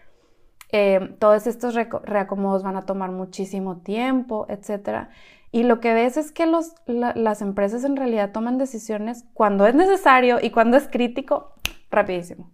eh, 0.70 1.16
todos 1.18 1.46
estos 1.46 1.74
reacomodos 1.74 2.62
van 2.62 2.76
a 2.76 2.86
tomar 2.86 3.10
muchísimo 3.10 3.78
tiempo, 3.78 4.46
etc. 4.48 5.08
Y 5.50 5.64
lo 5.64 5.80
que 5.80 5.94
ves 5.94 6.16
es 6.16 6.32
que 6.32 6.46
las 6.46 7.42
empresas 7.42 7.84
en 7.84 7.96
realidad 7.96 8.32
toman 8.32 8.58
decisiones 8.58 9.24
cuando 9.34 9.66
es 9.66 9.74
necesario 9.74 10.38
y 10.40 10.50
cuando 10.50 10.76
es 10.76 10.88
crítico, 10.88 11.54
rapidísimo, 11.90 12.50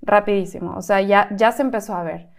rapidísimo. 0.00 0.74
O 0.76 0.82
sea, 0.82 1.00
ya, 1.00 1.28
ya 1.36 1.52
se 1.52 1.62
empezó 1.62 1.94
a 1.94 2.02
ver. 2.02 2.30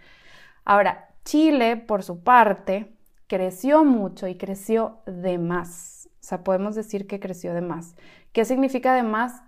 Ahora, 0.64 1.08
Chile, 1.24 1.76
por 1.76 2.02
su 2.02 2.22
parte, 2.22 2.96
creció 3.28 3.84
mucho 3.84 4.26
y 4.26 4.36
creció 4.36 4.98
de 5.06 5.38
más. 5.38 6.08
O 6.14 6.24
sea, 6.24 6.44
podemos 6.44 6.74
decir 6.74 7.06
que 7.06 7.20
creció 7.20 7.54
de 7.54 7.60
más. 7.60 7.96
¿Qué 8.32 8.44
significa 8.44 8.94
de 8.94 9.02
más? 9.02 9.42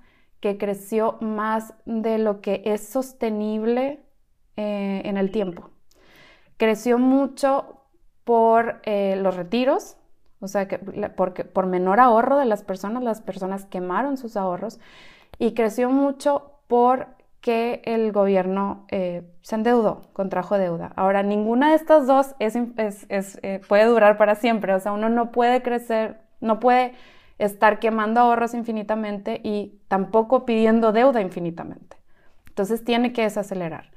Que 0.45 0.59
creció 0.59 1.17
más 1.23 1.73
de 1.87 2.19
lo 2.19 2.43
que 2.43 2.61
es 2.67 2.87
sostenible 2.87 4.05
eh, 4.59 5.01
en 5.07 5.17
el 5.17 5.31
tiempo. 5.31 5.71
Creció 6.59 6.99
mucho 6.99 7.81
por 8.25 8.83
eh, 8.83 9.17
los 9.17 9.37
retiros, 9.37 9.97
o 10.41 10.49
sea, 10.49 10.69
que, 10.69 10.79
porque, 11.17 11.47
por 11.47 11.65
menor 11.65 11.99
ahorro 11.99 12.37
de 12.37 12.45
las 12.45 12.63
personas, 12.63 13.03
las 13.03 13.23
personas 13.23 13.65
quemaron 13.65 14.19
sus 14.19 14.37
ahorros 14.37 14.81
y 15.39 15.55
creció 15.55 15.89
mucho 15.89 16.61
por 16.69 17.07
que 17.41 17.81
el 17.87 18.13
gobierno 18.13 18.85
eh, 18.91 19.23
se 19.41 19.55
endeudó, 19.55 20.11
contrajo 20.13 20.59
deuda. 20.59 20.93
Ahora, 20.95 21.23
ninguna 21.23 21.71
de 21.71 21.77
estas 21.77 22.07
dos 22.07 22.35
es, 22.39 22.55
eh, 23.09 23.63
puede 23.67 23.87
durar 23.87 24.19
para 24.19 24.35
siempre, 24.35 24.75
o 24.75 24.79
sea, 24.79 24.93
uno 24.93 25.09
no 25.09 25.33
puede 25.33 25.63
crecer, 25.63 26.21
no 26.43 26.61
puede 26.61 26.93
estar 27.39 27.79
quemando 27.79 28.21
ahorros 28.21 28.55
infinitamente 28.55 29.41
y 29.43 29.81
tampoco 29.89 30.45
pidiendo 30.45 30.93
deuda 30.93 31.21
infinitamente. 31.21 31.97
Entonces 32.49 32.85
tiene 32.85 33.13
que 33.13 33.23
desacelerar. 33.23 33.91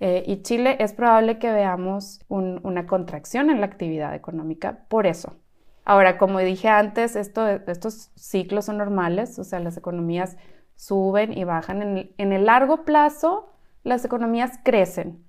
Eh, 0.00 0.24
y 0.26 0.42
Chile 0.42 0.76
es 0.80 0.92
probable 0.92 1.38
que 1.38 1.52
veamos 1.52 2.20
una 2.28 2.86
contracción 2.86 3.50
en 3.50 3.60
la 3.60 3.66
actividad 3.66 4.14
económica 4.14 4.80
por 4.88 5.06
eso. 5.06 5.36
Ahora, 5.84 6.18
como 6.18 6.38
dije 6.40 6.68
antes, 6.68 7.16
esto, 7.16 7.46
estos 7.48 8.10
ciclos 8.14 8.66
son 8.66 8.78
normales, 8.78 9.38
o 9.38 9.44
sea, 9.44 9.60
las 9.60 9.76
economías 9.76 10.36
suben 10.74 11.36
y 11.36 11.44
bajan. 11.44 11.82
En 12.16 12.32
el, 12.32 12.46
largo 12.46 12.84
plazo, 12.84 13.52
las 13.84 14.04
economías 14.04 14.58
crecen, 14.64 15.24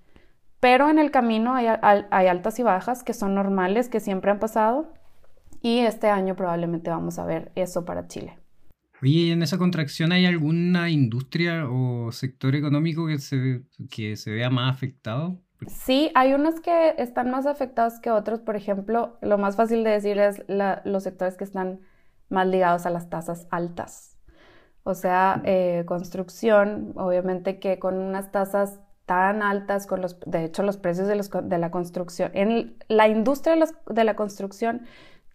pero 0.60 0.90
en 0.90 1.00
el 1.00 1.12
camino 1.12 1.54
hay, 1.54 1.68
altas 1.68 2.58
y 2.60 2.64
bajas 2.64 3.04
que 3.04 3.14
son 3.14 3.36
normales, 3.36 3.90
que 3.90 4.00
siempre 4.00 4.32
han 4.32 4.40
pasado, 4.40 4.92
y 5.64 5.80
este 5.80 6.10
año 6.10 6.36
probablemente 6.36 6.92
vamos 6.92 7.18
a 7.18 7.26
ver 7.26 7.52
eso 7.56 7.86
para 7.86 8.08
Chile. 8.08 8.38
Oye, 9.02 9.32
¿en 9.32 9.42
esa 9.42 9.58
contracción 9.58 10.12
hay 10.12 10.26
alguna 10.26 10.90
industria 10.90 11.68
o 11.68 12.12
sector 12.12 12.56
económico 12.56 13.08
que 13.08 13.18
se, 13.18 13.64
que 13.90 14.16
se 14.16 14.32
vea 14.32 14.50
más 14.50 14.74
afectado? 14.74 15.40
Sí, 15.68 16.12
hay 16.16 16.34
unos 16.34 16.60
que 16.60 16.96
están 16.98 17.32
más 17.32 17.46
afectados 17.46 18.00
que 18.00 18.12
otros. 18.12 18.42
Por 18.42 18.56
ejemplo, 18.56 19.18
lo 19.22 19.38
más 19.38 19.56
fácil 19.56 19.84
de 19.84 19.92
decir 19.92 20.20
es 20.20 20.44
los 20.48 21.04
sectores 21.04 21.38
que 21.38 21.44
están 21.46 21.80
más 22.30 22.48
ligados 22.48 22.86
a 22.86 22.90
las 22.90 23.10
tasas 23.10 23.48
altas. 23.50 24.18
O 24.84 24.94
sea, 24.96 25.42
eh, 25.46 25.84
construcción, 25.86 26.92
obviamente 26.96 27.60
que 27.60 27.80
con 27.80 27.96
unas 27.98 28.32
tasas 28.32 28.82
tan 29.06 29.42
altas, 29.42 29.88
con 29.88 30.02
los, 30.02 30.20
de 30.26 30.46
hecho 30.46 30.64
los 30.64 30.78
precios 30.78 31.08
de, 31.08 31.16
los, 31.16 31.30
de 31.30 31.58
la 31.58 31.72
construcción, 31.72 32.32
en 32.34 32.78
la 32.88 33.08
industria 33.08 33.56
de, 33.88 34.04
la 34.04 34.16
construcción 34.16 34.84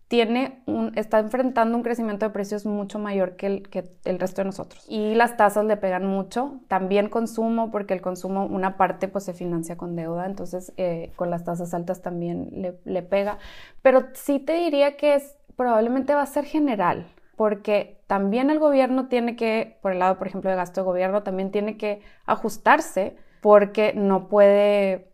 tiene 0.09 0.63
un, 0.65 0.93
está 0.97 1.19
enfrentando 1.19 1.77
un 1.77 1.83
crecimiento 1.83 2.25
de 2.27 2.31
precios 2.31 2.65
mucho 2.65 2.99
mayor 2.99 3.37
que 3.37 3.47
el, 3.47 3.69
que 3.69 3.85
el 4.07 4.19
resto 4.19 4.41
de 4.41 4.47
nosotros. 4.47 4.85
Y 4.89 5.15
las 5.15 5.37
tasas 5.37 5.67
le 5.67 5.77
pegan 5.77 6.07
mucho, 6.07 6.61
también 6.67 7.11
consumo, 7.11 7.71
porque 7.71 7.93
el 7.93 8.01
consumo, 8.01 8.47
una 8.47 8.79
parte 8.79 9.09
pues 9.09 9.25
se 9.25 9.35
financia 9.35 9.77
con 9.77 9.97
deuda, 9.97 10.25
entonces 10.25 10.73
eh, 10.79 11.13
con 11.17 11.31
las 11.31 11.45
tasas 11.45 11.75
altas 11.75 12.01
también 12.01 12.49
le, 12.53 12.79
le 12.85 13.03
pega. 13.03 13.39
Pero 13.83 14.07
sí 14.15 14.39
te 14.39 14.55
diría 14.55 14.97
que 14.97 15.15
es, 15.15 15.37
probablemente 15.57 16.15
va 16.15 16.23
a 16.23 16.27
ser 16.27 16.47
general, 16.47 17.07
porque 17.37 18.01
también 18.07 18.49
el 18.49 18.59
gobierno 18.59 19.09
tiene 19.09 19.37
que, 19.37 19.77
por 19.83 19.93
el 19.93 19.99
lado, 19.99 20.17
por 20.17 20.27
ejemplo, 20.27 20.49
de 20.49 20.57
gasto 20.57 20.81
de 20.81 20.87
gobierno, 20.87 21.23
también 21.23 21.51
tiene 21.51 21.77
que 21.77 22.01
ajustarse 22.25 23.15
porque 23.43 23.93
no 23.95 24.29
puede 24.29 25.08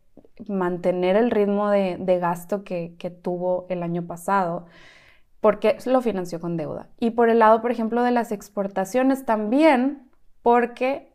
mantener 0.49 1.17
el 1.17 1.31
ritmo 1.31 1.71
de, 1.71 2.19
gasto 2.21 2.65
que, 2.65 3.19
tuvo 3.23 3.67
el 3.69 3.83
año 3.83 4.07
pasado 4.07 4.67
porque 5.41 5.77
lo 5.85 6.01
financió 6.01 6.41
con 6.41 6.57
deuda. 6.57 6.89
Y 6.99 7.11
por 7.11 7.29
el 7.29 7.39
lado, 7.39 7.61
por 7.61 7.71
ejemplo, 7.71 8.03
de 8.03 8.11
las 8.11 8.33
exportaciones 8.33 9.27
también, 9.27 10.11
porque 10.43 11.13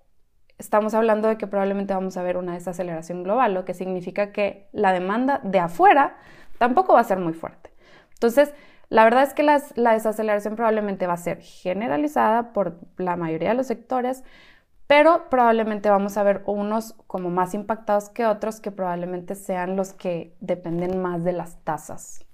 estamos 0.59 0.93
hablando 0.93 1.27
de 1.27 1.37
que 1.37 1.47
probablemente 1.47 1.95
vamos 1.95 2.15
a 2.15 2.21
ver 2.21 2.37
una 2.37 2.53
desaceleración 2.53 3.23
global, 3.23 3.55
lo 3.55 3.65
que 3.65 3.73
significa 3.73 4.31
que 4.31 4.69
la 4.71 4.93
demanda 4.93 5.41
de 5.43 5.59
afuera 5.59 6.17
tampoco 6.59 6.93
va 6.93 6.99
a 6.99 7.05
ser 7.05 7.17
muy 7.17 7.33
fuerte. 7.33 7.71
Entonces, 8.13 8.53
la 8.89 9.03
verdad 9.03 9.23
es 9.23 9.33
que 9.33 9.43
la 9.43 9.93
desaceleración 9.93 10.55
probablemente 10.55 11.07
va 11.07 11.13
a 11.13 11.17
ser 11.17 11.41
generalizada 11.41 12.53
por 12.53 12.79
la 12.97 13.15
mayoría 13.15 13.49
de 13.49 13.55
los 13.55 13.67
sectores, 13.67 14.23
pero 14.89 15.29
probablemente 15.29 15.87
vamos 15.87 16.17
a 16.17 16.23
ver 16.23 16.41
unos 16.47 16.95
como 17.05 17.29
más 17.29 17.53
impactados 17.53 18.09
que 18.09 18.25
otros 18.25 18.59
que 18.59 18.71
probablemente 18.71 19.35
sean 19.35 19.75
los 19.75 19.93
que 19.93 20.35
dependen 20.39 20.99
más 20.99 21.23
de 21.23 21.33
las 21.33 21.63
tasas. 21.63 22.25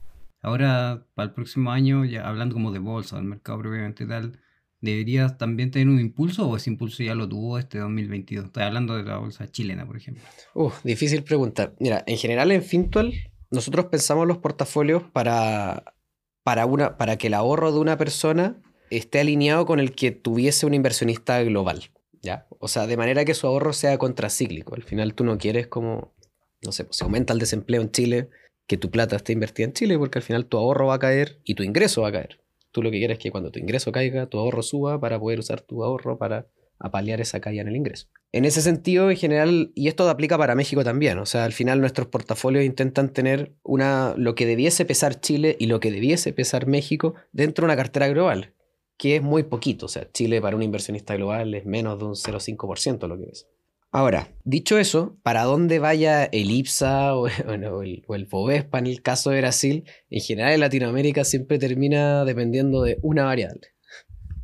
Ahora, 0.42 1.06
para 1.16 1.28
el 1.28 1.34
próximo 1.34 1.72
año, 1.72 2.06
ya 2.06 2.26
hablando 2.26 2.54
como 2.54 2.72
de 2.72 2.80
bolsa, 2.80 3.18
del 3.18 3.26
mercado 3.26 3.60
propiamente 3.60 4.06
tal, 4.06 4.40
¿debería 4.80 5.36
también 5.38 5.70
tener 5.70 5.90
un 5.90 6.00
impulso 6.00 6.48
o 6.48 6.56
ese 6.56 6.70
impulso 6.70 7.04
ya 7.04 7.14
lo 7.14 7.28
tuvo 7.28 7.60
este 7.60 7.80
2022? 7.80 8.46
Estoy 8.46 8.64
hablando 8.64 8.96
de 8.96 9.04
la 9.04 9.18
bolsa 9.18 9.52
chilena, 9.52 9.86
por 9.86 9.98
ejemplo. 9.98 10.24
Uh, 10.54 10.72
difícil 10.86 11.24
pregunta. 11.24 11.74
Mira, 11.80 12.06
en 12.08 12.16
general 12.18 12.54
en 12.54 12.64
Fintual 12.64 13.12
nosotros 13.52 13.88
pensamos 13.88 14.26
los 14.28 14.38
portafolios 14.38 15.04
para 15.04 15.96
para, 16.44 16.68
una, 16.68 16.96
para 16.98 17.18
que 17.18 17.28
el 17.28 17.34
ahorro 17.34 17.74
de 17.74 17.80
una 17.80 17.98
persona 17.98 18.62
esté 18.92 19.20
alineado 19.20 19.66
con 19.66 19.82
el 19.82 19.94
que 19.94 20.12
tuviese 20.12 20.66
un 20.66 20.74
inversionista 20.76 21.42
global. 21.44 21.90
¿Ya? 22.26 22.48
O 22.60 22.68
sea, 22.68 22.88
de 22.88 22.98
manera 22.98 23.24
que 23.24 23.34
su 23.34 23.48
ahorro 23.48 23.72
sea 23.72 23.98
contracíclico. 23.98 24.76
Al 24.76 24.84
final 24.84 25.14
tú 25.14 25.24
no 25.24 25.38
quieres 25.38 25.68
como, 25.68 26.14
no 26.62 26.72
sé, 26.72 26.84
pues, 26.84 26.98
si 26.98 27.04
aumenta 27.04 27.32
el 27.32 27.40
desempleo 27.40 27.82
en 27.82 27.92
Chile, 27.92 28.30
que 28.68 28.78
tu 28.78 28.90
plata 28.90 29.16
esté 29.16 29.32
invertida 29.32 29.68
en 29.68 29.74
Chile, 29.74 29.98
porque 29.98 30.20
al 30.20 30.24
final 30.24 30.48
tu 30.48 30.58
ahorro 30.58 30.88
va 30.88 30.96
a 30.96 31.00
caer 31.00 31.40
y 31.46 31.56
tu 31.56 31.64
ingreso 31.64 32.02
va 32.02 32.10
a 32.10 32.12
caer. 32.12 32.42
Tú 32.72 32.82
lo 32.82 32.92
que 32.92 32.98
quieres 32.98 33.18
es 33.18 33.24
que 33.24 33.32
cuando 33.32 33.52
tu 33.52 33.60
ingreso 33.60 33.92
caiga, 33.92 34.26
tu 34.26 34.40
ahorro 34.40 34.64
suba 34.64 35.00
para 35.00 35.20
poder 35.20 35.40
usar 35.40 35.62
tu 35.62 35.84
ahorro 35.84 36.18
para 36.18 36.48
a 36.80 36.92
paliar 36.92 37.22
esa 37.22 37.40
caída 37.40 37.62
en 37.62 37.70
el 37.70 37.76
ingreso. 37.76 38.08
En 38.34 38.44
ese 38.44 38.62
sentido, 38.62 39.10
en 39.10 39.16
general, 39.16 39.72
y 39.76 39.88
esto 39.88 40.10
aplica 40.10 40.38
para 40.38 40.56
México 40.56 40.84
también, 40.84 41.20
o 41.20 41.26
sea, 41.26 41.46
al 41.46 41.54
final 41.54 41.80
nuestros 41.80 42.08
portafolios 42.08 42.66
intentan 42.66 43.14
tener 43.14 43.54
una, 43.64 44.14
lo 44.18 44.36
que 44.36 44.46
debiese 44.46 44.84
pesar 44.84 45.22
Chile 45.22 45.56
y 45.58 45.68
lo 45.68 45.80
que 45.80 45.92
debiese 45.92 46.34
pesar 46.34 46.68
México 46.68 47.16
dentro 47.32 47.64
de 47.64 47.68
una 47.68 47.78
cartera 47.78 48.10
global, 48.10 48.54
que 48.98 49.18
es 49.18 49.22
muy 49.22 49.44
poquito, 49.44 49.88
o 49.88 49.90
sea, 49.90 50.10
Chile 50.12 50.42
para 50.42 50.56
un 50.56 50.64
inversionista 50.64 51.16
global 51.16 51.54
es 51.54 51.66
menos 51.66 52.00
de 52.00 52.06
un 52.06 52.14
0,5% 52.14 53.08
lo 53.08 53.18
que 53.18 53.26
es. 53.26 53.48
Ahora, 53.92 54.36
dicho 54.44 54.78
eso, 54.78 55.18
para 55.24 55.44
dónde 55.44 55.80
vaya 55.80 56.26
el 56.26 56.52
IPSA 56.52 57.16
o, 57.16 57.28
el, 57.28 58.04
o 58.08 58.16
el 58.16 58.28
FOBESPA 58.28 58.80
en 58.80 58.88
el 58.88 59.02
caso 59.02 59.30
de 59.30 59.40
Brasil, 59.40 59.86
en 60.10 60.22
general 60.22 60.54
en 60.54 60.60
Latinoamérica 60.60 61.24
siempre 61.24 61.60
termina 61.60 62.26
dependiendo 62.26 62.82
de 62.82 63.00
una 63.02 63.24
variable, 63.24 63.68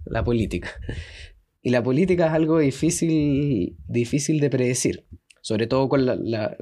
la 0.06 0.24
política. 0.24 0.72
Y 1.62 1.70
la 1.70 1.84
política 1.84 2.28
es 2.28 2.34
algo 2.34 2.60
difícil, 2.60 3.78
difícil 3.88 4.40
de 4.40 4.50
predecir, 4.50 5.06
sobre 5.42 5.68
todo 5.68 5.90
con 5.90 6.06
la, 6.06 6.58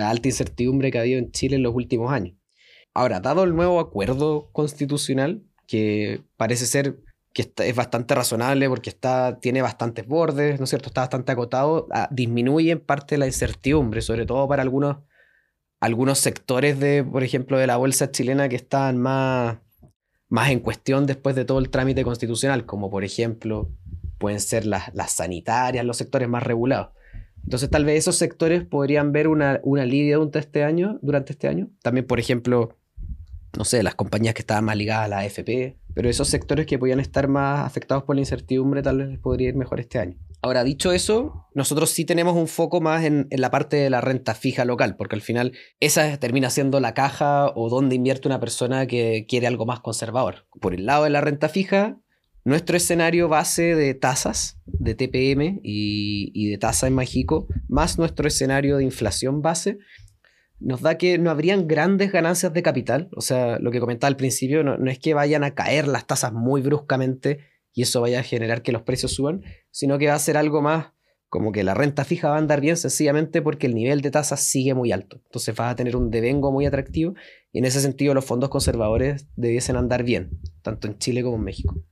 alta 0.00 0.28
incertidumbre 0.28 0.90
que 0.90 0.98
ha 0.98 1.00
habido 1.00 1.18
en 1.18 1.32
Chile 1.32 1.56
en 1.56 1.62
los 1.62 1.74
últimos 1.74 2.12
años. 2.12 2.36
Ahora, 2.94 3.20
dado 3.20 3.44
el 3.44 3.56
nuevo 3.56 3.80
acuerdo 3.80 4.50
constitucional, 4.52 5.42
que 5.68 6.22
parece 6.36 6.66
ser 6.66 6.96
que 7.32 7.52
es 7.58 7.76
bastante 7.76 8.14
razonable 8.14 8.68
porque 8.68 8.90
está, 8.90 9.38
tiene 9.38 9.62
bastantes 9.62 10.08
bordes, 10.08 10.58
¿no 10.58 10.64
es 10.64 10.70
cierto? 10.70 10.88
Está 10.88 11.02
bastante 11.02 11.30
acotado, 11.30 11.86
ah, 11.92 12.08
disminuye 12.10 12.72
en 12.72 12.80
parte 12.80 13.18
la 13.18 13.26
incertidumbre, 13.26 14.00
sobre 14.00 14.26
todo 14.26 14.48
para 14.48 14.62
algunos, 14.62 14.96
algunos 15.78 16.18
sectores 16.18 16.80
de, 16.80 17.04
por 17.04 17.22
ejemplo, 17.22 17.58
de 17.58 17.66
la 17.66 17.76
bolsa 17.76 18.10
chilena 18.10 18.48
que 18.48 18.56
están 18.56 18.98
más, 18.98 19.58
más 20.28 20.50
en 20.50 20.60
cuestión 20.60 21.06
después 21.06 21.36
de 21.36 21.44
todo 21.44 21.58
el 21.58 21.70
trámite 21.70 22.02
constitucional, 22.02 22.64
como 22.66 22.90
por 22.90 23.04
ejemplo 23.04 23.70
pueden 24.18 24.40
ser 24.40 24.66
las, 24.66 24.90
sanitarias, 25.12 25.84
los 25.84 25.98
sectores 25.98 26.28
más 26.28 26.42
regulados. 26.42 26.88
Entonces 27.44 27.70
tal 27.70 27.84
vez 27.84 27.98
esos 27.98 28.16
sectores 28.16 28.64
podrían 28.64 29.12
ver 29.12 29.28
una, 29.28 29.60
una 29.62 29.84
durante 29.84 30.38
este 30.40 30.64
año, 30.64 30.98
durante 31.02 31.34
este 31.34 31.46
año. 31.46 31.70
También, 31.82 32.06
por 32.06 32.18
ejemplo, 32.18 32.77
no 33.56 33.64
sé, 33.64 33.82
las 33.82 33.94
compañías 33.94 34.34
que 34.34 34.42
estaban 34.42 34.64
más 34.64 34.76
ligadas 34.76 35.06
a 35.06 35.08
la 35.08 35.18
AFP, 35.20 35.78
pero 35.94 36.08
esos 36.08 36.28
sectores 36.28 36.66
que 36.66 36.78
podían 36.78 37.00
estar 37.00 37.28
más 37.28 37.66
afectados 37.66 38.04
por 38.04 38.14
la 38.16 38.20
incertidumbre 38.22 38.82
tal 38.82 38.98
vez 38.98 39.08
les 39.08 39.18
podría 39.18 39.48
ir 39.48 39.56
mejor 39.56 39.80
este 39.80 39.98
año. 39.98 40.16
Ahora, 40.40 40.62
dicho 40.62 40.92
eso, 40.92 41.48
nosotros 41.54 41.90
sí 41.90 42.04
tenemos 42.04 42.36
un 42.36 42.46
foco 42.46 42.80
más 42.80 43.04
en, 43.04 43.26
la 43.30 43.50
parte 43.50 43.76
de 43.76 43.90
la 43.90 44.00
renta 44.00 44.34
fija 44.34 44.64
local, 44.64 44.94
porque 44.96 45.16
al 45.16 45.22
final 45.22 45.52
esa 45.80 46.16
termina 46.18 46.50
siendo 46.50 46.78
la 46.78 46.94
caja 46.94 47.52
o 47.56 47.68
donde 47.68 47.96
invierte 47.96 48.28
una 48.28 48.38
persona 48.38 48.86
que 48.86 49.26
quiere 49.28 49.48
algo 49.48 49.66
más 49.66 49.80
conservador. 49.80 50.46
Por 50.60 50.74
el 50.74 50.86
lado 50.86 51.04
de 51.04 51.10
la 51.10 51.20
renta 51.20 51.48
fija, 51.48 51.98
nuestro 52.44 52.76
escenario 52.76 53.28
base 53.28 53.74
de 53.74 53.94
tasas, 53.94 54.60
de 54.64 54.94
TPM 54.94 55.60
y, 55.64 56.50
de 56.50 56.58
tasa 56.58 56.86
en 56.86 56.94
México, 56.94 57.48
más 57.68 57.98
nuestro 57.98 58.28
escenario 58.28 58.76
de 58.76 58.84
inflación 58.84 59.42
base, 59.42 59.78
nos 60.60 60.82
da 60.82 60.98
que 60.98 61.18
no 61.18 61.30
habrían 61.30 61.68
grandes 61.68 62.12
ganancias 62.12 62.52
de 62.52 62.62
capital. 62.62 63.08
O 63.16 63.20
sea, 63.20 63.58
lo 63.58 63.70
que 63.70 63.80
comentaba 63.80 64.08
al 64.08 64.16
principio, 64.16 64.62
no, 64.64 64.90
es 64.90 64.98
que 64.98 65.14
vayan 65.14 65.44
a 65.44 65.54
caer 65.54 65.88
las 65.88 66.06
tasas 66.06 66.32
muy 66.32 66.62
bruscamente 66.62 67.40
y 67.72 67.82
eso 67.82 68.00
vaya 68.00 68.20
a 68.20 68.24
generar 68.24 68.62
que 68.62 68.72
los 68.72 68.82
precios 68.82 69.12
suban, 69.12 69.42
sino 69.70 69.98
que 69.98 70.08
va 70.08 70.14
a 70.14 70.18
ser 70.18 70.36
algo 70.36 70.62
más 70.62 70.92
como 71.28 71.52
que 71.52 71.62
la 71.62 71.74
renta 71.74 72.06
fija 72.06 72.30
va 72.30 72.36
a 72.36 72.38
andar 72.38 72.62
bien 72.62 72.78
sencillamente 72.78 73.42
porque 73.42 73.66
el 73.66 73.74
nivel 73.74 74.00
de 74.00 74.10
tasas 74.10 74.40
sigue 74.40 74.72
muy 74.74 74.92
alto. 74.92 75.20
Entonces 75.26 75.54
va 75.58 75.68
a 75.68 75.76
tener 75.76 75.94
un 75.94 76.10
devengo 76.10 76.50
muy 76.50 76.64
atractivo 76.64 77.14
y 77.52 77.58
en 77.58 77.66
ese 77.66 77.80
sentido 77.80 78.14
los 78.14 78.24
fondos 78.24 78.48
conservadores 78.48 79.28
debiesen 79.36 79.76
andar 79.76 80.04
bien, 80.04 80.40
tanto 80.62 80.88
en 80.88 80.98
Chile 80.98 81.22
como 81.22 81.36
en 81.36 81.44
México. 81.44 81.84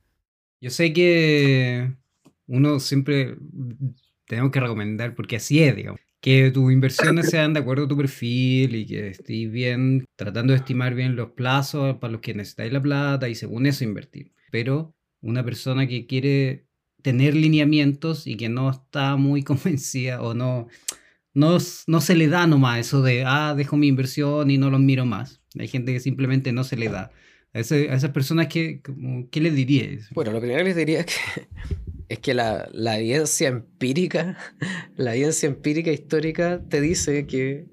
Yo 0.60 0.70
sé 0.70 0.92
que 0.94 1.92
uno 2.46 2.80
siempre 2.80 3.36
tenemos 4.26 4.50
que 4.50 4.60
recomendar, 4.60 5.14
porque 5.14 5.36
así 5.36 5.62
es, 5.62 5.76
digamos, 5.76 6.00
que 6.26 6.50
tus 6.50 6.72
inversiones 6.72 7.30
sean 7.30 7.54
de 7.54 7.60
acuerdo 7.60 7.84
a 7.84 7.88
tu 7.88 7.96
perfil 7.96 8.74
y 8.74 8.84
que 8.84 9.10
estés 9.10 9.48
bien, 9.48 10.04
tratando 10.16 10.54
de 10.54 10.58
estimar 10.58 10.92
bien 10.92 11.14
los 11.14 11.30
plazos 11.30 11.98
para 11.98 12.14
los 12.14 12.20
que 12.20 12.34
necesitáis 12.34 12.72
la 12.72 12.82
plata 12.82 13.28
y 13.28 13.36
según 13.36 13.64
eso 13.64 13.84
invertir. 13.84 14.32
Pero 14.50 14.92
una 15.20 15.44
persona 15.44 15.86
que 15.86 16.08
quiere 16.08 16.66
tener 17.00 17.36
lineamientos 17.36 18.26
y 18.26 18.36
que 18.36 18.48
no 18.48 18.68
está 18.68 19.14
muy 19.14 19.42
convencida 19.44 20.20
o 20.20 20.34
no, 20.34 20.66
no, 21.32 21.60
se 21.60 22.16
le 22.16 22.26
da 22.26 22.48
nomás 22.48 22.80
eso 22.80 23.02
de, 23.02 23.22
ah, 23.24 23.54
dejo 23.56 23.76
mi 23.76 23.86
inversión 23.86 24.50
y 24.50 24.58
no 24.58 24.68
los 24.68 24.80
miro 24.80 25.06
más. 25.06 25.40
Hay 25.56 25.68
gente 25.68 25.92
que 25.92 26.00
simplemente 26.00 26.50
no 26.50 26.64
se 26.64 26.76
le 26.76 26.88
da. 26.88 27.12
A, 27.54 27.60
esas 27.60 28.10
personas, 28.10 28.48
¿qué, 28.48 28.82
¿qué 29.30 29.40
les 29.40 29.54
dirías? 29.54 30.10
Bueno, 30.10 30.32
lo 30.32 30.40
primero 30.40 30.58
que 30.58 30.64
les 30.64 30.76
diría 30.76 31.00
es 31.00 31.06
que, 31.06 31.46
es 32.08 32.18
que 32.20 32.34
la, 32.34 32.68
la 32.72 32.98
evidencia 32.98 33.48
empírica, 33.48 34.36
la 34.96 35.14
evidencia 35.14 35.46
empírica 35.48 35.90
histórica 35.90 36.62
te 36.68 36.80
dice 36.80 37.26
que 37.26 37.66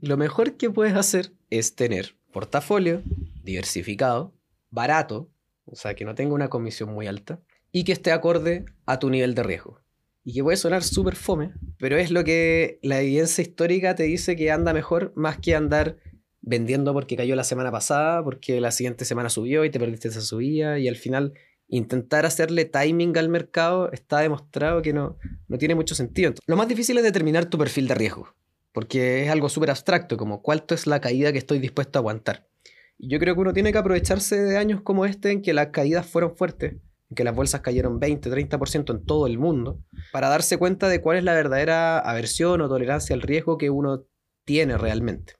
lo 0.00 0.16
mejor 0.16 0.56
que 0.56 0.70
puedes 0.70 0.94
hacer 0.94 1.32
es 1.50 1.74
tener 1.74 2.16
portafolio 2.32 3.02
diversificado, 3.42 4.34
barato, 4.70 5.30
o 5.64 5.76
sea, 5.76 5.94
que 5.94 6.04
no 6.04 6.14
tenga 6.14 6.34
una 6.34 6.48
comisión 6.48 6.92
muy 6.92 7.06
alta 7.06 7.40
y 7.72 7.84
que 7.84 7.92
esté 7.92 8.12
acorde 8.12 8.64
a 8.86 8.98
tu 8.98 9.10
nivel 9.10 9.34
de 9.34 9.42
riesgo. 9.42 9.80
Y 10.22 10.34
que 10.34 10.42
puede 10.42 10.56
sonar 10.56 10.82
súper 10.82 11.16
fome, 11.16 11.54
pero 11.78 11.96
es 11.96 12.10
lo 12.10 12.24
que 12.24 12.78
la 12.82 13.00
evidencia 13.00 13.42
histórica 13.42 13.94
te 13.94 14.02
dice 14.04 14.36
que 14.36 14.50
anda 14.50 14.72
mejor 14.72 15.12
más 15.16 15.38
que 15.38 15.54
andar 15.54 15.96
vendiendo 16.42 16.92
porque 16.92 17.16
cayó 17.16 17.36
la 17.36 17.44
semana 17.44 17.70
pasada, 17.70 18.22
porque 18.22 18.60
la 18.60 18.70
siguiente 18.70 19.04
semana 19.04 19.28
subió 19.28 19.64
y 19.64 19.70
te 19.70 19.78
perdiste 19.78 20.08
esa 20.08 20.20
subida 20.20 20.78
y 20.78 20.88
al 20.88 20.96
final 20.96 21.34
intentar 21.70 22.26
hacerle 22.26 22.64
timing 22.64 23.16
al 23.16 23.28
mercado 23.28 23.90
está 23.92 24.18
demostrado 24.18 24.82
que 24.82 24.92
no, 24.92 25.16
no 25.48 25.58
tiene 25.58 25.74
mucho 25.74 25.94
sentido. 25.94 26.34
lo 26.46 26.56
más 26.56 26.68
difícil 26.68 26.98
es 26.98 27.04
determinar 27.04 27.46
tu 27.46 27.58
perfil 27.58 27.88
de 27.88 27.94
riesgo, 27.94 28.34
porque 28.72 29.24
es 29.24 29.30
algo 29.30 29.48
súper 29.48 29.70
abstracto, 29.70 30.16
como 30.16 30.42
cuánto 30.42 30.74
es 30.74 30.86
la 30.86 31.00
caída 31.00 31.32
que 31.32 31.38
estoy 31.38 31.58
dispuesto 31.58 31.98
a 31.98 32.00
aguantar. 32.00 32.46
Y 32.98 33.08
yo 33.08 33.18
creo 33.18 33.34
que 33.34 33.40
uno 33.40 33.52
tiene 33.52 33.72
que 33.72 33.78
aprovecharse 33.78 34.42
de 34.42 34.58
años 34.58 34.82
como 34.82 35.06
este 35.06 35.30
en 35.30 35.42
que 35.42 35.54
las 35.54 35.68
caídas 35.68 36.06
fueron 36.06 36.36
fuertes, 36.36 36.72
en 37.08 37.14
que 37.14 37.24
las 37.24 37.34
bolsas 37.34 37.60
cayeron 37.62 37.98
20, 37.98 38.30
30% 38.30 38.90
en 38.90 39.04
todo 39.04 39.26
el 39.26 39.38
mundo, 39.38 39.80
para 40.12 40.28
darse 40.28 40.58
cuenta 40.58 40.88
de 40.88 41.00
cuál 41.00 41.18
es 41.18 41.24
la 41.24 41.34
verdadera 41.34 41.98
aversión 41.98 42.60
o 42.60 42.68
tolerancia 42.68 43.14
al 43.14 43.22
riesgo 43.22 43.58
que 43.58 43.70
uno 43.70 44.04
tiene 44.44 44.76
realmente. 44.76 45.39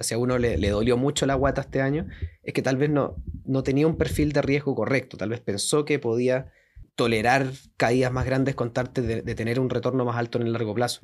Si 0.00 0.14
a 0.14 0.18
uno 0.18 0.38
le, 0.38 0.56
dolió 0.70 0.96
mucho 0.96 1.26
la 1.26 1.34
guata 1.34 1.60
este 1.60 1.80
año, 1.80 2.08
es 2.42 2.52
que 2.52 2.62
tal 2.62 2.76
vez 2.76 2.90
no, 2.90 3.16
no 3.44 3.62
tenía 3.62 3.86
un 3.86 3.96
perfil 3.96 4.32
de 4.32 4.42
riesgo 4.42 4.74
correcto, 4.74 5.16
tal 5.16 5.30
vez 5.30 5.40
pensó 5.40 5.84
que 5.84 5.98
podía 5.98 6.50
tolerar 6.96 7.52
caídas 7.76 8.10
más 8.10 8.24
grandes 8.24 8.54
con 8.54 8.72
de, 8.72 9.22
de, 9.22 9.34
tener 9.34 9.60
un 9.60 9.70
retorno 9.70 10.04
más 10.04 10.16
alto 10.16 10.38
en 10.38 10.46
el 10.46 10.52
largo 10.52 10.74
plazo. 10.74 11.02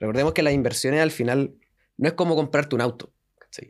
Recordemos 0.00 0.32
que 0.32 0.42
las 0.42 0.52
inversiones 0.52 1.00
al 1.00 1.10
final 1.10 1.54
no 1.96 2.08
es 2.08 2.14
como 2.14 2.34
comprarte 2.34 2.74
un 2.74 2.80
auto. 2.80 3.12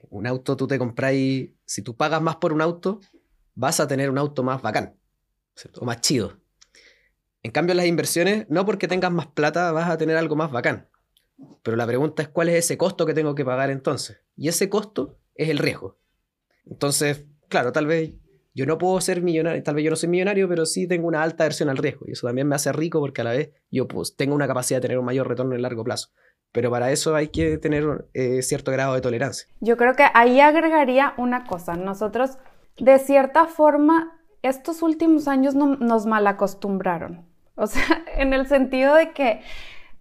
Un 0.09 0.27
auto 0.27 0.57
tú 0.57 0.67
te 0.67 0.79
compráis, 0.79 1.51
si 1.67 1.83
tú 1.83 1.97
pagas 1.97 2.23
más 2.23 2.37
por 2.37 2.53
un 2.53 2.63
auto, 2.63 3.01
vas 3.55 3.81
a 3.81 3.89
tener 3.89 4.11
un 4.11 4.19
auto 4.19 4.43
más 4.43 4.63
bacán, 4.63 4.97
o 5.79 5.85
más 5.85 6.01
chido. 6.01 6.39
En 7.43 7.51
cambio, 7.51 7.75
las 7.75 7.87
inversiones, 7.87 8.47
no 8.49 8.65
porque 8.65 8.89
tengas 8.89 9.13
más 9.13 9.27
plata 9.27 9.71
vas 9.73 9.91
a 9.91 9.99
tener 9.99 10.17
algo 10.17 10.37
más 10.37 10.51
bacán. 10.51 10.89
Pero 11.63 11.77
la 11.77 11.87
pregunta 11.87 12.23
es 12.23 12.29
cuál 12.29 12.49
es 12.49 12.57
ese 12.57 12.77
costo 12.77 13.07
que 13.07 13.15
tengo 13.15 13.35
que 13.35 13.45
pagar 13.45 13.71
entonces. 13.71 14.21
Y 14.37 14.49
ese 14.49 14.69
costo 14.69 15.17
es 15.35 15.49
el 15.49 15.59
riesgo. 15.59 15.97
Entonces, 16.67 17.25
claro, 17.49 17.73
tal 17.73 17.87
vez 17.87 18.13
yo 18.55 18.67
no 18.67 18.79
puedo 18.79 19.01
ser 19.01 19.23
millonario, 19.23 19.63
tal 19.63 19.75
vez 19.75 19.85
yo 19.85 19.91
no 19.91 19.97
soy 19.97 20.09
millonario, 20.09 20.49
pero 20.49 20.67
sí 20.67 20.87
tengo 20.87 21.09
una 21.09 21.23
alta 21.23 21.45
versión 21.45 21.69
al 21.69 21.77
riesgo. 21.77 22.07
Y 22.09 22.13
eso 22.13 22.27
también 22.27 22.49
me 22.49 22.55
hace 22.55 22.73
rico 22.73 23.01
porque 23.01 23.21
a 23.21 23.25
la 23.25 23.33
vez 23.33 23.51
yo 23.71 23.89
pues, 23.89 24.17
tengo 24.17 24.35
una 24.35 24.47
capacidad 24.47 24.79
de 24.79 24.83
tener 24.83 24.99
un 24.99 25.05
mayor 25.05 25.29
retorno 25.29 25.55
en 25.55 25.63
largo 25.63 25.85
plazo 25.85 26.11
pero 26.55 26.71
para 26.71 26.93
eso 26.93 27.17
hay 27.17 27.29
que 27.29 27.59
tener 27.59 28.07
eh, 28.15 28.41
cierto 28.41 28.71
grado 28.71 28.95
de 28.95 29.01
tolerancia. 29.01 29.49
Yo 29.59 29.77
creo 29.77 29.97
que 29.97 30.07
ahí 30.15 30.39
agregaría 30.39 31.13
una 31.17 31.47
cosa. 31.47 31.75
Nosotros, 31.75 32.39
de 32.79 33.01
cierta 33.01 33.47
forma, 33.47 34.23
estos 34.43 34.81
últimos 34.81 35.27
años 35.27 35.57
nos 35.57 36.07
malacostumbraron. 36.07 37.27
O 37.57 37.67
sea, 37.67 38.05
en 38.17 38.33
el 38.33 38.47
sentido 38.47 38.95
de 38.95 39.11
que, 39.11 39.41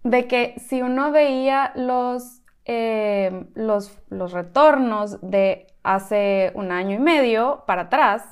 de 0.04 0.28
que 0.28 0.54
si 0.58 0.82
uno 0.82 1.10
veía 1.10 1.72
los, 1.74 2.42
eh, 2.66 3.46
los, 3.54 3.98
los 4.10 4.32
retornos 4.32 5.18
de 5.22 5.66
hace 5.82 6.52
un 6.54 6.70
año 6.70 6.96
y 6.96 6.98
medio 6.98 7.64
para 7.66 7.82
atrás, 7.82 8.22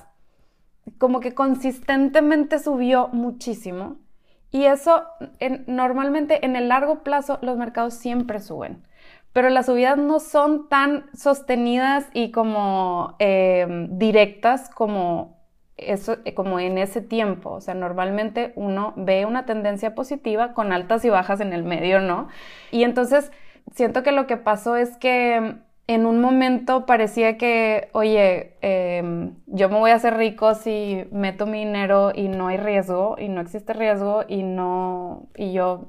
como 0.99 1.21
que 1.21 1.35
consistentemente 1.35 2.59
subió 2.59 3.09
muchísimo. 3.09 3.97
Y 4.51 4.65
eso 4.67 5.05
normalmente 5.67 6.45
en 6.45 6.57
el 6.57 6.69
largo 6.69 7.03
plazo 7.03 7.39
los 7.41 7.57
mercados 7.57 7.95
siempre 7.95 8.39
suben, 8.39 8.87
pero 9.33 9.49
las 9.49 9.67
subidas 9.67 9.97
no 9.97 10.21
son 10.21 10.69
tan 10.69 11.07
sostenidas 11.15 12.07
y 12.13 12.31
como 12.33 13.17
eh, 13.19 13.87
directas 13.91 14.69
como, 14.69 15.42
eso, 15.89 16.19
como 16.35 16.59
en 16.61 16.79
ese 16.79 17.01
tiempo. 17.01 17.51
O 17.51 17.61
sea, 17.61 17.75
normalmente 17.75 18.53
uno 18.57 18.95
ve 18.97 19.27
una 19.27 19.47
tendencia 19.47 19.95
positiva 19.95 20.55
con 20.55 20.73
altas 20.73 21.05
y 21.05 21.11
bajas 21.11 21.41
en 21.41 21.53
el 21.53 21.65
medio, 21.65 22.01
¿no? 22.01 22.29
Y 22.71 22.85
entonces 22.85 23.33
siento 23.75 24.03
que 24.03 24.13
lo 24.13 24.27
que 24.27 24.37
pasó 24.37 24.77
es 24.77 24.97
que 24.97 25.57
en 25.89 26.07
un 26.07 26.21
momento 26.21 26.87
parecía 26.87 27.37
que, 27.37 27.89
oye, 27.93 28.55
em, 28.63 29.35
yo 29.47 29.69
me 29.69 29.79
voy 29.79 29.91
a 29.91 29.97
hacer 29.97 30.17
rico 30.17 30.55
si 30.55 31.05
meto 31.11 31.47
mi 31.47 31.65
dinero 31.65 32.13
y 32.15 32.29
no 32.29 32.49
hay 32.49 32.57
riesgo 32.57 33.17
y 33.19 33.29
no 33.29 33.41
existe 33.41 33.73
riesgo 33.73 34.25
y 34.29 34.43
no, 34.43 35.29
y 35.37 35.53
yo 35.53 35.89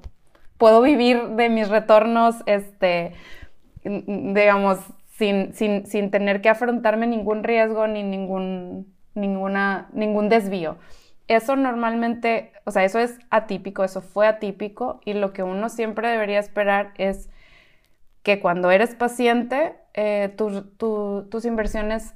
puedo 0.57 0.81
vivir 0.81 1.29
de 1.29 1.49
mis 1.49 1.69
retornos, 1.69 2.35
este, 2.45 3.13
digamos, 3.83 4.79
sin, 5.17 5.53
sin, 5.53 5.85
sin 5.85 6.09
tener 6.11 6.41
que 6.41 6.49
afrontarme 6.49 7.07
ningún 7.07 7.43
riesgo 7.43 7.87
ni 7.87 8.03
ningún, 8.03 8.92
ninguna, 9.15 9.89
ningún 9.93 10.29
desvío. 10.29 10.77
Eso 11.27 11.55
normalmente, 11.55 12.51
o 12.65 12.71
sea, 12.71 12.83
eso 12.83 12.99
es 12.99 13.17
atípico, 13.29 13.83
eso 13.83 14.01
fue 14.01 14.27
atípico 14.27 14.99
y 15.05 15.13
lo 15.13 15.31
que 15.33 15.43
uno 15.43 15.69
siempre 15.69 16.09
debería 16.09 16.39
esperar 16.39 16.93
es 16.97 17.29
que 18.23 18.39
cuando 18.39 18.71
eres 18.71 18.95
paciente, 18.95 19.75
eh, 19.93 20.33
tus 20.35 21.45
inversiones 21.45 22.15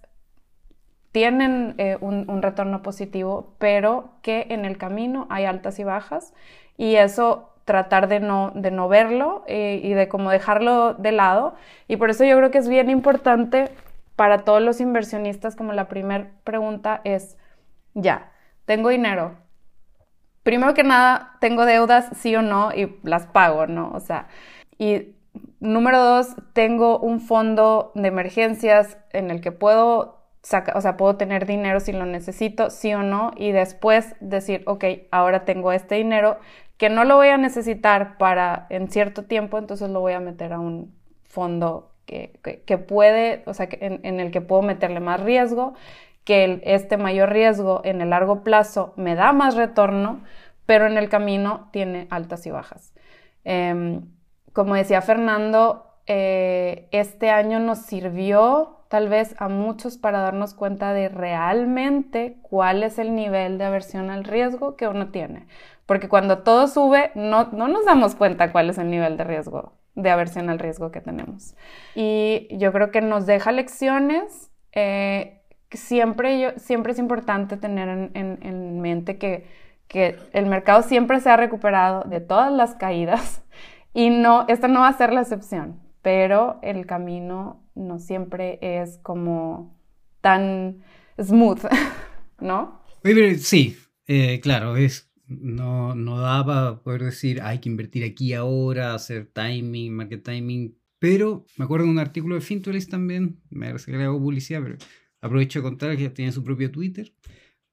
tienen 1.12 1.76
eh, 1.78 1.98
un, 2.00 2.42
retorno 2.42 2.82
positivo, 2.82 3.56
pero 3.60 4.12
que 4.22 4.48
en 4.50 4.66
el 4.66 4.78
camino 4.78 5.28
hay 5.30 5.46
altas 5.46 5.80
y 5.80 5.84
bajas 5.84 6.34
y 6.78 6.96
eso 6.96 7.54
tratar 7.66 8.08
de 8.08 8.20
no, 8.20 8.52
de 8.56 8.72
no 8.72 8.88
verlo 8.88 9.44
eh, 9.48 9.82
y 9.84 9.94
de 9.94 10.08
como 10.08 10.32
dejarlo 10.32 10.94
de 10.94 11.12
lado. 11.12 11.56
Y 11.88 11.98
por 11.98 12.10
eso 12.10 12.24
yo 12.24 12.38
creo 12.38 12.52
que 12.52 12.60
es 12.60 12.70
bien 12.70 12.90
importante 12.90 13.72
para 14.18 14.40
todos 14.40 14.62
los 14.62 14.82
inversionistas, 14.82 15.56
como 15.56 15.72
la 15.72 15.88
primera 15.88 16.32
pregunta 16.44 17.00
es, 17.06 17.38
ya, 17.94 18.34
tengo 18.66 18.90
dinero. 18.90 19.38
Primero 20.44 20.74
que 20.74 20.84
nada, 20.84 21.38
tengo 21.40 21.66
deudas, 21.66 22.10
sí 22.18 22.36
o 22.36 22.42
no, 22.42 22.74
y 22.74 23.00
las 23.04 23.28
pago, 23.28 23.68
¿no? 23.68 23.92
O 23.94 24.02
sea, 24.02 24.28
y 24.78 25.14
Número 25.60 26.04
dos, 26.04 26.36
tengo 26.54 27.00
un 27.00 27.20
fondo 27.20 27.92
de 27.96 28.08
emergencias 28.08 28.98
en 29.12 29.32
el 29.32 29.42
que 29.42 29.52
puedo 29.52 30.22
sacar, 30.44 30.78
o 30.78 30.82
sea, 30.82 30.98
puedo 30.98 31.18
tener 31.18 31.46
dinero 31.46 31.80
si 31.80 31.92
lo 31.92 32.06
necesito, 32.06 32.70
sí 32.70 32.94
o 32.94 33.02
no, 33.02 33.32
y 33.36 33.52
después 33.52 34.16
decir, 34.20 34.64
ok, 34.68 34.86
ahora 35.12 35.46
tengo 35.46 35.72
este 35.72 35.96
dinero 35.96 36.38
que 36.78 36.90
no 36.90 37.06
lo 37.06 37.16
voy 37.16 37.30
a 37.30 37.38
necesitar 37.38 38.18
para 38.18 38.68
en 38.70 38.90
cierto 38.90 39.26
tiempo, 39.26 39.58
entonces 39.58 39.90
lo 39.90 40.00
voy 40.00 40.14
a 40.14 40.20
meter 40.20 40.54
a 40.54 40.60
un 40.60 40.96
fondo 41.24 41.92
que, 42.08 42.78
puede, 42.78 43.44
o 43.46 43.54
sea, 43.54 43.68
en, 43.70 44.20
el 44.20 44.32
que 44.32 44.42
puedo 44.42 44.62
meterle 44.62 45.00
más 45.00 45.20
riesgo, 45.20 45.76
que 46.24 46.62
este 46.64 46.98
mayor 46.98 47.32
riesgo 47.32 47.82
en 47.84 48.02
el 48.02 48.10
largo 48.10 48.44
plazo 48.44 48.94
me 48.96 49.16
da 49.16 49.34
más 49.34 49.56
retorno, 49.56 50.22
pero 50.66 50.88
en 50.88 50.98
el 50.98 51.10
camino 51.10 51.70
tiene 51.72 52.08
altas 52.10 52.46
y 52.48 52.52
bajas. 52.52 52.94
Em, 53.44 54.10
como 54.54 54.76
decía 54.76 55.02
Fernando, 55.02 55.88
eh, 56.08 56.88
este 56.92 57.30
año 57.30 57.60
nos 57.60 57.80
sirvió 57.80 58.78
tal 58.88 59.10
vez 59.10 59.36
a 59.40 59.50
muchos 59.50 59.98
para 59.98 60.22
darnos 60.22 60.54
cuenta 60.54 60.94
de 60.94 61.10
realmente 61.10 62.38
cuál 62.42 62.84
es 62.84 63.00
el 63.00 63.16
nivel 63.16 63.58
de 63.58 63.66
aversión 63.66 64.10
al 64.10 64.24
riesgo 64.24 64.76
que 64.76 64.88
uno 64.88 65.10
tiene. 65.10 65.48
Porque 65.86 66.10
cuando 66.10 66.40
todo 66.40 66.68
sube, 66.68 67.12
no, 67.16 67.46
nos 67.46 67.86
damos 67.86 68.16
cuenta 68.16 68.52
cuál 68.52 68.70
es 68.70 68.78
el 68.78 68.90
nivel 68.90 69.18
de 69.18 69.24
riesgo, 69.24 69.74
de 69.98 70.10
aversión 70.12 70.50
al 70.50 70.60
riesgo 70.60 70.92
que 70.92 71.02
tenemos. 71.02 71.56
Y 71.96 72.48
yo 72.52 72.72
creo 72.72 72.92
que 72.92 73.02
nos 73.02 73.26
deja 73.26 73.52
lecciones. 73.52 74.52
Eh, 74.72 75.42
siempre, 75.72 76.58
siempre 76.60 76.94
es 76.94 77.00
importante 77.00 77.58
tener 77.58 78.12
en, 78.14 78.80
mente 78.80 79.18
que, 79.18 79.48
que 79.88 80.18
el 80.34 80.46
mercado 80.46 80.84
siempre 80.84 81.20
se 81.20 81.30
ha 81.30 81.36
recuperado 81.36 82.04
de 82.04 82.22
todas 82.22 82.54
las 82.54 82.76
caídas 82.76 83.44
y 83.94 84.12
no, 84.12 84.46
esta 84.48 84.68
no 84.68 84.82
va 84.82 84.90
a 84.90 84.98
ser 84.98 85.12
la 85.12 85.22
excepción, 85.22 85.82
pero 86.04 86.60
el 86.62 86.86
camino 86.86 87.64
no 87.74 87.98
siempre 87.98 88.60
es 88.62 89.00
como 89.00 89.76
tan 90.22 90.84
smooth, 91.20 91.66
¿no? 92.40 92.82
Sí, 93.40 93.78
eh, 94.06 94.40
claro, 94.42 94.78
es 94.78 95.07
no, 95.28 95.94
no 95.96 96.20
daba 96.20 96.82
poder 96.84 97.04
decir 97.04 97.42
hay 97.42 97.60
que 97.60 97.70
invertir 97.70 98.04
aquí 98.04 98.34
ahora, 98.34 98.94
hacer 98.94 99.28
timing, 99.28 99.94
market 99.94 100.24
timing. 100.24 100.76
Pero 101.00 101.46
me 101.58 101.66
acuerdo 101.66 101.86
de 101.86 101.92
un 101.92 102.00
artículo 102.00 102.36
de 102.36 102.42
Fintualist 102.42 102.90
también, 102.90 103.40
me 103.50 103.68
parece 103.68 103.92
que 103.92 103.98
le 103.98 104.06
hago 104.06 104.20
publicidad, 104.20 104.64
pero 104.64 104.78
aprovecho 105.22 105.60
de 105.60 105.64
contar 105.64 105.98
que 105.98 106.10
tiene 106.10 106.32
su 106.32 106.44
propio 106.44 106.72
Twitter. 106.72 107.14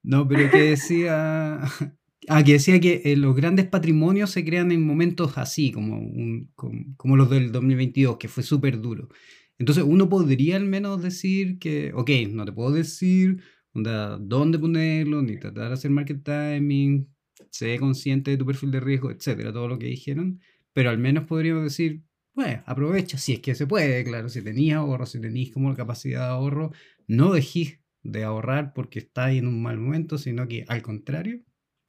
No, 0.03 0.27
pero 0.27 0.51
que 0.51 0.61
decía, 0.61 1.61
ah, 2.29 2.43
que 2.43 2.53
decía 2.53 2.79
que 2.79 3.01
eh, 3.05 3.17
los 3.17 3.35
grandes 3.35 3.65
patrimonios 3.65 4.29
se 4.29 4.45
crean 4.45 4.71
en 4.71 4.85
momentos 4.85 5.37
así, 5.37 5.71
como, 5.71 5.97
un, 5.97 6.51
como, 6.97 7.15
los 7.15 7.29
del 7.29 7.51
2022, 7.51 8.17
que 8.17 8.27
fue 8.27 8.43
súper 8.43 8.79
duro. 8.81 9.09
Entonces 9.57 9.83
uno 9.87 10.09
podría 10.09 10.57
al 10.57 10.65
menos 10.65 11.01
decir 11.01 11.57
que, 11.57 11.91
ok, 11.95 12.11
no 12.29 12.45
te 12.45 12.51
puedo 12.51 12.71
decir 12.71 13.41
dónde 13.73 14.59
ponerlo, 14.59 15.21
ni 15.21 15.37
tratar 15.39 15.69
de 15.69 15.73
hacer 15.73 15.91
market 15.91 16.23
timing, 16.23 17.07
sé 17.55 17.79
consciente 17.79 18.31
de 18.31 18.37
tu 18.37 18.45
perfil 18.45 18.71
de 18.71 18.79
riesgo, 18.79 19.11
etcétera, 19.11 19.53
todo 19.53 19.67
lo 19.67 19.79
que 19.79 19.87
dijeron, 19.87 20.41
pero 20.73 20.89
al 20.89 20.97
menos 20.97 21.25
podríamos 21.25 21.63
decir, 21.63 22.03
bueno, 22.33 22.61
aprovecha 22.65 23.17
si 23.17 23.33
es 23.33 23.39
que 23.39 23.55
se 23.55 23.65
puede, 23.65 24.03
claro, 24.03 24.27
si 24.27 24.41
tenías 24.41 24.77
ahorro, 24.77 25.05
si 25.05 25.21
tenéis 25.21 25.53
como 25.53 25.73
capacidad 25.73 26.27
de 26.27 26.33
ahorro, 26.33 26.71
no 27.07 27.31
dejís 27.31 27.79
de 28.03 28.23
ahorrar 28.23 28.73
porque 28.73 28.99
estáis 28.99 29.39
en 29.39 29.47
un 29.47 29.61
mal 29.61 29.77
momento, 29.77 30.17
sino 30.17 30.47
que 30.47 30.65
al 30.67 30.81
contrario. 30.81 31.41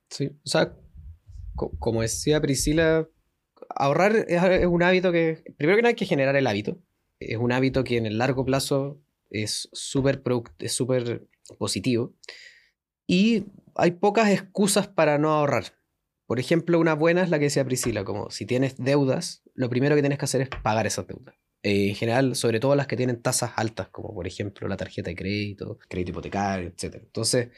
Sí, 0.09 0.27
o 0.27 0.49
sea, 0.49 0.77
como 1.57 2.03
decía 2.03 2.41
Priscila, 2.41 3.09
ahorrar 3.75 4.25
es, 4.29 4.67
un 4.67 4.83
hábito 4.83 5.11
que, 5.11 5.43
primero 5.57 5.77
que 5.77 5.83
nada 5.83 5.91
hay 5.91 5.97
que 5.97 6.07
generar 6.07 6.37
el 6.37 6.47
hábito, 6.47 6.81
es 7.19 7.39
un 7.39 7.51
hábito 7.51 7.83
que 7.83 7.97
en 7.97 8.07
el 8.07 8.19
largo 8.19 8.45
plazo 8.45 9.03
es 9.31 9.69
súper 9.73 10.23
es 10.61 10.73
súper 10.73 11.27
positivo 11.59 12.15
y 13.09 13.45
hay 13.77 13.93
pocas 13.93 14.31
excusas 14.31 14.89
para 14.89 15.19
no 15.19 15.31
ahorrar. 15.31 15.75
Por 16.27 16.41
ejemplo, 16.41 16.81
una 16.81 16.95
buena 16.95 17.23
es 17.23 17.31
la 17.31 17.39
que 17.39 17.45
decía 17.45 17.65
Priscila, 17.65 18.05
como 18.05 18.31
si 18.31 18.47
tienes 18.47 18.77
deudas, 18.79 19.43
lo 19.55 19.69
primero 19.69 19.95
que 19.95 20.03
tienes 20.03 20.19
que 20.19 20.25
hacer 20.25 20.41
es 20.41 20.49
pagar 20.49 20.87
esas 20.87 21.07
deudas. 21.07 21.37
Eh, 21.63 21.89
en 21.89 21.95
general, 21.95 22.37
sobre 22.37 22.61
todo 22.61 22.75
las 22.75 22.87
que 22.87 22.97
tienen 22.97 23.23
tasas 23.23 23.53
altas, 23.57 23.89
como 23.89 24.13
por 24.13 24.27
ejemplo 24.27 24.69
la 24.69 24.77
tarjeta 24.77 25.11
de 25.11 25.17
crédito, 25.17 25.79
crédito 25.89 26.11
hipotecario, 26.11 26.69
etc. 26.69 26.97
Entonces, 26.97 27.51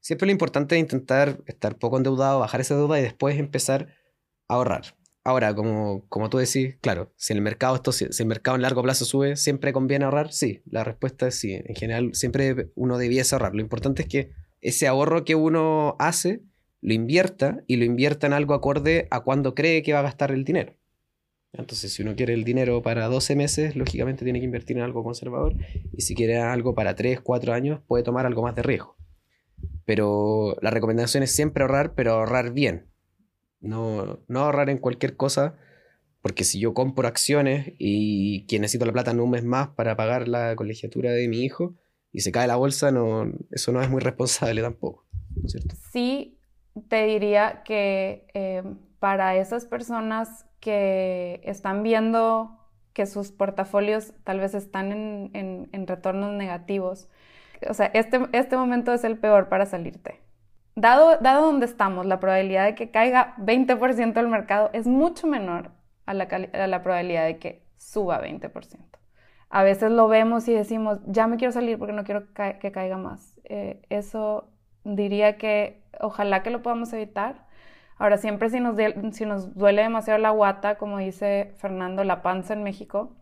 siempre 0.00 0.26
lo 0.26 0.32
importante 0.32 0.76
es 0.76 0.80
intentar 0.80 1.40
estar 1.46 1.76
poco 1.78 1.96
endeudado, 1.96 2.40
bajar 2.40 2.60
esa 2.60 2.76
deuda 2.76 2.98
y 2.98 3.02
después 3.02 3.38
empezar 3.38 3.94
a 4.48 4.54
ahorrar. 4.54 4.96
Ahora, 5.26 5.54
como, 5.54 6.06
como 6.08 6.28
tú 6.28 6.36
decís, 6.38 6.76
claro, 6.82 7.12
si 7.16 7.32
el 7.32 7.40
mercado 7.40 7.76
esto, 7.76 7.92
si, 7.92 8.04
el 8.04 8.26
mercado 8.26 8.56
en 8.56 8.62
largo 8.62 8.82
plazo 8.82 9.06
sube, 9.06 9.36
¿siempre 9.36 9.72
conviene 9.72 10.04
ahorrar? 10.04 10.32
Sí, 10.32 10.62
la 10.66 10.84
respuesta 10.84 11.28
es 11.28 11.36
sí. 11.36 11.54
En 11.54 11.74
general, 11.74 12.14
siempre 12.14 12.70
uno 12.74 12.98
debiese 12.98 13.34
ahorrar. 13.34 13.54
Lo 13.54 13.62
importante 13.62 14.02
es 14.02 14.08
que 14.08 14.30
ese 14.64 14.88
ahorro 14.88 15.24
que 15.24 15.34
uno 15.34 15.94
hace 15.98 16.40
lo 16.80 16.94
invierta 16.94 17.62
y 17.66 17.76
lo 17.76 17.84
invierta 17.84 18.26
en 18.26 18.32
algo 18.32 18.54
acorde 18.54 19.06
a 19.10 19.20
cuando 19.20 19.54
cree 19.54 19.82
que 19.82 19.92
va 19.92 20.00
a 20.00 20.02
gastar 20.02 20.32
el 20.32 20.44
dinero. 20.44 20.74
Entonces, 21.52 21.92
si 21.92 22.02
uno 22.02 22.16
quiere 22.16 22.34
el 22.34 22.44
dinero 22.44 22.82
para 22.82 23.06
12 23.06 23.36
meses, 23.36 23.76
lógicamente 23.76 24.24
tiene 24.24 24.40
que 24.40 24.46
invertir 24.46 24.76
en 24.76 24.82
algo 24.82 25.04
conservador. 25.04 25.54
Y 25.92 26.02
si 26.02 26.14
quiere 26.14 26.38
algo 26.38 26.74
para 26.74 26.96
3, 26.96 27.20
4 27.20 27.52
años, 27.52 27.80
puede 27.86 28.02
tomar 28.02 28.26
algo 28.26 28.42
más 28.42 28.56
de 28.56 28.62
riesgo. 28.62 28.96
Pero 29.84 30.56
la 30.62 30.70
recomendación 30.70 31.22
es 31.22 31.30
siempre 31.30 31.62
ahorrar, 31.62 31.94
pero 31.94 32.12
ahorrar 32.12 32.52
bien. 32.52 32.86
No, 33.60 34.20
no 34.26 34.40
ahorrar 34.40 34.68
en 34.68 34.78
cualquier 34.78 35.16
cosa, 35.16 35.56
porque 36.22 36.44
si 36.44 36.58
yo 36.58 36.74
compro 36.74 37.06
acciones 37.06 37.74
y 37.78 38.46
quien 38.46 38.62
necesito 38.62 38.86
la 38.86 38.92
plata 38.92 39.10
en 39.10 39.20
un 39.20 39.30
mes 39.30 39.44
más 39.44 39.68
para 39.68 39.94
pagar 39.94 40.26
la 40.26 40.56
colegiatura 40.56 41.12
de 41.12 41.28
mi 41.28 41.44
hijo, 41.44 41.76
y 42.14 42.20
se 42.20 42.30
cae 42.30 42.46
la 42.46 42.54
bolsa, 42.54 42.92
no, 42.92 43.26
eso 43.50 43.72
no 43.72 43.82
es 43.82 43.90
muy 43.90 44.00
responsable 44.00 44.62
tampoco, 44.62 45.04
¿cierto? 45.46 45.74
Sí, 45.90 46.38
te 46.88 47.04
diría 47.06 47.62
que 47.64 48.28
eh, 48.34 48.62
para 49.00 49.34
esas 49.34 49.66
personas 49.66 50.46
que 50.60 51.40
están 51.44 51.82
viendo 51.82 52.56
que 52.92 53.06
sus 53.06 53.32
portafolios 53.32 54.14
tal 54.22 54.38
vez 54.38 54.54
están 54.54 54.92
en, 54.92 55.68
en, 55.72 55.86
retornos 55.88 56.32
negativos, 56.32 57.08
o 57.68 57.74
sea, 57.74 57.86
este, 57.86 58.20
este 58.30 58.56
momento 58.56 58.92
es 58.92 59.02
el 59.02 59.18
peor 59.18 59.48
para 59.48 59.66
salirte. 59.66 60.20
Dado, 60.76 61.18
dado 61.18 61.46
donde 61.46 61.66
estamos, 61.66 62.06
la 62.06 62.20
probabilidad 62.20 62.64
de 62.64 62.76
que 62.76 62.92
caiga 62.92 63.34
20% 63.38 64.20
el 64.20 64.28
mercado 64.28 64.70
es 64.72 64.86
mucho 64.86 65.26
menor 65.26 65.72
a 66.06 66.14
la, 66.14 66.24
a 66.24 66.66
la 66.68 66.82
probabilidad 66.84 67.26
de 67.26 67.38
que 67.38 67.66
suba 67.76 68.22
20% 68.22 68.94
a 69.54 69.62
veces 69.62 69.92
lo 69.92 70.08
vemos 70.08 70.48
y 70.48 70.52
decimos, 70.52 70.98
ya 71.06 71.28
me 71.28 71.36
quiero 71.36 71.52
salir 71.52 71.78
porque 71.78 71.92
no 71.92 72.02
quiero 72.02 72.24
que 72.34 72.72
caiga 72.72 72.96
más. 72.96 73.38
Eh, 73.44 73.80
eso 73.88 74.48
diría 74.82 75.38
que 75.38 75.80
ojalá 76.00 76.42
que 76.42 76.50
lo 76.50 76.60
podamos 76.60 76.92
evitar. 76.92 77.46
Ahora, 77.96 78.18
siempre 78.18 78.50
si 78.50 78.58
nos, 78.58 78.76
si 79.12 79.24
nos 79.24 79.54
duele 79.54 79.82
demasiado 79.82 80.18
la 80.18 80.30
guata, 80.30 80.74
como 80.74 80.98
dice 80.98 81.54
Fernando, 81.58 82.02
la 82.02 82.20
panza 82.20 82.52
en 82.54 82.64
México, 82.64 83.12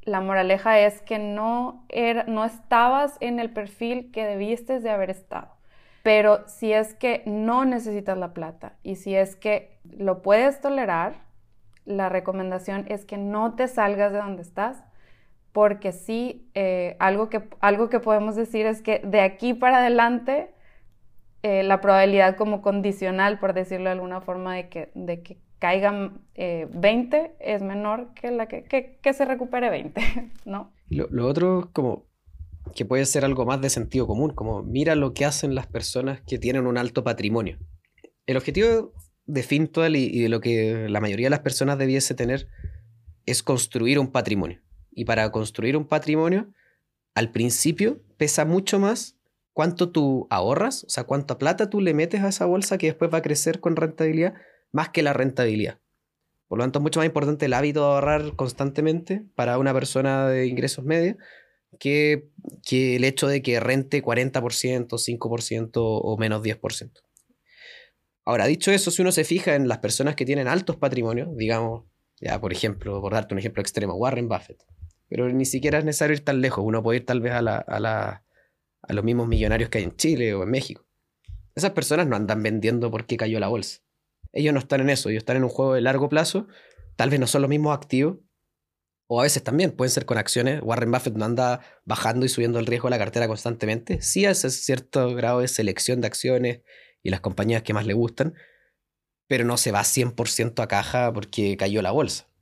la 0.00 0.22
moraleja 0.22 0.78
es 0.78 1.02
que 1.02 1.18
no, 1.18 1.84
era, 1.90 2.24
no 2.24 2.46
estabas 2.46 3.18
en 3.20 3.38
el 3.38 3.52
perfil 3.52 4.10
que 4.10 4.24
debiste 4.24 4.80
de 4.80 4.88
haber 4.88 5.10
estado. 5.10 5.48
Pero 6.02 6.48
si 6.48 6.72
es 6.72 6.94
que 6.94 7.22
no 7.26 7.66
necesitas 7.66 8.16
la 8.16 8.32
plata 8.32 8.72
y 8.82 8.96
si 8.96 9.14
es 9.14 9.36
que 9.36 9.76
lo 9.82 10.22
puedes 10.22 10.62
tolerar, 10.62 11.16
la 11.84 12.08
recomendación 12.08 12.86
es 12.88 13.04
que 13.04 13.18
no 13.18 13.54
te 13.54 13.68
salgas 13.68 14.14
de 14.14 14.18
donde 14.20 14.40
estás, 14.40 14.82
porque 15.54 15.92
sí, 15.92 16.50
eh, 16.54 16.96
algo, 16.98 17.30
que, 17.30 17.48
algo 17.60 17.88
que 17.88 18.00
podemos 18.00 18.34
decir 18.34 18.66
es 18.66 18.82
que 18.82 18.98
de 19.04 19.20
aquí 19.20 19.54
para 19.54 19.78
adelante, 19.78 20.50
eh, 21.44 21.62
la 21.62 21.80
probabilidad 21.80 22.36
como 22.36 22.60
condicional, 22.60 23.38
por 23.38 23.54
decirlo 23.54 23.84
de 23.84 23.92
alguna 23.92 24.20
forma, 24.20 24.56
de 24.56 24.68
que, 24.68 24.90
de 24.96 25.22
que 25.22 25.38
caigan 25.60 26.22
20 26.34 27.16
eh, 27.16 27.32
es 27.38 27.62
menor 27.62 28.12
que 28.14 28.32
la 28.32 28.48
que, 28.48 28.64
que, 29.00 29.12
se 29.12 29.24
recupere 29.24 29.70
20, 29.70 30.32
¿no? 30.44 30.72
Lo, 30.90 31.06
lo 31.10 31.24
otro 31.28 31.70
como 31.72 32.04
que 32.74 32.84
puede 32.84 33.06
ser 33.06 33.24
algo 33.24 33.46
más 33.46 33.60
de 33.60 33.70
sentido 33.70 34.08
común, 34.08 34.32
como 34.32 34.64
mira 34.64 34.96
lo 34.96 35.14
que 35.14 35.24
hacen 35.24 35.54
las 35.54 35.68
personas 35.68 36.20
que 36.22 36.40
tienen 36.40 36.66
un 36.66 36.78
alto 36.78 37.04
patrimonio. 37.04 37.58
El 38.26 38.38
objetivo 38.38 38.92
de 39.26 39.42
Fintual 39.44 39.94
y, 39.94 40.06
y 40.06 40.22
de 40.22 40.28
lo 40.28 40.40
que 40.40 40.88
la 40.88 41.00
mayoría 41.00 41.26
de 41.26 41.30
las 41.30 41.40
personas 41.40 41.78
debiese 41.78 42.16
tener 42.16 42.48
es 43.24 43.44
construir 43.44 44.00
un 44.00 44.10
patrimonio. 44.10 44.64
Y 44.94 45.04
para 45.04 45.30
construir 45.30 45.76
un 45.76 45.86
patrimonio, 45.86 46.48
al 47.14 47.30
principio 47.30 48.00
pesa 48.16 48.44
mucho 48.44 48.78
más 48.78 49.16
cuánto 49.52 49.90
tú 49.90 50.26
ahorras, 50.30 50.84
o 50.84 50.88
sea, 50.88 51.04
cuánta 51.04 51.38
plata 51.38 51.70
tú 51.70 51.80
le 51.80 51.94
metes 51.94 52.22
a 52.22 52.28
esa 52.28 52.46
bolsa 52.46 52.78
que 52.78 52.86
después 52.86 53.12
va 53.12 53.18
a 53.18 53.22
crecer 53.22 53.60
con 53.60 53.76
rentabilidad, 53.76 54.34
más 54.72 54.88
que 54.90 55.02
la 55.02 55.12
rentabilidad. 55.12 55.78
Por 56.48 56.58
lo 56.58 56.64
tanto, 56.64 56.78
es 56.78 56.82
mucho 56.82 57.00
más 57.00 57.06
importante 57.06 57.46
el 57.46 57.54
hábito 57.54 57.80
de 57.80 57.86
ahorrar 57.86 58.36
constantemente 58.36 59.24
para 59.34 59.58
una 59.58 59.72
persona 59.72 60.28
de 60.28 60.46
ingresos 60.46 60.84
medios 60.84 61.16
que, 61.78 62.28
que 62.64 62.96
el 62.96 63.04
hecho 63.04 63.26
de 63.26 63.42
que 63.42 63.60
rente 63.60 64.02
40%, 64.02 64.88
5% 64.88 65.70
o 65.74 66.16
menos 66.18 66.42
10%. 66.42 66.90
Ahora, 68.24 68.46
dicho 68.46 68.70
eso, 68.70 68.90
si 68.90 69.02
uno 69.02 69.12
se 69.12 69.24
fija 69.24 69.54
en 69.54 69.68
las 69.68 69.78
personas 69.78 70.14
que 70.14 70.24
tienen 70.24 70.48
altos 70.48 70.76
patrimonios, 70.76 71.36
digamos, 71.36 71.84
ya 72.20 72.40
por 72.40 72.52
ejemplo, 72.52 73.00
por 73.00 73.12
darte 73.12 73.34
un 73.34 73.38
ejemplo 73.38 73.60
extremo, 73.60 73.94
Warren 73.94 74.28
Buffett, 74.28 74.62
pero 75.14 75.32
ni 75.32 75.44
siquiera 75.44 75.78
es 75.78 75.84
necesario 75.84 76.16
ir 76.16 76.24
tan 76.24 76.40
lejos. 76.40 76.64
Uno 76.66 76.82
puede 76.82 76.96
ir 76.98 77.06
tal 77.06 77.20
vez 77.20 77.34
a, 77.34 78.24
los 78.88 79.04
mismos 79.04 79.28
millonarios 79.28 79.70
que 79.70 79.78
hay 79.78 79.84
en 79.84 79.94
Chile 79.94 80.34
o 80.34 80.42
en 80.42 80.50
México. 80.50 80.88
Esas 81.54 81.70
personas 81.70 82.08
no 82.08 82.16
andan 82.16 82.42
vendiendo 82.42 82.90
porque 82.90 83.16
cayó 83.16 83.38
la 83.38 83.46
bolsa. 83.46 83.78
Ellos 84.32 84.52
no 84.52 84.58
están 84.58 84.80
en 84.80 84.90
eso, 84.90 85.10
ellos 85.10 85.20
están 85.20 85.36
en 85.36 85.44
un 85.44 85.50
juego 85.50 85.74
de 85.74 85.82
largo 85.82 86.08
plazo. 86.08 86.48
Tal 86.96 87.10
vez 87.10 87.20
no 87.20 87.28
son 87.28 87.42
los 87.42 87.48
mismos 87.48 87.76
activos, 87.76 88.16
o 89.06 89.20
a 89.20 89.22
veces 89.22 89.44
también 89.44 89.70
pueden 89.70 89.92
ser 89.92 90.04
con 90.04 90.18
acciones. 90.18 90.60
Warren 90.64 90.90
Buffett 90.90 91.14
no 91.14 91.26
anda 91.26 91.60
bajando 91.84 92.26
y 92.26 92.28
subiendo 92.28 92.58
el 92.58 92.66
riesgo 92.66 92.88
de 92.88 92.96
la 92.96 92.98
cartera 92.98 93.28
constantemente. 93.28 94.02
Sí 94.02 94.26
hace 94.26 94.50
cierto 94.50 95.14
grado 95.14 95.38
de 95.38 95.46
selección 95.46 96.00
de 96.00 96.08
acciones 96.08 96.62
y 97.04 97.10
las 97.10 97.20
compañías 97.20 97.62
que 97.62 97.72
más 97.72 97.86
le 97.86 97.94
gustan, 97.94 98.34
pero 99.28 99.44
no 99.44 99.58
se 99.58 99.70
va 99.70 99.82
100% 99.82 100.60
a 100.60 100.66
caja 100.66 101.12
porque 101.12 101.56
cayó 101.56 101.82
la 101.82 101.92
bolsa. 101.92 102.33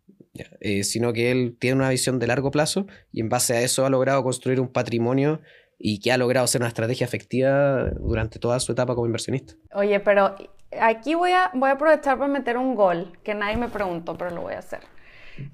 Eh, 0.60 0.82
sino 0.84 1.12
que 1.12 1.30
él 1.30 1.56
tiene 1.58 1.76
una 1.76 1.90
visión 1.90 2.18
de 2.18 2.26
largo 2.26 2.50
plazo 2.50 2.86
y 3.12 3.20
en 3.20 3.28
base 3.28 3.54
a 3.54 3.60
eso 3.60 3.84
ha 3.84 3.90
logrado 3.90 4.22
construir 4.22 4.60
un 4.60 4.68
patrimonio 4.68 5.40
y 5.78 6.00
que 6.00 6.10
ha 6.10 6.16
logrado 6.16 6.46
ser 6.46 6.62
una 6.62 6.68
estrategia 6.68 7.04
efectiva 7.04 7.90
durante 8.00 8.38
toda 8.38 8.58
su 8.60 8.72
etapa 8.72 8.94
como 8.94 9.06
inversionista. 9.06 9.54
Oye, 9.74 10.00
pero 10.00 10.34
aquí 10.80 11.14
voy 11.14 11.32
a, 11.32 11.50
voy 11.52 11.68
a 11.68 11.72
aprovechar 11.72 12.16
para 12.16 12.32
meter 12.32 12.56
un 12.56 12.74
gol 12.74 13.18
que 13.22 13.34
nadie 13.34 13.58
me 13.58 13.68
preguntó, 13.68 14.16
pero 14.16 14.30
lo 14.30 14.42
voy 14.42 14.54
a 14.54 14.60
hacer. 14.60 14.80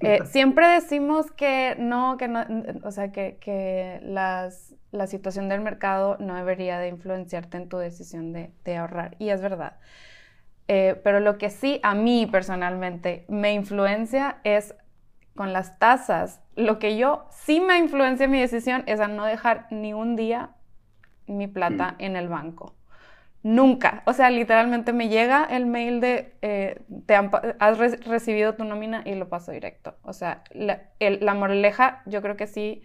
Eh, 0.01 0.19
siempre 0.25 0.67
decimos 0.67 1.31
que 1.31 1.75
no, 1.77 2.17
que 2.17 2.27
no, 2.27 2.45
o 2.83 2.91
sea, 2.91 3.11
que, 3.11 3.37
que 3.41 3.99
las, 4.03 4.75
la 4.91 5.07
situación 5.07 5.49
del 5.49 5.61
mercado 5.61 6.17
no 6.19 6.35
debería 6.35 6.79
de 6.79 6.89
influenciarte 6.89 7.57
en 7.57 7.67
tu 7.67 7.77
decisión 7.77 8.31
de, 8.31 8.51
de 8.63 8.77
ahorrar. 8.77 9.15
Y 9.19 9.29
es 9.29 9.41
verdad. 9.41 9.77
Eh, 10.71 11.01
pero 11.03 11.19
lo 11.19 11.39
que 11.39 11.49
sí 11.49 11.79
a 11.81 11.95
mí 11.95 12.27
personalmente 12.27 13.25
me 13.27 13.53
influencia 13.53 14.37
es 14.43 14.75
con 15.35 15.51
las 15.51 15.79
tasas. 15.79 16.41
Lo 16.55 16.77
que 16.77 16.95
yo 16.95 17.25
sí 17.31 17.59
me 17.59 17.79
influencia 17.79 18.25
en 18.25 18.31
mi 18.31 18.39
decisión 18.39 18.83
es 18.85 18.99
a 18.99 19.07
no 19.07 19.25
dejar 19.25 19.65
ni 19.71 19.93
un 19.93 20.15
día 20.15 20.51
mi 21.25 21.47
plata 21.47 21.93
mm. 21.93 22.03
en 22.03 22.15
el 22.15 22.29
banco. 22.29 22.75
Nunca. 23.41 24.03
O 24.05 24.13
sea, 24.13 24.29
literalmente 24.29 24.93
me 24.93 25.09
llega 25.09 25.43
el 25.43 25.65
mail 25.65 26.01
de, 26.01 26.35
eh, 26.43 26.79
te 27.07 27.15
has 27.15 28.05
recibido 28.05 28.53
tu 28.53 28.63
nómina 28.63 29.01
y 29.05 29.15
lo 29.15 29.27
paso 29.27 29.51
directo. 29.51 29.95
O 30.03 30.13
sea, 30.13 30.43
la, 30.51 30.83
la, 30.99 31.33
moraleja 31.33 32.03
yo 32.05 32.21
creo 32.21 32.37
que 32.37 32.45
sí, 32.45 32.83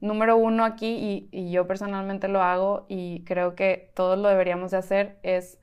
número 0.00 0.36
uno 0.36 0.64
aquí, 0.64 0.86
y, 0.86 1.28
y 1.32 1.50
yo 1.50 1.66
personalmente 1.66 2.28
lo 2.28 2.42
hago 2.42 2.86
y 2.88 3.24
creo 3.24 3.56
que 3.56 3.90
todos 3.94 4.16
lo 4.18 4.28
deberíamos 4.28 4.70
de 4.70 4.76
hacer, 4.76 5.18
es 5.24 5.58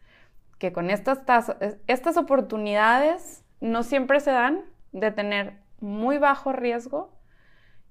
que 0.61 0.71
con 0.71 0.91
estas 0.91 1.55
estas 1.87 2.17
oportunidades 2.17 3.43
no 3.61 3.81
siempre 3.81 4.19
se 4.19 4.29
dan 4.29 4.61
de 4.91 5.11
tener 5.11 5.57
muy 5.79 6.19
bajo 6.19 6.53
riesgo 6.53 7.19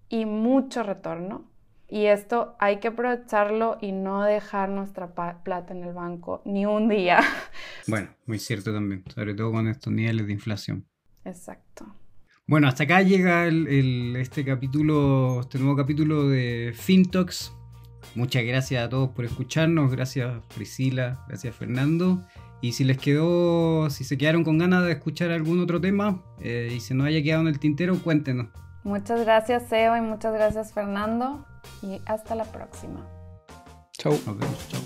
y 0.08 0.24
mucho 0.24 0.84
retorno. 0.84 1.50
Y 1.88 2.06
esto 2.06 2.54
hay 2.60 2.78
que 2.78 2.88
aprovecharlo 2.88 3.76
y 3.80 3.90
no 3.90 4.22
dejar 4.22 4.68
nuestra 4.68 5.12
plata 5.42 5.74
en 5.74 5.82
el 5.82 5.92
banco 5.92 6.42
ni 6.44 6.64
un 6.64 6.88
día. 6.88 7.20
Bueno, 7.88 8.10
muy 8.26 8.38
cierto 8.38 8.72
también, 8.72 9.02
sobre 9.12 9.34
todo 9.34 9.50
con 9.50 9.66
estos 9.66 9.92
niveles 9.92 10.28
de 10.28 10.32
inflación. 10.32 10.86
Exacto. 11.24 11.92
Bueno, 12.46 12.68
hasta 12.68 12.84
acá 12.84 13.02
llega 13.02 13.48
este 13.48 14.44
capítulo, 14.44 15.40
este 15.40 15.58
nuevo 15.58 15.74
capítulo 15.74 16.28
de 16.28 16.72
FinTalks. 16.76 17.52
Muchas 18.14 18.44
gracias 18.44 18.84
a 18.84 18.88
todos 18.88 19.10
por 19.10 19.24
escucharnos. 19.24 19.90
Gracias 19.90 20.40
Priscila, 20.54 21.24
gracias 21.26 21.56
Fernando. 21.56 22.24
Y 22.62 22.72
si 22.72 22.84
les 22.84 22.98
quedó, 22.98 23.88
si 23.90 24.04
se 24.04 24.18
quedaron 24.18 24.44
con 24.44 24.58
ganas 24.58 24.84
de 24.84 24.92
escuchar 24.92 25.30
algún 25.30 25.60
otro 25.60 25.80
tema 25.80 26.22
eh, 26.40 26.72
y 26.74 26.80
se 26.80 26.94
nos 26.94 27.06
haya 27.06 27.22
quedado 27.22 27.42
en 27.42 27.48
el 27.48 27.58
tintero, 27.58 27.98
cuéntenos. 27.98 28.48
Muchas 28.84 29.20
gracias, 29.20 29.68
Seo, 29.68 29.96
y 29.96 30.00
muchas 30.00 30.32
gracias, 30.34 30.72
Fernando. 30.72 31.46
Y 31.82 32.00
hasta 32.06 32.34
la 32.34 32.44
próxima. 32.44 33.06
Chau. 33.92 34.12
Nos 34.26 34.38
vemos. 34.38 34.68
Chau. 34.68 34.80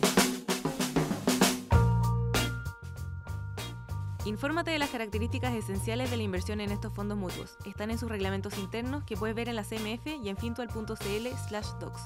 Infórmate 4.24 4.70
de 4.70 4.78
las 4.78 4.88
características 4.88 5.52
esenciales 5.54 6.10
de 6.10 6.16
la 6.16 6.22
inversión 6.22 6.60
en 6.60 6.70
estos 6.70 6.94
fondos 6.94 7.18
mutuos. 7.18 7.58
Están 7.66 7.90
en 7.90 7.98
sus 7.98 8.08
reglamentos 8.08 8.56
internos 8.58 9.04
que 9.04 9.16
puedes 9.16 9.36
ver 9.36 9.50
en 9.50 9.56
la 9.56 9.64
CMF 9.64 10.06
y 10.22 10.28
en 10.28 10.36
fintual.cl/docs. 10.36 12.02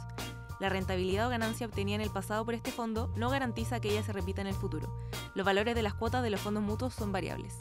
La 0.59 0.69
rentabilidad 0.69 1.27
o 1.27 1.31
ganancia 1.31 1.67
obtenida 1.67 1.97
en 1.97 2.01
el 2.01 2.11
pasado 2.11 2.45
por 2.45 2.55
este 2.55 2.73
fondo 2.73 3.11
no 3.17 3.31
garantiza 3.31 3.81
que 3.81 3.91
ella 3.91 4.03
se 4.03 4.13
repita 4.13 4.41
en 4.41 4.49
el 4.49 4.55
futuro. 4.55 4.93
Los 5.35 5.47
valores 5.47 5.75
de 5.75 5.83
las 5.83 5.95
cuotas 5.95 6.23
de 6.23 6.31
los 6.31 6.41
fondos 6.41 6.63
mutuos 6.63 6.95
son 6.95 7.13
variables. 7.13 7.57